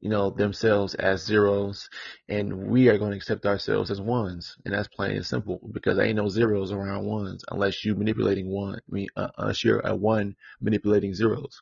you 0.01 0.09
know, 0.09 0.31
themselves 0.31 0.95
as 0.95 1.23
zeros, 1.23 1.87
and 2.27 2.67
we 2.67 2.89
are 2.89 2.97
going 2.97 3.11
to 3.11 3.17
accept 3.17 3.45
ourselves 3.45 3.91
as 3.91 4.01
ones, 4.01 4.57
and 4.65 4.73
that's 4.73 4.87
plain 4.87 5.15
and 5.15 5.25
simple 5.25 5.61
because 5.71 5.97
there 5.97 6.05
ain't 6.07 6.15
no 6.15 6.27
zeros 6.27 6.71
around 6.71 7.05
ones 7.05 7.45
unless 7.51 7.85
you 7.85 7.95
manipulating 7.95 8.49
one. 8.49 8.75
I 8.75 8.79
mean, 8.89 9.07
uh, 9.15 9.29
unless 9.37 9.63
you're 9.63 9.79
a 9.81 9.95
one 9.95 10.35
manipulating 10.59 11.13
zeros, 11.13 11.61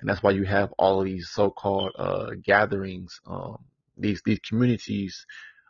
and 0.00 0.08
that's 0.08 0.22
why 0.22 0.32
you 0.32 0.44
have 0.44 0.70
all 0.78 1.00
of 1.00 1.06
these 1.06 1.30
so-called 1.30 1.92
uh, 1.98 2.32
gatherings, 2.42 3.20
um, 3.26 3.64
these 3.96 4.20
these 4.24 4.40
communities 4.40 5.24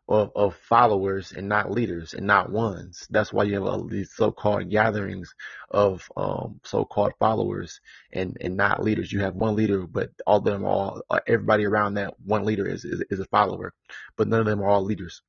of, 0.09 0.33
of 0.35 0.57
followers 0.57 1.33
and 1.33 1.49
not 1.49 1.71
leaders 1.71 2.15
and 2.15 2.27
not 2.27 2.51
ones. 2.51 3.07
That's 3.11 3.33
why 3.33 3.45
you 3.45 3.55
have 3.55 3.65
all 3.65 3.85
these 3.85 4.11
so-called 4.15 4.71
gatherings 4.71 5.35
of 5.71 6.09
um, 6.17 6.61
so-called 6.65 7.13
followers 7.19 7.81
and, 8.13 8.37
and 8.41 8.57
not 8.57 8.83
leaders. 8.83 9.13
You 9.13 9.21
have 9.21 9.35
one 9.35 9.55
leader, 9.55 9.87
but 9.87 10.11
all 10.27 10.39
of 10.39 10.45
them 10.45 10.65
are 10.65 10.69
all, 10.69 11.03
uh, 11.11 11.21
everybody 11.27 11.67
around 11.67 11.95
that 11.95 12.15
one 12.25 12.45
leader 12.45 12.67
is, 12.67 12.85
is, 12.85 13.05
is 13.11 13.21
a 13.21 13.27
follower, 13.27 13.75
but 14.17 14.29
none 14.29 14.41
of 14.41 14.47
them 14.47 14.63
are 14.63 14.69
all 14.69 14.83
leaders. 14.83 15.23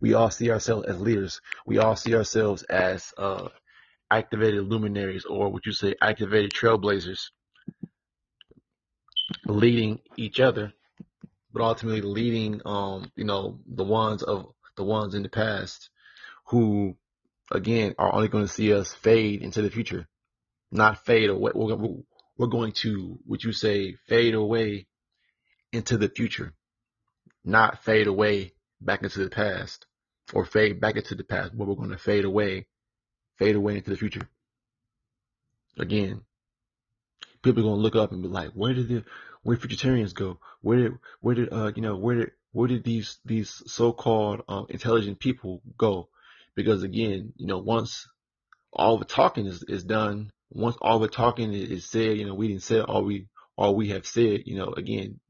We 0.00 0.14
all 0.14 0.30
see 0.30 0.50
ourselves 0.50 0.86
as 0.86 1.00
leaders. 1.00 1.40
We 1.66 1.78
all 1.78 1.96
see 1.96 2.14
ourselves 2.14 2.62
as 2.64 3.12
uh, 3.16 3.48
activated 4.10 4.64
luminaries 4.64 5.24
or 5.24 5.50
what 5.50 5.66
you 5.66 5.72
say, 5.72 5.94
activated 6.02 6.52
trailblazers 6.52 7.30
leading 9.46 10.00
each 10.16 10.40
other 10.40 10.72
but 11.52 11.62
ultimately 11.62 12.00
leading, 12.00 12.60
um, 12.64 13.10
you 13.16 13.24
know, 13.24 13.60
the 13.66 13.84
ones 13.84 14.22
of 14.22 14.46
the 14.76 14.84
ones 14.84 15.14
in 15.14 15.22
the 15.22 15.28
past 15.28 15.90
who, 16.46 16.96
again, 17.50 17.94
are 17.98 18.14
only 18.14 18.28
going 18.28 18.46
to 18.46 18.52
see 18.52 18.72
us 18.72 18.92
fade 18.92 19.42
into 19.42 19.62
the 19.62 19.70
future, 19.70 20.06
not 20.70 21.04
fade 21.04 21.30
away. 21.30 21.52
We're, 21.54 21.76
we're 22.38 22.46
going 22.46 22.72
to, 22.72 23.18
would 23.26 23.42
you 23.42 23.52
say, 23.52 23.96
fade 24.08 24.34
away 24.34 24.86
into 25.72 25.98
the 25.98 26.08
future, 26.08 26.52
not 27.44 27.84
fade 27.84 28.06
away 28.06 28.52
back 28.80 29.02
into 29.02 29.22
the 29.22 29.30
past 29.30 29.86
or 30.32 30.44
fade 30.44 30.80
back 30.80 30.96
into 30.96 31.14
the 31.14 31.24
past, 31.24 31.56
but 31.56 31.66
we're 31.66 31.74
going 31.74 31.90
to 31.90 31.98
fade 31.98 32.24
away, 32.24 32.66
fade 33.38 33.56
away 33.56 33.76
into 33.76 33.90
the 33.90 33.96
future. 33.96 34.28
Again, 35.78 36.22
people 37.42 37.60
are 37.60 37.64
going 37.64 37.76
to 37.76 37.82
look 37.82 37.96
up 37.96 38.12
and 38.12 38.22
be 38.22 38.28
like, 38.28 38.50
where 38.52 38.74
did 38.74 38.88
the, 38.88 39.04
where 39.42 39.56
did 39.56 39.68
Futuritarians 39.68 40.14
go? 40.14 40.38
Where 40.60 40.78
did 40.78 40.92
where 41.20 41.34
did 41.34 41.52
uh 41.52 41.72
you 41.74 41.82
know 41.82 41.96
where 41.96 42.16
did 42.16 42.30
where 42.52 42.68
did 42.68 42.84
these 42.84 43.18
these 43.24 43.62
so-called 43.66 44.42
um, 44.48 44.66
intelligent 44.68 45.18
people 45.18 45.62
go? 45.78 46.08
Because 46.54 46.82
again, 46.82 47.32
you 47.36 47.46
know, 47.46 47.58
once 47.58 48.08
all 48.72 48.98
the 48.98 49.04
talking 49.04 49.46
is, 49.46 49.62
is 49.62 49.84
done, 49.84 50.30
once 50.50 50.76
all 50.80 50.98
the 50.98 51.08
talking 51.08 51.52
is 51.52 51.88
said, 51.88 52.18
you 52.18 52.26
know, 52.26 52.34
we 52.34 52.48
didn't 52.48 52.62
say 52.62 52.80
all 52.80 53.04
we 53.04 53.28
all 53.56 53.74
we 53.74 53.90
have 53.90 54.06
said, 54.06 54.42
you 54.46 54.56
know, 54.56 54.72
again, 54.76 55.20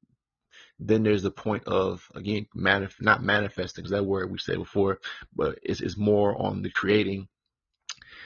then 0.78 1.02
there's 1.02 1.22
the 1.22 1.30
point 1.30 1.64
of 1.66 2.08
again 2.14 2.46
manif- 2.56 3.00
not 3.00 3.22
manifesting 3.22 3.82
because 3.82 3.92
that 3.92 4.06
word 4.06 4.30
we 4.30 4.38
said 4.38 4.56
before, 4.56 4.98
but 5.34 5.58
it's, 5.62 5.80
it's 5.80 5.96
more 5.96 6.40
on 6.40 6.62
the 6.62 6.70
creating 6.70 7.28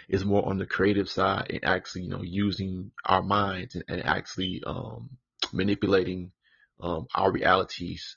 is 0.09 0.25
more 0.25 0.47
on 0.47 0.59
the 0.59 0.67
creative 0.67 1.09
side 1.09 1.47
and 1.51 1.65
actually, 1.65 2.03
you 2.03 2.11
know, 2.11 2.23
using 2.23 2.91
our 3.05 3.23
minds 3.23 3.75
and, 3.75 3.85
and 3.89 4.05
actually 4.05 4.63
um, 4.67 5.11
manipulating 5.53 6.33
um, 6.81 7.07
our 7.15 7.31
realities, 7.31 8.17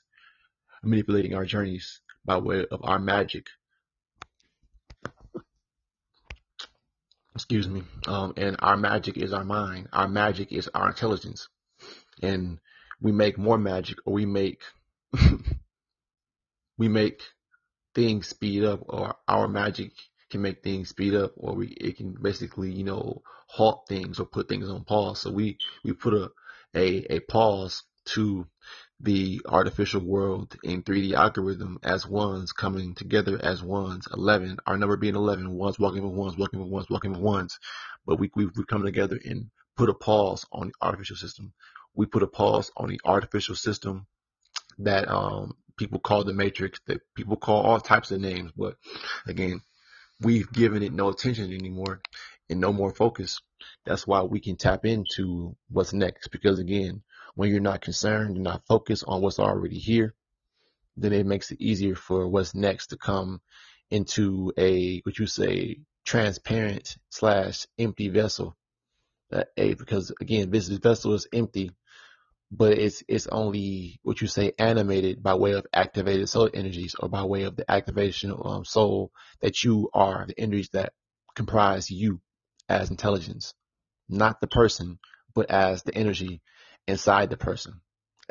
manipulating 0.82 1.34
our 1.34 1.44
journeys 1.44 2.00
by 2.24 2.38
way 2.38 2.66
of 2.70 2.80
our 2.82 2.98
magic. 2.98 3.46
Excuse 7.34 7.68
me. 7.68 7.84
Um, 8.06 8.34
and 8.36 8.56
our 8.58 8.76
magic 8.76 9.16
is 9.16 9.32
our 9.32 9.44
mind. 9.44 9.88
Our 9.92 10.08
magic 10.08 10.52
is 10.52 10.68
our 10.74 10.88
intelligence. 10.88 11.48
And 12.20 12.58
we 13.00 13.12
make 13.12 13.38
more 13.38 13.58
magic 13.58 13.98
or 14.04 14.12
we 14.12 14.26
make 14.26 14.62
we 16.78 16.88
make 16.88 17.22
things 17.94 18.28
speed 18.28 18.64
up 18.64 18.80
or 18.88 19.14
our 19.28 19.48
magic 19.48 19.92
can 20.30 20.42
make 20.42 20.62
things 20.62 20.88
speed 20.88 21.14
up 21.14 21.32
or 21.36 21.54
we 21.54 21.68
it 21.68 21.96
can 21.96 22.16
basically, 22.20 22.70
you 22.72 22.84
know, 22.84 23.22
halt 23.46 23.84
things 23.88 24.20
or 24.20 24.26
put 24.26 24.48
things 24.48 24.68
on 24.68 24.84
pause. 24.84 25.20
So 25.20 25.30
we 25.30 25.58
we 25.84 25.92
put 25.92 26.14
a 26.14 26.30
a, 26.74 27.16
a 27.16 27.20
pause 27.20 27.82
to 28.06 28.46
the 29.00 29.40
artificial 29.46 30.00
world 30.00 30.56
in 30.64 30.82
3D 30.82 31.12
algorithm 31.12 31.78
as 31.82 32.06
ones 32.06 32.52
coming 32.52 32.94
together 32.94 33.38
as 33.40 33.62
ones. 33.62 34.08
11, 34.12 34.58
our 34.66 34.76
number 34.76 34.96
being 34.96 35.14
11, 35.14 35.50
ones 35.50 35.78
walking 35.78 36.02
with 36.02 36.12
ones, 36.12 36.36
walking 36.36 36.60
with 36.60 36.68
ones, 36.68 36.86
walking 36.90 37.12
with 37.12 37.20
ones. 37.20 37.58
but 38.06 38.18
we, 38.18 38.30
we, 38.34 38.46
we 38.46 38.64
come 38.64 38.82
together 38.82 39.18
and 39.24 39.50
put 39.76 39.88
a 39.88 39.94
pause 39.94 40.44
on 40.50 40.68
the 40.68 40.72
artificial 40.82 41.16
system. 41.16 41.52
We 41.94 42.06
put 42.06 42.22
a 42.22 42.26
pause 42.26 42.72
on 42.76 42.88
the 42.88 43.00
artificial 43.04 43.54
system 43.54 44.06
that 44.78 45.08
um, 45.08 45.54
people 45.76 46.00
call 46.00 46.24
the 46.24 46.32
matrix, 46.32 46.80
that 46.86 47.00
people 47.14 47.36
call 47.36 47.62
all 47.62 47.80
types 47.80 48.10
of 48.10 48.20
names. 48.20 48.50
But 48.56 48.76
again, 49.26 49.62
we've 50.20 50.50
given 50.52 50.82
it 50.82 50.92
no 50.92 51.08
attention 51.08 51.52
anymore 51.52 52.00
and 52.50 52.60
no 52.60 52.72
more 52.72 52.92
focus. 52.92 53.40
That's 53.84 54.06
why 54.06 54.22
we 54.22 54.40
can 54.40 54.56
tap 54.56 54.84
into 54.84 55.56
what's 55.68 55.92
next. 55.92 56.28
Because 56.28 56.58
again, 56.58 57.02
when 57.34 57.50
you're 57.50 57.60
not 57.60 57.80
concerned, 57.80 58.36
you're 58.36 58.42
not 58.42 58.66
focused 58.66 59.04
on 59.06 59.20
what's 59.20 59.38
already 59.38 59.78
here, 59.78 60.14
then 60.96 61.12
it 61.12 61.26
makes 61.26 61.50
it 61.50 61.60
easier 61.60 61.94
for 61.94 62.28
what's 62.28 62.54
next 62.54 62.88
to 62.88 62.96
come 62.96 63.40
into 63.90 64.52
a, 64.58 65.00
what 65.00 65.18
you 65.18 65.26
say, 65.26 65.80
transparent 66.04 66.96
slash 67.10 67.66
empty 67.78 68.08
vessel. 68.08 68.56
That 69.30 69.48
a, 69.56 69.74
because 69.74 70.12
again, 70.20 70.50
this 70.50 70.68
vessel 70.68 71.14
is 71.14 71.26
empty 71.32 71.72
but 72.50 72.72
it's 72.78 73.02
it's 73.08 73.26
only 73.26 74.00
what 74.02 74.20
you 74.20 74.26
say 74.26 74.52
animated 74.58 75.22
by 75.22 75.34
way 75.34 75.52
of 75.52 75.66
activated 75.72 76.28
soul 76.28 76.48
energies 76.54 76.94
or 76.98 77.08
by 77.08 77.22
way 77.24 77.42
of 77.42 77.56
the 77.56 77.70
activation 77.70 78.34
um, 78.42 78.64
soul 78.64 79.12
that 79.40 79.62
you 79.64 79.90
are 79.92 80.26
the 80.26 80.40
energies 80.40 80.70
that 80.70 80.92
comprise 81.34 81.90
you 81.90 82.20
as 82.68 82.90
intelligence 82.90 83.54
not 84.08 84.40
the 84.40 84.46
person 84.46 84.98
but 85.34 85.50
as 85.50 85.82
the 85.82 85.94
energy 85.94 86.40
inside 86.86 87.30
the 87.30 87.36
person 87.36 87.80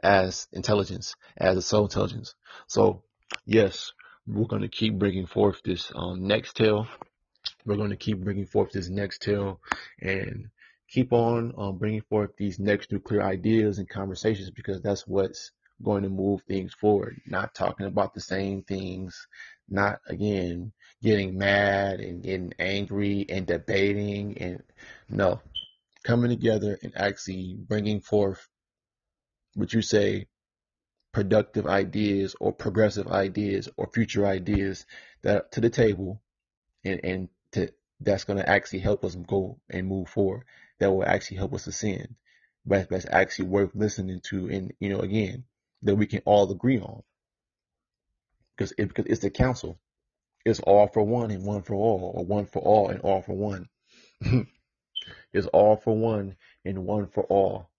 as 0.04 0.48
intelligence 0.52 1.16
as 1.38 1.58
a 1.58 1.62
soul 1.62 1.86
intelligence. 1.86 2.36
So 2.68 3.04
yes 3.46 3.94
we're 4.28 4.46
going 4.46 4.62
to 4.64 4.68
keep 4.68 5.00
bringing 5.00 5.26
forth 5.26 5.62
this 5.64 5.92
um, 5.96 6.22
Nextel 6.22 6.88
we're 7.66 7.76
going 7.78 7.90
to 7.90 7.98
keep 7.98 8.20
bringing 8.24 8.46
forth 8.46 8.72
this 8.72 8.90
Nextel 8.90 9.60
and 10.02 10.48
keep 10.90 11.12
on 11.12 11.54
um, 11.58 11.78
bringing 11.78 12.02
forth 12.02 12.32
these 12.38 12.60
next 12.60 12.92
nuclear 12.92 13.22
ideas 13.24 13.78
and 13.78 13.90
conversations 13.90 14.50
because 14.52 14.82
that's 14.82 15.06
what's 15.08 15.52
going 15.84 16.04
to 16.04 16.10
move 16.10 16.42
things 16.48 16.74
forward. 16.74 17.20
Not 17.28 17.54
talking 17.54 17.86
about 17.86 18.14
the 18.14 18.22
same 18.22 18.64
things, 18.64 19.28
not 19.70 20.00
again 20.08 20.72
getting 21.02 21.38
mad 21.38 22.00
and 22.00 22.24
getting 22.24 22.54
angry 22.60 23.26
and 23.30 23.46
debating 23.46 24.38
and 24.40 24.64
no, 25.10 25.42
coming 26.04 26.30
together 26.30 26.78
and 26.82 26.94
actually 26.96 27.56
bringing 27.58 28.02
forth 28.02 28.48
what 29.54 29.74
you 29.74 29.82
say 29.82 30.28
productive 31.14 31.66
ideas 31.66 32.36
or 32.40 32.52
progressive 32.52 33.08
ideas 33.08 33.70
or 33.78 33.90
future 33.94 34.26
ideas 34.26 34.86
that 35.24 35.52
to 35.52 35.62
the 35.62 35.70
table 35.70 36.22
and, 36.84 37.00
and 37.04 37.30
to 37.52 37.70
that's 38.00 38.24
going 38.24 38.38
to 38.38 38.48
actually 38.48 38.80
help 38.80 39.04
us 39.04 39.16
go 39.16 39.60
and 39.70 39.88
move 39.88 40.08
forward 40.08 40.44
that 40.80 40.92
will 40.92 41.04
actually 41.04 41.38
help 41.38 41.54
us 41.54 41.68
ascend. 41.68 42.16
But 42.66 42.90
that's 42.90 43.08
actually 43.10 43.48
worth 43.48 43.72
listening 43.74 44.22
to, 44.30 44.50
and 44.50 44.74
you 44.80 44.90
know, 44.90 45.00
again, 45.00 45.46
that 45.84 45.96
we 45.96 46.06
can 46.06 46.22
all 46.26 46.52
agree 46.52 46.80
on, 46.80 47.02
because 48.56 48.74
it, 48.78 48.88
because 48.90 49.06
it's 49.06 49.22
the 49.22 49.30
council. 49.30 49.80
It's 50.48 50.62
all 50.62 50.88
for 50.88 51.04
one 51.04 51.30
and 51.32 51.44
one 51.44 51.62
for 51.62 51.76
all, 51.76 52.14
or 52.16 52.24
one 52.24 52.46
for 52.46 52.62
all 52.62 52.88
and 52.88 53.02
all 53.02 53.22
for 53.22 53.34
one. 53.34 53.68
it's 55.34 55.48
all 55.48 55.76
for 55.76 55.98
one 55.98 56.38
and 56.64 56.86
one 56.86 57.08
for 57.08 57.26
all. 57.26 57.70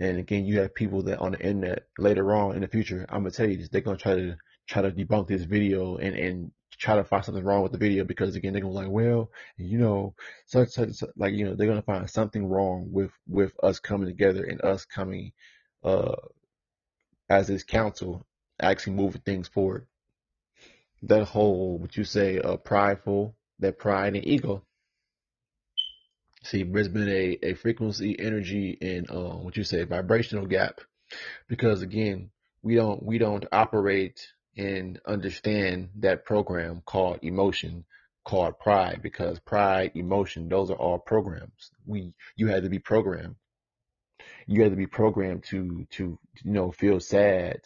And 0.00 0.18
again, 0.18 0.46
you 0.46 0.60
have 0.60 0.74
people 0.74 1.02
that 1.02 1.18
on 1.18 1.32
the 1.32 1.40
internet 1.40 1.86
later 1.98 2.34
on 2.34 2.54
in 2.54 2.62
the 2.62 2.68
future, 2.68 3.04
I'm 3.10 3.20
gonna 3.20 3.32
tell 3.32 3.46
you 3.46 3.58
this, 3.58 3.68
they're 3.68 3.82
gonna 3.82 3.98
try 3.98 4.14
to 4.14 4.36
try 4.66 4.80
to 4.80 4.92
debunk 4.92 5.28
this 5.28 5.42
video 5.42 5.98
and 5.98 6.16
and 6.16 6.52
try 6.70 6.96
to 6.96 7.04
find 7.04 7.22
something 7.22 7.44
wrong 7.44 7.62
with 7.62 7.72
the 7.72 7.78
video 7.78 8.02
because 8.04 8.34
again 8.34 8.54
they're 8.54 8.62
gonna 8.62 8.72
be 8.72 8.80
like, 8.86 8.90
well, 8.90 9.30
you 9.58 9.76
know, 9.76 10.14
such, 10.46 10.70
such, 10.70 11.02
like 11.16 11.34
you 11.34 11.44
know 11.44 11.54
they're 11.54 11.68
gonna 11.68 11.82
find 11.82 12.08
something 12.08 12.46
wrong 12.46 12.88
with 12.92 13.10
with 13.28 13.52
us 13.62 13.78
coming 13.78 14.08
together 14.08 14.44
and 14.44 14.62
us 14.62 14.86
coming 14.86 15.32
uh 15.82 16.16
as 17.28 17.46
this 17.46 17.62
council 17.62 18.26
actually 18.58 18.94
moving 18.94 19.20
things 19.20 19.48
forward. 19.48 19.86
That 21.06 21.26
whole 21.26 21.78
what 21.78 21.96
you 21.96 22.04
say 22.04 22.38
uh 22.38 22.56
prideful, 22.56 23.36
that 23.58 23.78
pride 23.78 24.16
and 24.16 24.26
ego. 24.26 24.64
See, 26.44 26.62
there's 26.62 26.88
been 26.88 27.08
a, 27.08 27.38
a 27.42 27.54
frequency, 27.54 28.18
energy, 28.18 28.76
and 28.80 29.10
uh, 29.10 29.36
what 29.36 29.56
you 29.56 29.64
say, 29.64 29.84
vibrational 29.84 30.46
gap, 30.46 30.80
because 31.48 31.80
again, 31.82 32.30
we 32.62 32.74
don't 32.74 33.02
we 33.02 33.18
don't 33.18 33.46
operate 33.52 34.26
and 34.56 35.00
understand 35.06 35.90
that 35.96 36.24
program 36.24 36.82
called 36.86 37.18
emotion 37.22 37.84
called 38.24 38.58
pride 38.58 39.00
because 39.02 39.38
pride 39.40 39.92
emotion 39.94 40.48
those 40.48 40.70
are 40.70 40.76
all 40.76 40.98
programs. 40.98 41.70
We 41.86 42.14
you 42.36 42.48
had 42.48 42.62
to 42.62 42.70
be 42.70 42.78
programmed. 42.78 43.36
You 44.46 44.62
had 44.62 44.72
to 44.72 44.76
be 44.76 44.86
programmed 44.86 45.44
to 45.44 45.86
to 45.92 46.18
you 46.42 46.50
know 46.50 46.72
feel 46.72 47.00
sad 47.00 47.60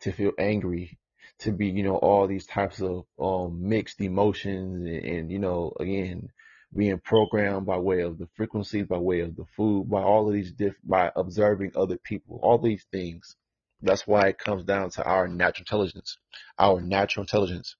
to 0.00 0.12
feel 0.12 0.32
angry 0.38 0.98
to 1.42 1.52
be 1.52 1.68
you 1.68 1.82
know 1.82 1.96
all 1.96 2.26
these 2.26 2.46
types 2.46 2.80
of 2.80 3.04
um 3.20 3.68
mixed 3.68 4.00
emotions 4.00 4.86
and, 4.86 5.04
and 5.04 5.30
you 5.30 5.38
know 5.38 5.72
again 5.80 6.28
being 6.74 6.98
programmed 6.98 7.66
by 7.66 7.76
way 7.76 8.00
of 8.00 8.16
the 8.18 8.28
frequencies 8.34 8.86
by 8.86 8.96
way 8.96 9.20
of 9.20 9.36
the 9.36 9.44
food 9.56 9.90
by 9.90 10.00
all 10.00 10.26
of 10.26 10.32
these 10.32 10.52
diff 10.52 10.74
by 10.84 11.10
observing 11.16 11.72
other 11.76 11.98
people 11.98 12.38
all 12.42 12.58
these 12.58 12.86
things. 12.90 13.36
That's 13.82 14.06
why 14.06 14.28
it 14.28 14.38
comes 14.38 14.64
down 14.64 14.90
to 14.90 15.04
our 15.04 15.26
natural 15.26 15.62
intelligence, 15.62 16.16
our 16.56 16.80
natural 16.80 17.24
intelligence, 17.24 17.74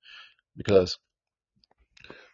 because 0.57 0.99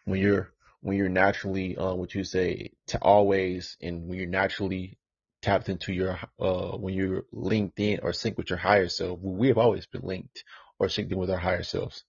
when 0.05 0.19
you're 0.19 0.51
when 0.81 0.97
you're 0.97 1.09
naturally 1.09 1.77
uh, 1.77 1.93
what 1.93 2.15
you 2.15 2.23
say 2.23 2.71
to 2.87 2.97
always 2.99 3.77
and 3.81 4.07
when 4.07 4.17
you're 4.17 4.27
naturally 4.27 4.97
tapped 5.41 5.69
into 5.69 5.93
your 5.93 6.19
uh, 6.39 6.77
when 6.77 6.95
you're 6.95 7.25
linked 7.31 7.79
in 7.79 7.99
or 8.01 8.11
synced 8.11 8.37
with 8.37 8.49
your 8.49 8.59
higher 8.59 8.89
self, 8.89 9.19
we 9.21 9.49
have 9.49 9.59
always 9.59 9.85
been 9.85 10.01
linked 10.01 10.43
or 10.79 10.87
synced 10.87 11.13
with 11.15 11.29
our 11.29 11.37
higher 11.37 11.63
selves. 11.63 12.03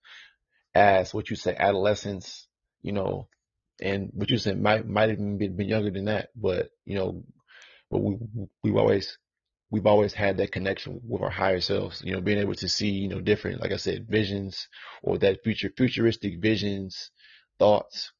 As 0.75 1.13
what 1.13 1.31
you 1.31 1.37
say, 1.37 1.57
adolescence, 1.57 2.47
you 2.83 2.93
know, 2.93 3.29
and 3.81 4.11
what 4.13 4.31
you 4.31 4.39
said 4.39 4.61
might 4.61 4.87
might 4.87 5.09
have 5.11 5.19
been, 5.19 5.57
been 5.57 5.69
younger 5.69 5.91
than 5.91 6.05
that, 6.07 6.29
but 6.37 6.71
you 6.85 6.95
know, 6.95 7.25
but 7.91 7.99
we 7.99 8.17
we've 8.63 8.77
always 8.77 9.19
we've 9.71 9.87
always 9.87 10.13
had 10.13 10.37
that 10.37 10.53
connection 10.53 11.01
with 11.07 11.23
our 11.23 11.31
higher 11.31 11.61
selves, 11.61 12.03
you 12.05 12.13
know, 12.13 12.21
being 12.21 12.39
able 12.39 12.55
to 12.55 12.69
see, 12.69 12.91
you 12.91 13.09
know, 13.09 13.21
different, 13.21 13.61
like 13.61 13.73
I 13.73 13.77
said, 13.77 14.09
visions 14.09 14.69
or 15.03 15.19
that 15.19 15.43
future, 15.45 15.71
futuristic 15.77 16.41
visions, 16.41 17.11
thoughts. 17.59 18.13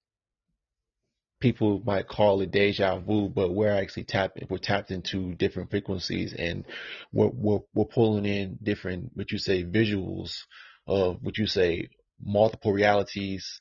People 1.41 1.83
might 1.85 2.07
call 2.07 2.43
it 2.43 2.51
deja 2.51 2.99
vu, 2.99 3.29
but 3.29 3.53
we're 3.53 3.75
actually 3.75 4.05
tapping, 4.05 4.47
we're 4.51 4.59
tapped 4.59 4.91
into 4.91 5.35
different 5.35 5.71
frequencies 5.71 6.35
and 6.35 6.65
we're, 7.13 7.31
we're, 7.33 7.61
we're 7.75 7.87
pulling 7.87 8.27
in 8.27 8.59
different, 8.63 9.11
what 9.15 9.33
you 9.33 9.39
say, 9.39 9.65
visuals 9.65 10.43
of 10.87 11.19
what 11.23 11.39
you 11.39 11.47
say, 11.47 11.89
multiple 12.23 12.73
realities, 12.73 13.61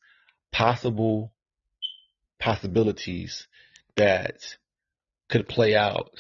possible 0.51 1.34
possibilities 2.39 3.47
that 3.95 4.38
could 5.30 5.47
play 5.47 5.75
out 5.75 6.11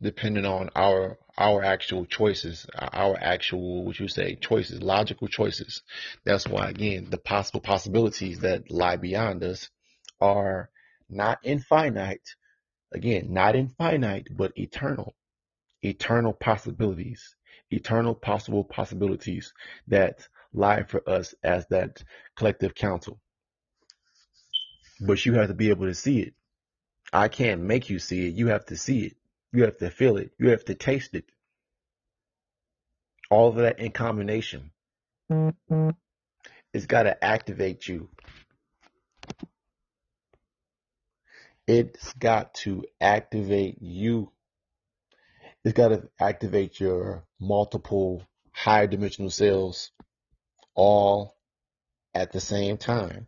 depending 0.00 0.44
on 0.44 0.70
our 0.74 1.18
our 1.38 1.62
actual 1.62 2.06
choices, 2.06 2.66
our 2.78 3.16
actual 3.20 3.84
what 3.84 3.98
you 3.98 4.08
say 4.08 4.36
choices, 4.36 4.82
logical 4.82 5.28
choices. 5.28 5.82
That's 6.24 6.48
why 6.48 6.70
again 6.70 7.08
the 7.10 7.18
possible 7.18 7.60
possibilities 7.60 8.40
that 8.40 8.70
lie 8.70 8.96
beyond 8.96 9.42
us 9.44 9.68
are 10.20 10.70
not 11.08 11.38
infinite. 11.42 12.22
Again, 12.92 13.32
not 13.32 13.56
infinite, 13.56 14.28
but 14.30 14.52
eternal. 14.56 15.14
Eternal 15.82 16.32
possibilities. 16.32 17.36
Eternal 17.70 18.14
possible 18.14 18.64
possibilities 18.64 19.52
that 19.88 20.26
lie 20.52 20.84
for 20.84 21.08
us 21.08 21.34
as 21.42 21.66
that 21.68 22.02
collective 22.36 22.74
council. 22.74 23.20
But 25.00 25.24
you 25.26 25.34
have 25.34 25.48
to 25.48 25.54
be 25.54 25.70
able 25.70 25.86
to 25.86 25.94
see 25.94 26.20
it. 26.20 26.34
I 27.12 27.28
can't 27.28 27.62
make 27.62 27.90
you 27.90 27.98
see 27.98 28.28
it. 28.28 28.34
You 28.34 28.48
have 28.48 28.66
to 28.66 28.76
see 28.76 29.06
it. 29.06 29.16
You 29.52 29.64
have 29.64 29.78
to 29.78 29.90
feel 29.90 30.16
it. 30.16 30.30
You 30.38 30.50
have 30.50 30.64
to 30.66 30.74
taste 30.74 31.14
it. 31.14 31.24
All 33.30 33.48
of 33.48 33.56
that 33.56 33.78
in 33.78 33.92
combination. 33.92 34.70
Mm-hmm. 35.30 35.90
It's 36.72 36.86
got 36.86 37.04
to 37.04 37.24
activate 37.24 37.86
you. 37.88 38.08
It's 41.66 42.12
got 42.14 42.54
to 42.54 42.84
activate 43.00 43.78
you. 43.80 44.30
It's 45.64 45.74
got 45.74 45.88
to 45.88 46.08
activate 46.20 46.78
your 46.78 47.24
multiple 47.40 48.22
higher 48.52 48.86
dimensional 48.86 49.30
cells 49.30 49.90
all 50.74 51.36
at 52.14 52.32
the 52.32 52.40
same 52.40 52.76
time 52.76 53.26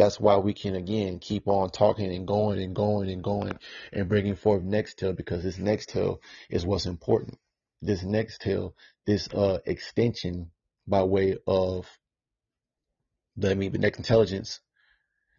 that's 0.00 0.18
why 0.18 0.38
we 0.38 0.54
can 0.54 0.76
again 0.76 1.18
keep 1.18 1.46
on 1.46 1.68
talking 1.68 2.10
and 2.10 2.26
going 2.26 2.58
and 2.58 2.74
going 2.74 3.10
and 3.10 3.22
going 3.22 3.58
and 3.92 4.08
bringing 4.08 4.34
forth 4.34 4.62
next 4.62 4.98
Nextel 4.98 5.14
because 5.14 5.42
this 5.42 5.58
next 5.58 5.90
Nextel 5.90 6.20
is 6.48 6.64
what's 6.64 6.86
important. 6.86 7.38
This 7.82 8.02
next 8.02 8.40
Nextel, 8.40 8.72
this 9.04 9.28
uh 9.28 9.58
extension 9.66 10.52
by 10.88 11.02
way 11.02 11.36
of 11.46 11.86
the 13.36 13.50
I 13.50 13.54
mean 13.54 13.72
the 13.72 13.78
next 13.78 13.98
intelligence 13.98 14.60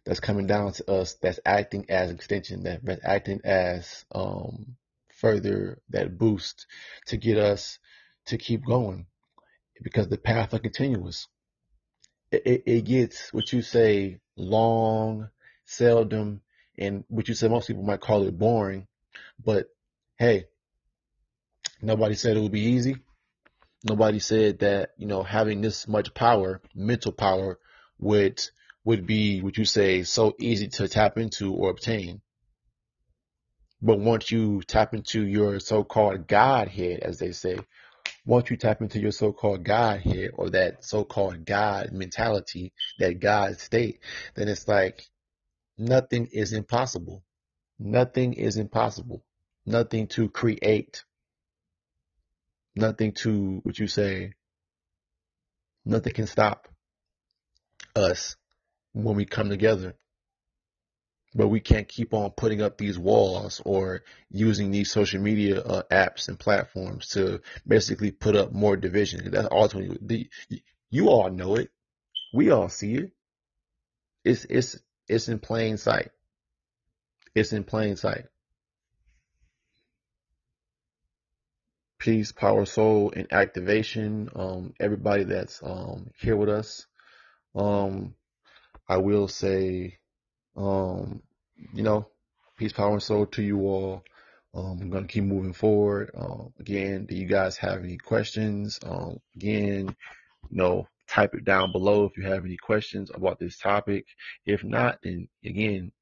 that's 0.04 0.20
coming 0.20 0.46
down 0.46 0.72
to 0.72 0.90
us 0.90 1.14
that's 1.14 1.40
acting 1.44 1.86
as 1.88 2.10
extension, 2.10 2.64
that, 2.64 2.84
that's 2.84 3.04
acting 3.04 3.40
as 3.44 4.04
um, 4.12 4.76
further 5.14 5.80
that 5.90 6.18
boost 6.18 6.66
to 7.06 7.16
get 7.16 7.38
us 7.38 7.78
to 8.26 8.36
keep 8.36 8.64
going 8.64 9.06
because 9.82 10.08
the 10.08 10.18
path 10.18 10.52
is 10.54 10.60
continuous. 10.60 11.28
It, 12.30 12.42
it, 12.46 12.62
it 12.66 12.84
gets 12.84 13.32
what 13.32 13.52
you 13.52 13.62
say 13.62 14.20
long, 14.36 15.28
seldom, 15.64 16.40
and 16.78 17.04
what 17.08 17.28
you 17.28 17.34
say 17.34 17.48
most 17.48 17.68
people 17.68 17.82
might 17.82 18.00
call 18.00 18.26
it 18.26 18.38
boring. 18.38 18.86
But 19.44 19.66
hey, 20.18 20.46
nobody 21.80 22.14
said 22.14 22.36
it 22.36 22.40
would 22.40 22.52
be 22.52 22.60
easy. 22.60 22.96
Nobody 23.84 24.20
said 24.20 24.60
that, 24.60 24.90
you 24.96 25.06
know, 25.06 25.22
having 25.22 25.60
this 25.60 25.88
much 25.88 26.14
power, 26.14 26.60
mental 26.74 27.12
power, 27.12 27.58
would 27.98 28.40
would 28.84 29.06
be, 29.06 29.40
would 29.40 29.56
you 29.56 29.64
say, 29.64 30.02
so 30.02 30.34
easy 30.38 30.68
to 30.68 30.88
tap 30.88 31.16
into 31.18 31.52
or 31.54 31.70
obtain. 31.70 32.20
But 33.80 33.98
once 33.98 34.30
you 34.30 34.62
tap 34.62 34.94
into 34.94 35.24
your 35.24 35.60
so-called 35.60 36.26
Godhead, 36.28 37.00
as 37.00 37.18
they 37.18 37.32
say, 37.32 37.58
once 38.24 38.50
you 38.50 38.56
tap 38.56 38.80
into 38.80 39.00
your 39.00 39.10
so-called 39.12 39.64
Godhead 39.64 40.30
or 40.34 40.50
that 40.50 40.84
so-called 40.84 41.44
God 41.44 41.90
mentality, 41.92 42.72
that 42.98 43.20
God 43.20 43.58
state, 43.58 44.00
then 44.34 44.48
it's 44.48 44.68
like 44.68 45.04
nothing 45.76 46.28
is 46.32 46.52
impossible. 46.52 47.24
Nothing 47.78 48.34
is 48.34 48.56
impossible. 48.56 49.24
Nothing 49.66 50.06
to 50.08 50.28
create. 50.28 51.04
Nothing 52.76 53.12
to, 53.12 53.60
what 53.64 53.78
you 53.78 53.86
say, 53.86 54.34
nothing 55.84 56.14
can 56.14 56.26
stop 56.26 56.68
us 57.94 58.36
when 58.92 59.16
we 59.16 59.24
come 59.24 59.48
together. 59.48 59.94
But 61.34 61.48
we 61.48 61.60
can't 61.60 61.88
keep 61.88 62.12
on 62.12 62.30
putting 62.32 62.60
up 62.60 62.76
these 62.76 62.98
walls 62.98 63.62
or 63.64 64.02
using 64.30 64.70
these 64.70 64.90
social 64.90 65.20
media 65.20 65.62
uh, 65.62 65.82
apps 65.90 66.28
and 66.28 66.38
platforms 66.38 67.08
to 67.08 67.40
basically 67.66 68.10
put 68.10 68.36
up 68.36 68.52
more 68.52 68.76
division. 68.76 69.30
That's 69.30 69.48
ultimately 69.50 69.98
the, 70.02 70.62
you 70.90 71.08
all 71.08 71.30
know 71.30 71.56
it. 71.56 71.70
We 72.34 72.50
all 72.50 72.68
see 72.68 72.94
it. 72.96 73.12
It's 74.24 74.44
it's 74.44 74.78
it's 75.08 75.28
in 75.28 75.38
plain 75.38 75.78
sight. 75.78 76.10
It's 77.34 77.52
in 77.52 77.64
plain 77.64 77.96
sight. 77.96 78.26
Peace, 81.98 82.30
power, 82.32 82.66
soul, 82.66 83.12
and 83.16 83.32
activation. 83.32 84.28
Um, 84.34 84.74
everybody 84.78 85.24
that's 85.24 85.62
um 85.62 86.10
here 86.18 86.36
with 86.36 86.50
us. 86.50 86.86
Um, 87.54 88.14
I 88.88 88.98
will 88.98 89.28
say, 89.28 89.98
um, 90.56 91.22
you 91.72 91.82
know, 91.82 92.08
peace, 92.56 92.72
power, 92.72 92.92
and 92.92 93.02
soul 93.02 93.26
to 93.26 93.42
you 93.42 93.60
all. 93.60 94.04
Um, 94.54 94.78
I'm 94.82 94.90
going 94.90 95.06
to 95.06 95.12
keep 95.12 95.24
moving 95.24 95.54
forward. 95.54 96.10
Um, 96.14 96.52
again, 96.60 97.06
do 97.06 97.14
you 97.14 97.26
guys 97.26 97.56
have 97.56 97.82
any 97.82 97.96
questions? 97.96 98.78
Um, 98.84 99.18
again, 99.34 99.96
you 100.50 100.56
know, 100.56 100.86
type 101.08 101.34
it 101.34 101.44
down 101.44 101.72
below 101.72 102.04
if 102.04 102.16
you 102.16 102.24
have 102.24 102.44
any 102.44 102.56
questions 102.56 103.10
about 103.14 103.38
this 103.38 103.56
topic. 103.58 104.06
If 104.44 104.62
not, 104.62 104.98
then 105.02 105.28
again, 105.44 105.92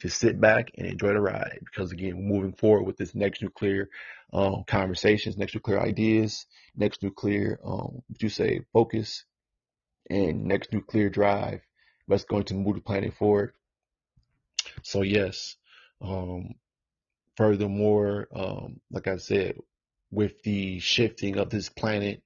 just 0.00 0.18
sit 0.18 0.40
back 0.40 0.72
and 0.76 0.86
enjoy 0.86 1.12
the 1.12 1.20
ride 1.20 1.60
because 1.64 1.92
again, 1.92 2.16
we're 2.16 2.36
moving 2.36 2.52
forward 2.52 2.84
with 2.84 2.96
this 2.96 3.14
next 3.14 3.42
nuclear 3.42 3.88
um, 4.32 4.64
conversations, 4.66 5.36
next 5.36 5.54
nuclear 5.54 5.80
ideas, 5.80 6.46
next 6.76 7.02
nuclear, 7.02 7.60
um, 7.64 8.02
you 8.18 8.28
say, 8.28 8.60
focus, 8.72 9.24
and 10.10 10.44
next 10.44 10.72
nuclear 10.72 11.08
drive 11.08 11.60
that's 12.08 12.24
going 12.24 12.44
to 12.44 12.54
move 12.54 12.76
the 12.76 12.80
planet 12.80 13.14
forward. 13.14 13.52
So 14.82 15.02
yes, 15.02 15.56
um, 16.00 16.54
furthermore, 17.36 18.28
um, 18.34 18.80
like 18.90 19.08
I 19.08 19.16
said, 19.16 19.56
with 20.10 20.42
the 20.42 20.78
shifting 20.80 21.38
of 21.38 21.50
this 21.50 21.68
planet, 21.68 22.22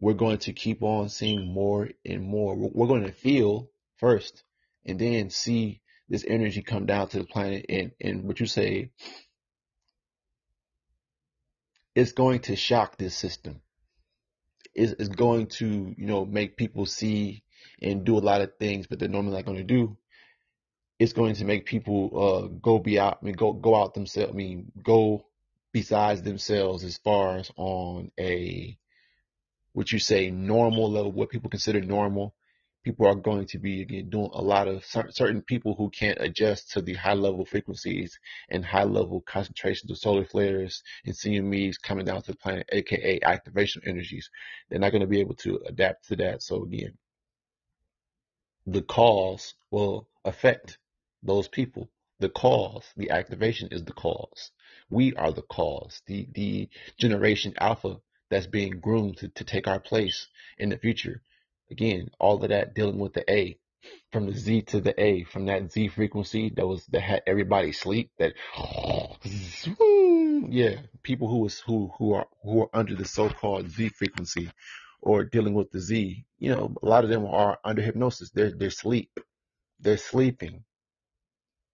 we're 0.00 0.14
going 0.14 0.38
to 0.38 0.52
keep 0.52 0.82
on 0.82 1.08
seeing 1.08 1.52
more 1.52 1.88
and 2.04 2.22
more. 2.22 2.54
We're 2.56 2.86
going 2.86 3.04
to 3.04 3.12
feel 3.12 3.70
first 3.96 4.44
and 4.86 4.98
then 4.98 5.30
see 5.30 5.80
this 6.08 6.24
energy 6.26 6.62
come 6.62 6.86
down 6.86 7.08
to 7.08 7.18
the 7.18 7.24
planet 7.24 7.66
and, 7.68 7.92
and 8.00 8.24
what 8.24 8.40
you 8.40 8.46
say, 8.46 8.90
it's 11.94 12.12
going 12.12 12.40
to 12.40 12.56
shock 12.56 12.96
this 12.96 13.16
system. 13.16 13.60
It's, 14.74 14.92
it's 14.92 15.08
going 15.08 15.48
to, 15.58 15.94
you 15.96 16.06
know, 16.06 16.24
make 16.24 16.56
people 16.56 16.86
see 16.86 17.42
and 17.80 18.04
do 18.04 18.18
a 18.18 18.20
lot 18.20 18.40
of 18.40 18.56
things, 18.58 18.86
but 18.86 18.98
they're 18.98 19.08
normally 19.08 19.36
not 19.36 19.46
going 19.46 19.58
to 19.58 19.64
do. 19.64 19.96
It's 20.98 21.12
going 21.12 21.36
to 21.36 21.44
make 21.44 21.64
people 21.64 22.10
uh, 22.14 22.46
go 22.60 22.78
be 22.78 22.98
out, 22.98 23.18
I 23.22 23.24
mean, 23.24 23.34
go 23.34 23.52
go 23.52 23.76
out 23.76 23.94
themselves. 23.94 24.32
I 24.32 24.36
mean, 24.36 24.72
go 24.82 25.24
besides 25.72 26.22
themselves 26.22 26.82
as 26.84 26.96
far 26.98 27.36
as 27.36 27.50
on 27.56 28.10
a 28.18 28.76
what 29.72 29.92
you 29.92 29.98
say 29.98 30.30
normal 30.30 30.90
level, 30.90 31.12
what 31.12 31.30
people 31.30 31.50
consider 31.50 31.80
normal. 31.80 32.34
People 32.84 33.06
are 33.06 33.14
going 33.14 33.46
to 33.46 33.58
be 33.58 33.82
again 33.82 34.08
doing 34.08 34.30
a 34.32 34.40
lot 34.40 34.66
of 34.66 34.84
certain 34.84 35.42
people 35.42 35.74
who 35.74 35.90
can't 35.90 36.18
adjust 36.20 36.72
to 36.72 36.80
the 36.80 36.94
high 36.94 37.14
level 37.14 37.44
frequencies 37.44 38.18
and 38.48 38.64
high 38.64 38.84
level 38.84 39.20
concentrations 39.20 39.90
of 39.90 39.98
solar 39.98 40.24
flares 40.24 40.82
and 41.04 41.14
CMEs 41.14 41.80
coming 41.82 42.06
down 42.06 42.22
to 42.22 42.32
the 42.32 42.36
planet, 42.38 42.68
aka 42.72 43.20
activation 43.22 43.82
energies. 43.84 44.30
They're 44.68 44.78
not 44.78 44.90
going 44.90 45.02
to 45.02 45.06
be 45.06 45.20
able 45.20 45.34
to 45.36 45.60
adapt 45.66 46.08
to 46.08 46.16
that. 46.16 46.42
So 46.42 46.64
again, 46.64 46.96
the 48.72 48.82
cause 48.82 49.54
will 49.70 50.08
affect 50.24 50.78
those 51.22 51.48
people. 51.48 51.90
The 52.20 52.28
cause, 52.28 52.84
the 52.96 53.10
activation 53.10 53.68
is 53.70 53.84
the 53.84 53.92
cause. 53.92 54.50
We 54.90 55.14
are 55.14 55.32
the 55.32 55.42
cause. 55.42 56.02
The 56.06 56.28
the 56.32 56.68
generation 56.98 57.54
alpha 57.58 58.00
that's 58.30 58.46
being 58.46 58.80
groomed 58.80 59.18
to, 59.18 59.28
to 59.28 59.44
take 59.44 59.68
our 59.68 59.80
place 59.80 60.28
in 60.58 60.68
the 60.70 60.78
future. 60.78 61.22
Again, 61.70 62.10
all 62.18 62.42
of 62.42 62.48
that 62.48 62.74
dealing 62.74 62.98
with 62.98 63.14
the 63.14 63.30
A, 63.30 63.58
from 64.12 64.26
the 64.26 64.34
Z 64.36 64.62
to 64.62 64.80
the 64.80 65.00
A, 65.00 65.24
from 65.24 65.46
that 65.46 65.70
Z 65.70 65.88
frequency 65.88 66.50
that 66.56 66.66
was 66.66 66.84
that 66.86 67.00
had 67.02 67.22
everybody 67.26 67.72
sleep. 67.72 68.10
That 68.18 68.34
yeah, 70.50 70.80
people 71.02 71.28
who 71.28 71.38
was 71.38 71.60
who 71.60 71.92
who 71.98 72.14
are 72.14 72.26
who 72.42 72.62
are 72.62 72.70
under 72.72 72.96
the 72.96 73.04
so-called 73.04 73.70
Z 73.70 73.90
frequency 73.90 74.50
or 75.00 75.24
dealing 75.24 75.54
with 75.54 75.70
the 75.70 75.80
Z, 75.80 76.24
you 76.38 76.54
know, 76.54 76.74
a 76.82 76.86
lot 76.86 77.04
of 77.04 77.10
them 77.10 77.26
are 77.26 77.58
under 77.64 77.82
hypnosis. 77.82 78.30
They're 78.30 78.52
they're 78.52 78.70
sleep. 78.70 79.20
They're 79.80 79.96
sleeping. 79.96 80.64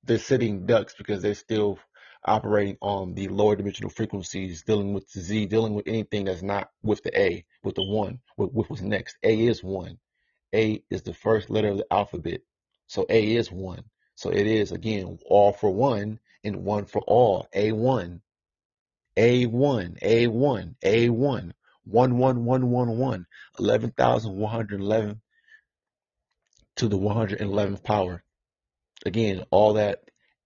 They're 0.04 0.18
sitting 0.18 0.66
ducks 0.66 0.94
because 0.96 1.22
they're 1.22 1.34
still 1.34 1.78
operating 2.24 2.76
on 2.80 3.14
the 3.14 3.28
lower 3.28 3.56
dimensional 3.56 3.90
frequencies, 3.90 4.62
dealing 4.62 4.94
with 4.94 5.10
the 5.12 5.20
Z, 5.20 5.46
dealing 5.46 5.74
with 5.74 5.86
anything 5.88 6.24
that's 6.24 6.42
not 6.42 6.70
with 6.82 7.02
the 7.02 7.18
A, 7.18 7.44
with 7.62 7.74
the 7.74 7.84
one, 7.84 8.20
with, 8.36 8.52
with 8.52 8.70
what's 8.70 8.82
next. 8.82 9.16
A 9.22 9.46
is 9.46 9.62
one. 9.62 9.98
A 10.54 10.82
is 10.90 11.02
the 11.02 11.14
first 11.14 11.50
letter 11.50 11.68
of 11.68 11.78
the 11.78 11.92
alphabet. 11.92 12.40
So 12.86 13.06
A 13.08 13.34
is 13.34 13.50
one. 13.52 13.84
So 14.14 14.30
it 14.30 14.46
is 14.46 14.72
again 14.72 15.18
all 15.26 15.52
for 15.52 15.70
one 15.70 16.20
and 16.44 16.64
one 16.64 16.86
for 16.86 17.02
all. 17.02 17.48
A1. 17.54 18.20
A1, 19.16 20.00
A1, 20.02 20.74
A1. 20.84 21.52
One 21.84 22.18
one 22.18 22.44
one 22.44 22.70
one 22.70 22.96
one, 22.96 23.26
eleven 23.58 23.90
thousand 23.90 24.36
one 24.36 24.52
hundred 24.52 24.80
eleven 24.80 25.20
to 26.76 26.88
the 26.88 26.98
111th 26.98 27.84
power. 27.84 28.24
Again, 29.06 29.44
all 29.50 29.74
that 29.74 30.00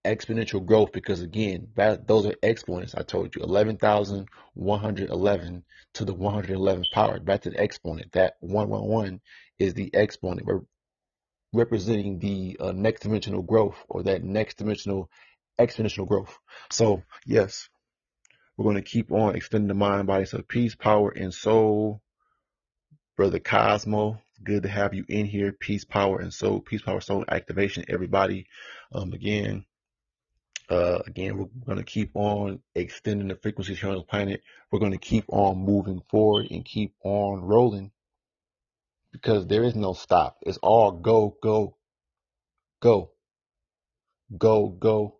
exponential 0.05 0.65
growth 0.65 0.91
because 0.91 1.21
again, 1.21 1.69
that 1.75 2.07
those 2.07 2.25
are 2.25 2.35
exponents. 2.41 2.95
I 2.95 3.03
told 3.03 3.35
you, 3.35 3.43
11,111 3.43 5.63
to 5.95 6.05
the 6.05 6.15
111th 6.15 6.91
power. 6.91 7.19
That's 7.23 7.47
an 7.47 7.55
exponent. 7.57 8.11
That 8.13 8.35
111 8.41 9.21
is 9.57 9.73
the 9.73 9.89
exponent. 9.93 10.45
We're 10.45 10.61
representing 11.53 12.19
the 12.19 12.57
uh, 12.59 12.73
next 12.73 13.01
dimensional 13.01 13.41
growth 13.41 13.77
or 13.87 14.03
that 14.03 14.23
next 14.23 14.57
dimensional 14.57 15.09
exponential 15.59 16.07
growth. 16.07 16.37
So 16.71 17.01
yes, 17.25 17.69
we're 18.59 18.73
going 18.73 18.75
to 18.75 18.81
keep 18.81 19.09
on 19.13 19.37
extending 19.37 19.69
the 19.69 19.73
mind, 19.73 20.05
body, 20.05 20.25
so 20.25 20.41
peace, 20.41 20.75
power, 20.75 21.11
and 21.11 21.33
soul. 21.33 22.01
Brother 23.15 23.39
Cosmo, 23.39 24.21
good 24.43 24.63
to 24.63 24.69
have 24.69 24.93
you 24.93 25.05
in 25.07 25.25
here. 25.27 25.53
Peace, 25.53 25.85
power, 25.85 26.19
and 26.19 26.33
soul. 26.33 26.59
Peace, 26.59 26.81
power, 26.81 26.99
soul 26.99 27.23
activation, 27.29 27.85
everybody. 27.87 28.47
Um, 28.93 29.13
again, 29.13 29.63
uh, 30.69 30.99
again, 31.07 31.37
we're 31.37 31.45
going 31.65 31.77
to 31.77 31.85
keep 31.85 32.11
on 32.15 32.59
extending 32.75 33.29
the 33.29 33.37
frequencies 33.37 33.79
here 33.79 33.91
on 33.91 33.95
the 33.95 34.03
planet. 34.03 34.41
We're 34.69 34.79
going 34.79 34.91
to 34.91 34.97
keep 34.97 35.23
on 35.29 35.59
moving 35.59 36.01
forward 36.09 36.47
and 36.51 36.65
keep 36.65 36.95
on 37.01 37.39
rolling 37.39 37.91
because 39.13 39.47
there 39.47 39.63
is 39.63 39.75
no 39.77 39.93
stop. 39.93 40.37
It's 40.41 40.57
all 40.57 40.91
go, 40.91 41.37
go, 41.41 41.77
go, 42.81 43.11
go, 44.37 44.67
go, 44.67 45.15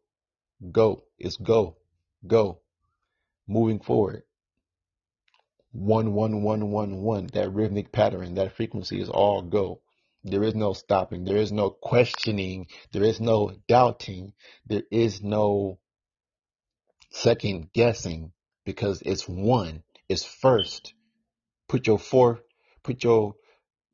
go. 0.74 1.04
It's 1.18 1.38
go, 1.38 1.78
go 2.28 2.60
moving 3.50 3.80
forward. 3.80 4.24
One, 5.72 6.14
one, 6.14 6.44
one, 6.44 6.72
one, 6.72 7.02
one. 7.02 7.28
That 7.34 7.52
rhythmic 7.52 7.92
pattern, 7.92 8.36
that 8.36 8.56
frequency 8.56 9.02
is 9.02 9.10
all 9.10 9.42
go. 9.42 9.82
There 10.24 10.44
is 10.44 10.56
no 10.56 10.74
stopping. 10.74 11.24
There 11.24 11.38
is 11.38 11.52
no 11.52 11.70
questioning. 11.70 12.68
There 12.92 13.04
is 13.04 13.20
no 13.20 13.54
doubting. 13.68 14.34
There 14.68 14.84
is 14.92 15.22
no 15.22 15.80
second 17.12 17.72
guessing 17.74 18.34
because 18.66 19.02
it's 19.02 19.28
one. 19.28 19.84
It's 20.08 20.24
first. 20.24 20.94
Put 21.68 21.88
your 21.88 22.00
four, 22.00 22.42
put 22.84 23.04
your, 23.04 23.36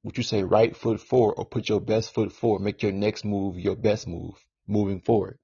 what 0.01 0.17
you 0.17 0.23
say, 0.23 0.43
right 0.43 0.75
foot 0.75 0.99
forward 0.99 1.35
or 1.37 1.45
put 1.45 1.69
your 1.69 1.81
best 1.81 2.13
foot 2.13 2.31
forward. 2.31 2.61
Make 2.61 2.83
your 2.83 2.91
next 2.91 3.25
move 3.25 3.57
your 3.57 3.75
best 3.75 4.07
move 4.07 4.35
moving 4.67 5.01
forward 5.01 5.37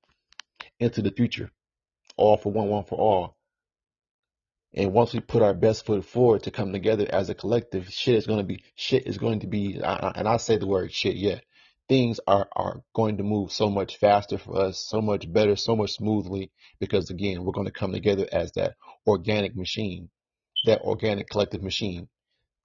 into 0.80 1.02
the 1.02 1.12
future. 1.12 1.52
All 2.18 2.38
for 2.38 2.52
one, 2.52 2.68
one 2.68 2.86
for 2.86 2.98
all. 2.98 3.38
And 4.74 4.94
once 4.94 5.14
we 5.14 5.20
put 5.20 5.42
our 5.42 5.54
best 5.54 5.86
foot 5.86 6.06
forward 6.06 6.44
to 6.44 6.52
come 6.52 6.72
together 6.72 7.06
as 7.10 7.30
a 7.30 7.36
collective, 7.36 7.90
shit 7.90 8.16
is 8.16 8.26
going 8.26 8.40
to 8.40 8.46
be, 8.46 8.64
shit 8.76 9.06
is 9.06 9.18
going 9.18 9.42
to 9.42 9.48
be, 9.48 9.82
and 9.84 10.28
I 10.28 10.38
say 10.38 10.58
the 10.58 10.68
word 10.68 10.94
shit, 10.94 11.16
yeah. 11.16 11.40
Things 11.90 12.22
are, 12.26 12.48
are 12.56 12.82
going 12.96 13.18
to 13.18 13.24
move 13.24 13.52
so 13.52 13.70
much 13.70 13.98
faster 13.98 14.38
for 14.38 14.62
us, 14.62 14.80
so 14.80 15.02
much 15.02 15.32
better, 15.32 15.58
so 15.58 15.76
much 15.76 15.92
smoothly, 15.92 16.52
because 16.80 17.10
again, 17.10 17.44
we're 17.44 17.52
going 17.52 17.68
to 17.68 17.74
come 17.74 17.92
together 17.92 18.26
as 18.32 18.54
that 18.54 18.76
organic 19.06 19.58
machine, 19.58 20.10
that 20.66 20.80
organic 20.82 21.30
collective 21.30 21.62
machine, 21.62 22.08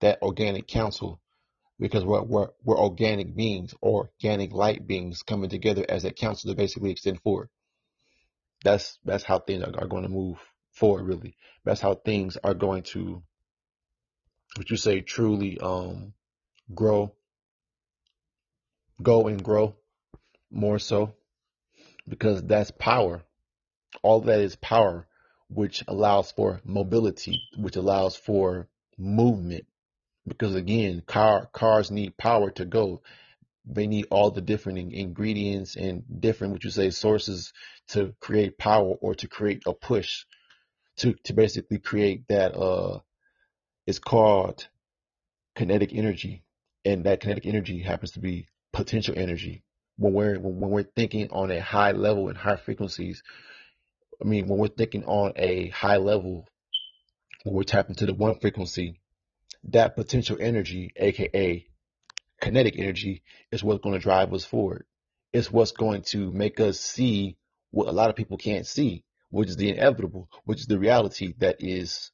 that 0.00 0.22
organic 0.22 0.68
council, 0.68 1.20
because 1.80 2.04
we're, 2.04 2.22
we're, 2.22 2.48
we're 2.62 2.78
organic 2.78 3.34
beings, 3.34 3.74
organic 3.82 4.52
light 4.52 4.86
beings 4.86 5.24
coming 5.24 5.50
together 5.50 5.84
as 5.88 6.04
that 6.04 6.14
council 6.14 6.50
to 6.50 6.56
basically 6.56 6.92
extend 6.92 7.20
forward. 7.20 7.48
That's, 8.62 8.96
that's 9.04 9.24
how 9.24 9.40
things 9.40 9.64
are, 9.64 9.76
are 9.76 9.88
going 9.88 10.04
to 10.04 10.08
move 10.08 10.38
forward 10.76 11.04
really. 11.04 11.36
That's 11.64 11.80
how 11.80 11.94
things 11.94 12.36
are 12.44 12.54
going 12.54 12.82
to 12.94 13.22
what 14.56 14.70
you 14.70 14.76
say 14.76 15.00
truly 15.00 15.58
um 15.58 16.12
grow 16.74 17.12
go 19.02 19.26
and 19.26 19.42
grow 19.42 19.74
more 20.50 20.78
so 20.78 21.14
because 22.08 22.42
that's 22.42 22.70
power. 22.70 23.22
All 24.02 24.20
that 24.22 24.40
is 24.40 24.56
power 24.56 25.06
which 25.48 25.82
allows 25.88 26.32
for 26.32 26.60
mobility, 26.64 27.40
which 27.56 27.76
allows 27.76 28.16
for 28.16 28.68
movement. 28.98 29.66
Because 30.26 30.54
again, 30.54 31.02
car 31.06 31.46
cars 31.52 31.90
need 31.90 32.16
power 32.16 32.50
to 32.52 32.64
go. 32.64 33.02
They 33.64 33.86
need 33.86 34.06
all 34.10 34.30
the 34.30 34.40
different 34.40 34.92
ingredients 34.92 35.76
and 35.76 36.04
different, 36.20 36.52
what 36.52 36.64
you 36.64 36.70
say, 36.70 36.90
sources 36.90 37.52
to 37.88 38.14
create 38.20 38.58
power 38.58 38.94
or 39.00 39.14
to 39.16 39.28
create 39.28 39.62
a 39.66 39.72
push 39.72 40.24
to 40.98 41.14
to 41.24 41.32
basically 41.32 41.78
create 41.78 42.28
that 42.28 42.56
uh 42.56 43.00
it's 43.86 43.98
called 43.98 44.68
kinetic 45.54 45.92
energy. 45.94 46.44
And 46.84 47.04
that 47.04 47.20
kinetic 47.20 47.46
energy 47.46 47.80
happens 47.80 48.12
to 48.12 48.20
be 48.20 48.46
potential 48.72 49.14
energy. 49.16 49.64
When 49.98 50.12
we're 50.12 50.38
when 50.38 50.70
we're 50.70 50.82
thinking 50.84 51.30
on 51.30 51.50
a 51.50 51.60
high 51.60 51.92
level 51.92 52.28
and 52.28 52.36
high 52.36 52.56
frequencies 52.56 53.22
i 54.22 54.24
mean 54.24 54.46
when 54.48 54.58
we're 54.58 54.68
thinking 54.68 55.04
on 55.04 55.32
a 55.36 55.68
high 55.68 55.98
level 55.98 56.46
when 57.44 57.54
we're 57.54 57.62
tapping 57.64 57.94
to 57.96 58.06
the 58.06 58.14
one 58.14 58.38
frequency 58.40 59.00
that 59.64 59.96
potential 59.96 60.36
energy 60.40 60.92
aka 60.96 61.66
kinetic 62.40 62.78
energy 62.78 63.22
is 63.50 63.64
what's 63.64 63.82
going 63.82 63.94
to 63.94 64.02
drive 64.02 64.32
us 64.32 64.44
forward. 64.44 64.84
It's 65.32 65.50
what's 65.50 65.72
going 65.72 66.02
to 66.08 66.32
make 66.32 66.60
us 66.60 66.80
see 66.80 67.36
what 67.70 67.88
a 67.88 67.92
lot 67.92 68.10
of 68.10 68.16
people 68.16 68.38
can't 68.38 68.66
see 68.66 69.04
which 69.36 69.50
is 69.50 69.56
the 69.56 69.68
inevitable, 69.68 70.30
which 70.44 70.60
is 70.60 70.66
the 70.66 70.78
reality 70.78 71.34
that 71.38 71.56
is 71.60 72.10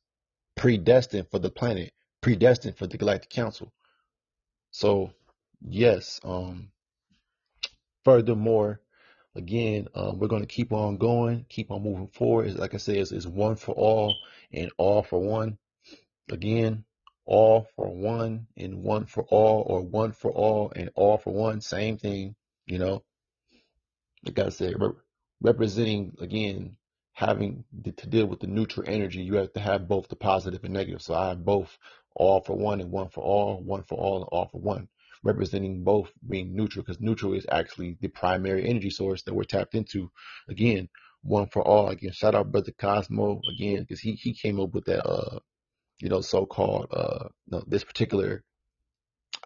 predestined 0.57 1.29
for 1.31 1.39
the 1.39 1.51
planet, 1.51 1.93
predestined 2.21 2.77
for 2.77 2.89
the 2.89 2.99
Galactic 2.99 3.31
Council. 3.31 3.73
So, 4.73 5.13
yes, 5.61 6.21
um, 6.25 6.73
furthermore, 8.05 8.81
again, 9.37 9.87
um, 9.95 10.19
we're 10.19 10.27
going 10.27 10.43
to 10.43 10.49
keep 10.49 10.73
on 10.73 10.97
going, 10.97 11.47
keep 11.49 11.71
on 11.71 11.85
moving 11.85 12.09
forward. 12.09 12.49
It's, 12.49 12.59
like 12.59 12.75
I 12.75 12.79
said, 12.79 12.97
it's, 12.97 13.13
it's 13.13 13.27
one 13.27 13.55
for 13.55 13.73
all 13.73 14.15
and 14.53 14.73
all 14.77 15.05
for 15.05 15.21
one. 15.21 15.59
Again, 16.31 16.85
all 17.25 17.69
for 17.77 17.95
one 17.95 18.49
and 18.57 18.83
one 18.83 19.07
for 19.07 19.23
all, 19.31 19.63
or 19.69 19.81
one 19.81 20.11
for 20.11 20.33
all 20.33 20.73
and 20.75 20.91
all 20.97 21.19
for 21.19 21.33
one. 21.33 21.61
Same 21.61 21.99
thing, 21.99 22.35
you 22.67 22.79
know. 22.79 23.05
Like 24.25 24.39
I 24.41 24.49
said, 24.49 24.75
representing 25.41 26.17
again 26.21 26.77
having 27.13 27.65
to 27.85 28.07
deal 28.09 28.27
with 28.27 28.41
the 28.41 28.47
neutral 28.47 28.89
energy, 28.89 29.21
you 29.23 29.37
have 29.37 29.53
to 29.53 29.61
have 29.61 29.89
both 29.89 30.09
the 30.09 30.17
positive 30.17 30.65
and 30.65 30.73
negative. 30.73 31.03
So 31.03 31.15
I 31.15 31.31
have 31.31 31.45
both 31.45 31.77
all 32.15 32.41
for 32.41 32.57
one 32.57 32.81
and 32.81 32.91
one 32.91 33.09
for 33.09 33.23
all, 33.23 33.63
one 33.63 33.83
for 33.85 33.99
all 33.99 34.17
and 34.19 34.29
all 34.33 34.49
for 34.49 34.61
one, 34.61 34.89
representing 35.23 35.85
both 35.85 36.11
being 36.29 36.55
neutral 36.55 36.85
because 36.85 37.01
neutral 37.01 37.35
is 37.35 37.47
actually 37.51 37.97
the 38.01 38.09
primary 38.09 38.69
energy 38.69 38.91
source 38.91 39.23
that 39.23 39.35
we're 39.35 39.45
tapped 39.45 39.75
into. 39.75 40.11
Again, 40.49 40.89
one 41.23 41.49
for 41.49 41.63
all. 41.63 41.89
Again, 41.89 42.13
shout 42.13 42.35
out 42.35 42.51
brother 42.51 42.73
Cosmo 42.79 43.41
again 43.57 43.83
because 43.83 44.01
he 44.01 44.13
he 44.13 44.35
came 44.35 44.61
up 44.61 44.73
with 44.75 44.85
that 44.87 45.07
uh 45.07 45.39
you 46.01 46.09
know 46.09 46.21
so 46.21 46.47
called 46.47 46.89
uh 46.93 47.29
no, 47.49 47.63
this 47.67 47.85
particular 47.85 48.43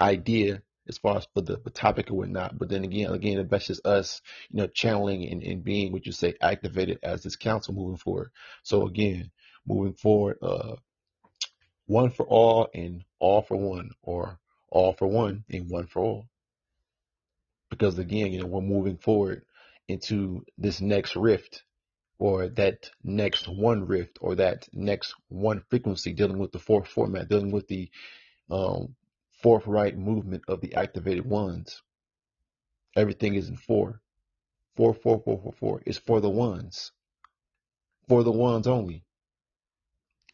idea 0.00 0.62
as 0.88 0.98
far 0.98 1.16
as 1.16 1.26
for 1.34 1.40
the, 1.40 1.56
the 1.56 1.70
topic 1.70 2.10
or 2.10 2.14
whatnot. 2.14 2.58
But 2.58 2.68
then 2.68 2.84
again, 2.84 3.12
again, 3.12 3.46
that's 3.50 3.66
just 3.66 3.86
us, 3.86 4.22
you 4.50 4.58
know, 4.58 4.66
channeling 4.68 5.28
and, 5.28 5.42
and 5.42 5.64
being 5.64 5.92
what 5.92 6.06
you 6.06 6.12
say 6.12 6.34
activated 6.40 6.98
as 7.02 7.22
this 7.22 7.36
council 7.36 7.74
moving 7.74 7.96
forward. 7.96 8.30
So 8.62 8.86
again, 8.86 9.30
moving 9.66 9.94
forward, 9.94 10.38
uh, 10.42 10.76
one 11.86 12.10
for 12.10 12.26
all 12.26 12.68
and 12.74 13.04
all 13.18 13.42
for 13.42 13.56
one, 13.56 13.90
or 14.02 14.38
all 14.68 14.92
for 14.92 15.06
one 15.06 15.44
and 15.50 15.70
one 15.70 15.86
for 15.86 16.02
all. 16.02 16.26
Because 17.70 17.98
again, 17.98 18.32
you 18.32 18.40
know, 18.40 18.46
we're 18.46 18.60
moving 18.60 18.96
forward 18.96 19.42
into 19.88 20.44
this 20.58 20.80
next 20.80 21.16
rift 21.16 21.62
or 22.18 22.48
that 22.48 22.90
next 23.04 23.48
one 23.48 23.86
rift 23.86 24.18
or 24.20 24.36
that 24.36 24.68
next 24.72 25.14
one 25.28 25.62
frequency 25.68 26.12
dealing 26.12 26.38
with 26.38 26.52
the 26.52 26.58
fourth 26.58 26.88
format, 26.88 27.28
dealing 27.28 27.50
with 27.50 27.68
the 27.68 27.90
um, 28.50 28.94
forthright 29.46 29.96
movement 29.96 30.42
of 30.48 30.60
the 30.60 30.74
activated 30.74 31.24
ones. 31.24 31.80
Everything 32.96 33.36
is 33.36 33.48
in 33.48 33.56
four. 33.56 34.00
Four, 34.76 34.92
four, 34.92 35.22
four, 35.24 35.40
four, 35.40 35.52
four. 35.52 35.82
It's 35.86 35.98
for 35.98 36.20
the 36.20 36.28
ones. 36.28 36.90
For 38.08 38.24
the 38.24 38.32
ones 38.32 38.66
only. 38.66 39.04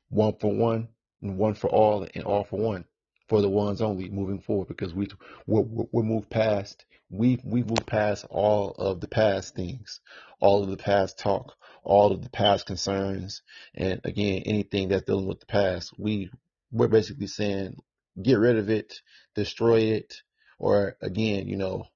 One 0.08 0.32
for 0.40 0.50
one 0.50 0.88
and 1.20 1.36
one 1.36 1.52
for 1.52 1.68
all 1.68 2.08
and 2.14 2.24
all 2.24 2.44
for 2.44 2.58
one. 2.58 2.86
For 3.28 3.42
the 3.42 3.50
ones 3.50 3.82
only 3.82 4.08
moving 4.08 4.40
forward 4.40 4.68
because 4.68 4.94
we 4.94 5.08
we're, 5.46 5.60
we're 5.60 6.02
moved 6.02 6.30
past 6.30 6.86
we've 7.10 7.44
we've 7.44 7.66
past 7.84 8.24
all 8.30 8.70
of 8.70 9.02
the 9.02 9.08
past 9.08 9.54
things, 9.54 10.00
all 10.40 10.62
of 10.62 10.70
the 10.70 10.78
past 10.78 11.18
talk, 11.18 11.54
all 11.84 12.12
of 12.12 12.22
the 12.22 12.30
past 12.30 12.64
concerns, 12.64 13.42
and 13.74 14.00
again 14.04 14.44
anything 14.46 14.88
that's 14.88 15.04
dealing 15.04 15.26
with 15.26 15.40
the 15.40 15.46
past. 15.46 15.92
We 15.98 16.30
we're 16.70 16.88
basically 16.88 17.26
saying 17.26 17.76
get 18.20 18.38
rid 18.38 18.58
of 18.58 18.70
it, 18.70 19.00
destroy 19.34 19.80
it, 19.80 20.22
or 20.58 20.96
again, 21.00 21.48
you 21.48 21.56
know, 21.56 21.86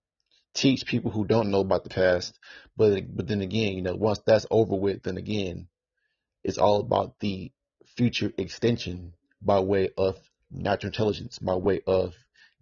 teach 0.55 0.87
people 0.87 1.11
who 1.11 1.25
don't 1.25 1.51
know 1.51 1.61
about 1.61 1.85
the 1.85 1.91
past. 1.91 2.39
But 2.77 3.15
but 3.15 3.27
then 3.27 3.43
again, 3.43 3.75
you 3.75 3.83
know, 3.83 3.95
once 3.95 4.21
that's 4.27 4.47
over 4.51 4.75
with, 4.75 5.03
then 5.03 5.17
again, 5.17 5.69
it's 6.45 6.59
all 6.59 6.81
about 6.81 7.19
the 7.21 7.53
future 7.97 8.33
extension 8.39 9.15
by 9.43 9.61
way 9.61 9.91
of 9.97 10.19
natural 10.51 10.91
intelligence, 10.91 11.39
by 11.39 11.55
way 11.55 11.81
of 11.87 12.15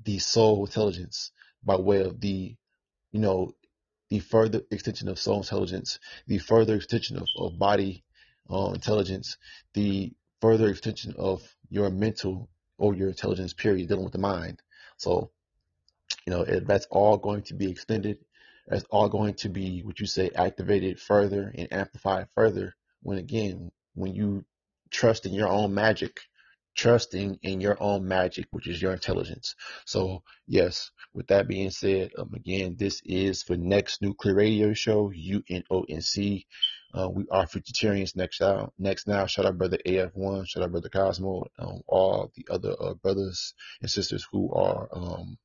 the 0.05 0.19
soul 0.19 0.65
intelligence, 0.65 1.33
by 1.63 1.77
way 1.77 2.03
of 2.03 2.21
the, 2.21 2.57
you 3.13 3.21
know, 3.21 3.55
the 4.11 4.19
further 4.21 4.63
extension 4.71 5.09
of 5.09 5.19
soul 5.19 5.39
intelligence, 5.39 5.99
the 6.27 6.39
further 6.39 6.75
extension 6.75 7.17
of, 7.17 7.27
of 7.39 7.59
body 7.59 8.05
uh, 8.51 8.71
intelligence, 8.75 9.37
the 9.75 10.13
further 10.41 10.69
extension 10.69 11.15
of 11.19 11.43
your 11.71 11.91
mental 11.91 12.49
or 12.79 12.95
your 12.95 13.09
intelligence 13.09 13.53
period 13.53 13.89
dealing 13.89 14.05
with 14.05 14.13
the 14.13 14.19
mind. 14.19 14.61
So, 14.97 15.31
you 16.27 16.33
know, 16.33 16.43
it, 16.43 16.67
that's 16.67 16.87
all 16.91 17.17
going 17.17 17.43
to 17.45 17.55
be 17.55 17.71
extended. 17.71 18.19
That's 18.67 18.85
all 18.91 19.09
going 19.09 19.35
to 19.35 19.49
be 19.49 19.83
what 19.83 20.01
you 20.01 20.07
say 20.07 20.31
activated 20.35 21.01
further 21.01 21.53
and 21.55 21.73
amplified 21.73 22.29
further 22.35 22.75
when 23.03 23.19
again, 23.19 23.71
when 23.95 24.15
you 24.15 24.45
trust 24.91 25.27
in 25.27 25.35
your 25.35 25.49
own 25.49 25.75
magic, 25.75 26.21
trusting 26.75 27.39
in 27.43 27.61
your 27.61 27.77
own 27.81 28.07
magic, 28.07 28.47
which 28.51 28.67
is 28.67 28.81
your 28.81 28.93
intelligence. 28.93 29.55
So, 29.87 30.23
yes, 30.47 30.91
with 31.13 31.29
that 31.29 31.49
being 31.49 31.71
said, 31.71 32.13
um, 32.19 32.33
again, 32.35 32.77
this 32.79 33.01
is 33.05 33.43
for 33.43 33.57
Next 33.57 34.03
Nuclear 34.03 34.35
Radio 34.35 34.75
Show, 34.75 35.11
UNONC. 35.11 36.47
Uh, 36.93 37.09
we 37.09 37.25
are 37.31 37.47
Futuritarians 37.47 38.17
next 38.17 38.41
out. 38.41 38.73
Next 38.79 39.09
now, 39.09 39.27
shout 39.27 39.47
out 39.47 39.59
brother 39.59 39.79
AF1, 39.87 40.49
shout 40.49 40.63
out 40.63 40.71
brother 40.71 40.89
Cosmo, 40.89 41.45
um, 41.59 41.81
all 41.89 42.31
the 42.37 42.47
other 42.51 42.75
uh, 42.79 42.95
brothers 42.95 43.55
and 43.81 43.91
sisters 43.91 44.27
who 44.31 44.53
are 44.53 44.89
um, 44.93 45.37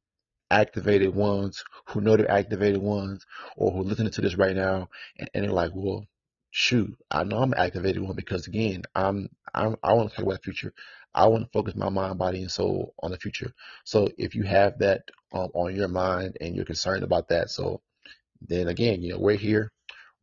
activated 0.52 1.16
ones, 1.16 1.64
who 1.88 2.02
know 2.02 2.18
they're 2.18 2.30
activated 2.30 2.82
ones, 2.82 3.26
or 3.56 3.72
who 3.72 3.82
are 3.82 3.84
listening 3.84 4.12
to 4.12 4.22
this 4.22 4.36
right 4.36 4.56
now 4.56 4.90
and, 5.18 5.30
and 5.34 5.44
they're 5.46 5.52
like, 5.52 5.72
well, 5.74 6.06
shoot, 6.52 6.98
I 7.10 7.24
know 7.24 7.38
I'm 7.38 7.54
an 7.54 7.60
activated 7.60 8.02
one 8.02 8.16
because 8.16 8.48
again, 8.48 8.84
I'm, 8.96 9.30
I'm 9.54 9.76
I 9.84 9.94
want 9.94 10.10
to 10.10 10.16
talk 10.16 10.26
about 10.26 10.38
the 10.38 10.44
future. 10.44 10.74
I 11.14 11.28
want 11.28 11.44
to 11.44 11.50
focus 11.52 11.76
my 11.76 11.90
mind, 11.90 12.20
body, 12.20 12.42
and 12.42 12.52
soul 12.52 12.94
on 13.02 13.12
the 13.12 13.18
future. 13.18 13.54
So 13.84 14.10
if 14.18 14.36
you 14.36 14.44
have 14.44 14.80
that 14.80 15.04
um, 15.34 15.50
on 15.54 15.76
your 15.76 15.88
mind 15.88 16.38
and 16.40 16.56
you're 16.56 16.66
concerned 16.66 17.04
about 17.04 17.30
that. 17.30 17.50
So 17.50 17.82
then 18.42 18.68
again, 18.68 19.02
you 19.02 19.14
know, 19.14 19.20
we're 19.20 19.36
here. 19.36 19.72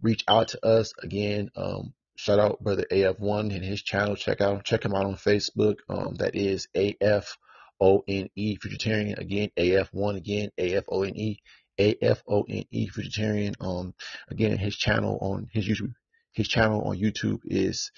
Reach 0.02 0.24
out 0.28 0.48
to 0.48 0.64
us 0.64 0.92
again. 1.02 1.50
Um, 1.56 1.94
shout 2.16 2.38
out 2.38 2.62
brother 2.62 2.86
AF1 2.90 3.54
and 3.54 3.64
his 3.64 3.82
channel. 3.82 4.16
Check 4.16 4.40
out 4.40 4.64
check 4.64 4.84
him 4.84 4.94
out 4.94 5.06
on 5.06 5.16
Facebook. 5.16 5.76
Um, 5.88 6.16
that 6.16 6.34
is 6.34 6.68
AF 6.74 7.36
O 7.80 8.04
N 8.06 8.28
E 8.34 8.56
Futuritarian 8.56 9.18
again. 9.18 9.50
AF1 9.56 10.16
again. 10.16 10.50
A 10.58 10.76
F 10.76 10.84
O 10.88 11.02
N 11.02 11.16
E. 11.16 11.38
A 11.78 11.96
F 12.02 12.22
O 12.28 12.42
N 12.48 12.64
E 12.70 12.88
Futuritarian. 12.88 13.54
Um, 13.60 13.94
again, 14.28 14.56
his 14.58 14.76
channel 14.76 15.18
on 15.20 15.48
his 15.52 15.66
YouTube 15.68 15.94
his 16.36 16.48
channel 16.48 16.82
on 16.82 16.98
YouTube 16.98 17.40
is 17.46 17.90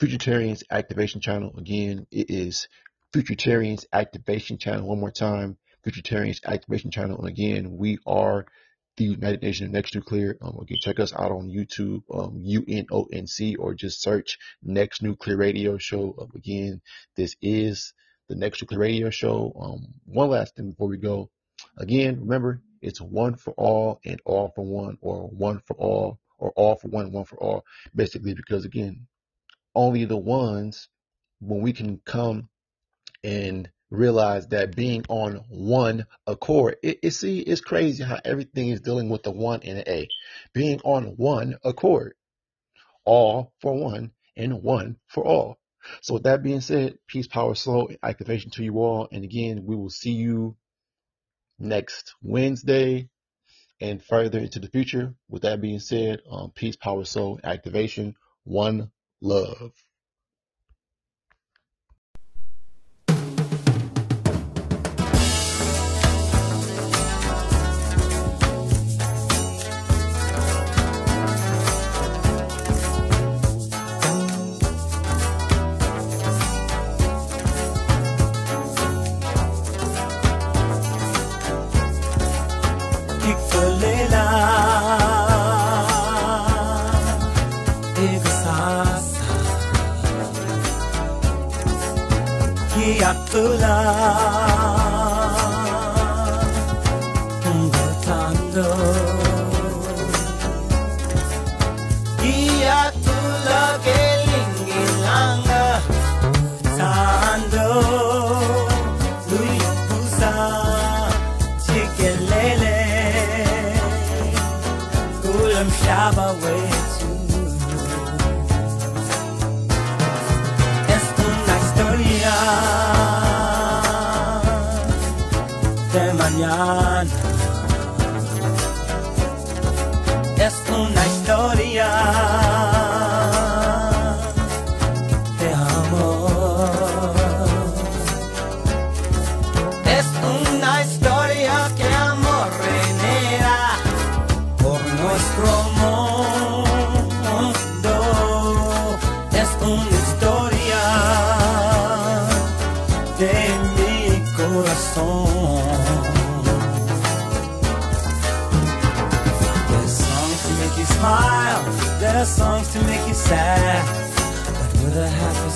Futuritarians 0.00 0.62
Activation 0.70 1.20
Channel. 1.20 1.54
Again, 1.56 2.06
it 2.10 2.30
is 2.30 2.68
Futuritarians 3.14 3.86
Activation 3.92 4.58
Channel. 4.58 4.86
One 4.86 5.00
more 5.00 5.10
time, 5.10 5.56
Futuritarians 5.86 6.44
Activation 6.44 6.90
Channel. 6.90 7.18
And 7.18 7.28
again, 7.28 7.76
we 7.78 7.98
are 8.06 8.46
the 8.98 9.04
United 9.04 9.42
Nations 9.42 9.72
Next 9.72 9.94
Nuclear. 9.94 10.36
Um, 10.42 10.58
again, 10.60 10.78
check 10.82 11.00
us 11.00 11.14
out 11.14 11.32
on 11.32 11.48
YouTube, 11.48 12.02
um, 12.12 12.42
UNONC, 12.44 13.56
or 13.58 13.74
just 13.74 14.02
search 14.02 14.38
Next 14.62 15.02
Nuclear 15.02 15.38
Radio 15.38 15.78
Show. 15.78 16.14
Um, 16.20 16.30
again, 16.34 16.82
this 17.16 17.34
is 17.40 17.94
the 18.28 18.34
Next 18.34 18.60
Nuclear 18.60 18.80
Radio 18.80 19.08
Show. 19.08 19.52
Um, 19.58 19.94
one 20.04 20.28
last 20.28 20.56
thing 20.56 20.70
before 20.70 20.88
we 20.88 20.98
go. 20.98 21.30
Again, 21.78 22.20
remember, 22.20 22.60
it's 22.82 23.00
one 23.00 23.36
for 23.36 23.52
all 23.52 24.00
and 24.04 24.20
all 24.26 24.52
for 24.54 24.64
one, 24.64 24.98
or 25.00 25.28
one 25.28 25.60
for 25.66 25.74
all 25.76 26.18
or 26.38 26.50
all 26.50 26.76
for 26.76 26.88
one, 26.88 27.12
one 27.12 27.24
for 27.24 27.36
all, 27.36 27.64
basically, 27.94 28.34
because 28.34 28.66
again, 28.66 29.06
only 29.76 30.06
the 30.06 30.16
ones 30.16 30.88
when 31.40 31.60
we 31.60 31.72
can 31.72 32.00
come 32.04 32.48
and 33.22 33.70
realize 33.90 34.48
that 34.48 34.74
being 34.74 35.04
on 35.08 35.44
one 35.48 36.06
accord, 36.26 36.76
it, 36.82 36.98
it 37.02 37.10
see, 37.12 37.40
it's 37.40 37.60
crazy 37.60 38.02
how 38.02 38.18
everything 38.24 38.70
is 38.70 38.80
dealing 38.80 39.08
with 39.08 39.22
the 39.22 39.30
one 39.30 39.60
and 39.62 39.78
the 39.78 39.90
A. 39.92 40.08
Being 40.52 40.80
on 40.82 41.16
one 41.16 41.58
accord, 41.62 42.14
all 43.04 43.52
for 43.60 43.78
one 43.78 44.10
and 44.36 44.62
one 44.62 44.96
for 45.06 45.24
all. 45.24 45.58
So 46.00 46.14
with 46.14 46.24
that 46.24 46.42
being 46.42 46.60
said, 46.62 46.98
peace, 47.06 47.28
power, 47.28 47.54
soul, 47.54 47.92
activation 48.02 48.50
to 48.52 48.64
you 48.64 48.78
all. 48.78 49.08
And 49.12 49.22
again, 49.22 49.66
we 49.66 49.76
will 49.76 49.90
see 49.90 50.12
you 50.12 50.56
next 51.58 52.14
Wednesday 52.22 53.08
and 53.80 54.02
further 54.02 54.40
into 54.40 54.58
the 54.58 54.68
future. 54.68 55.14
With 55.28 55.42
that 55.42 55.60
being 55.60 55.78
said, 55.78 56.22
um, 56.28 56.50
peace, 56.54 56.76
power, 56.76 57.04
soul, 57.04 57.38
activation, 57.44 58.16
one 58.42 58.90
love. 59.22 59.72
Love. 93.36 94.55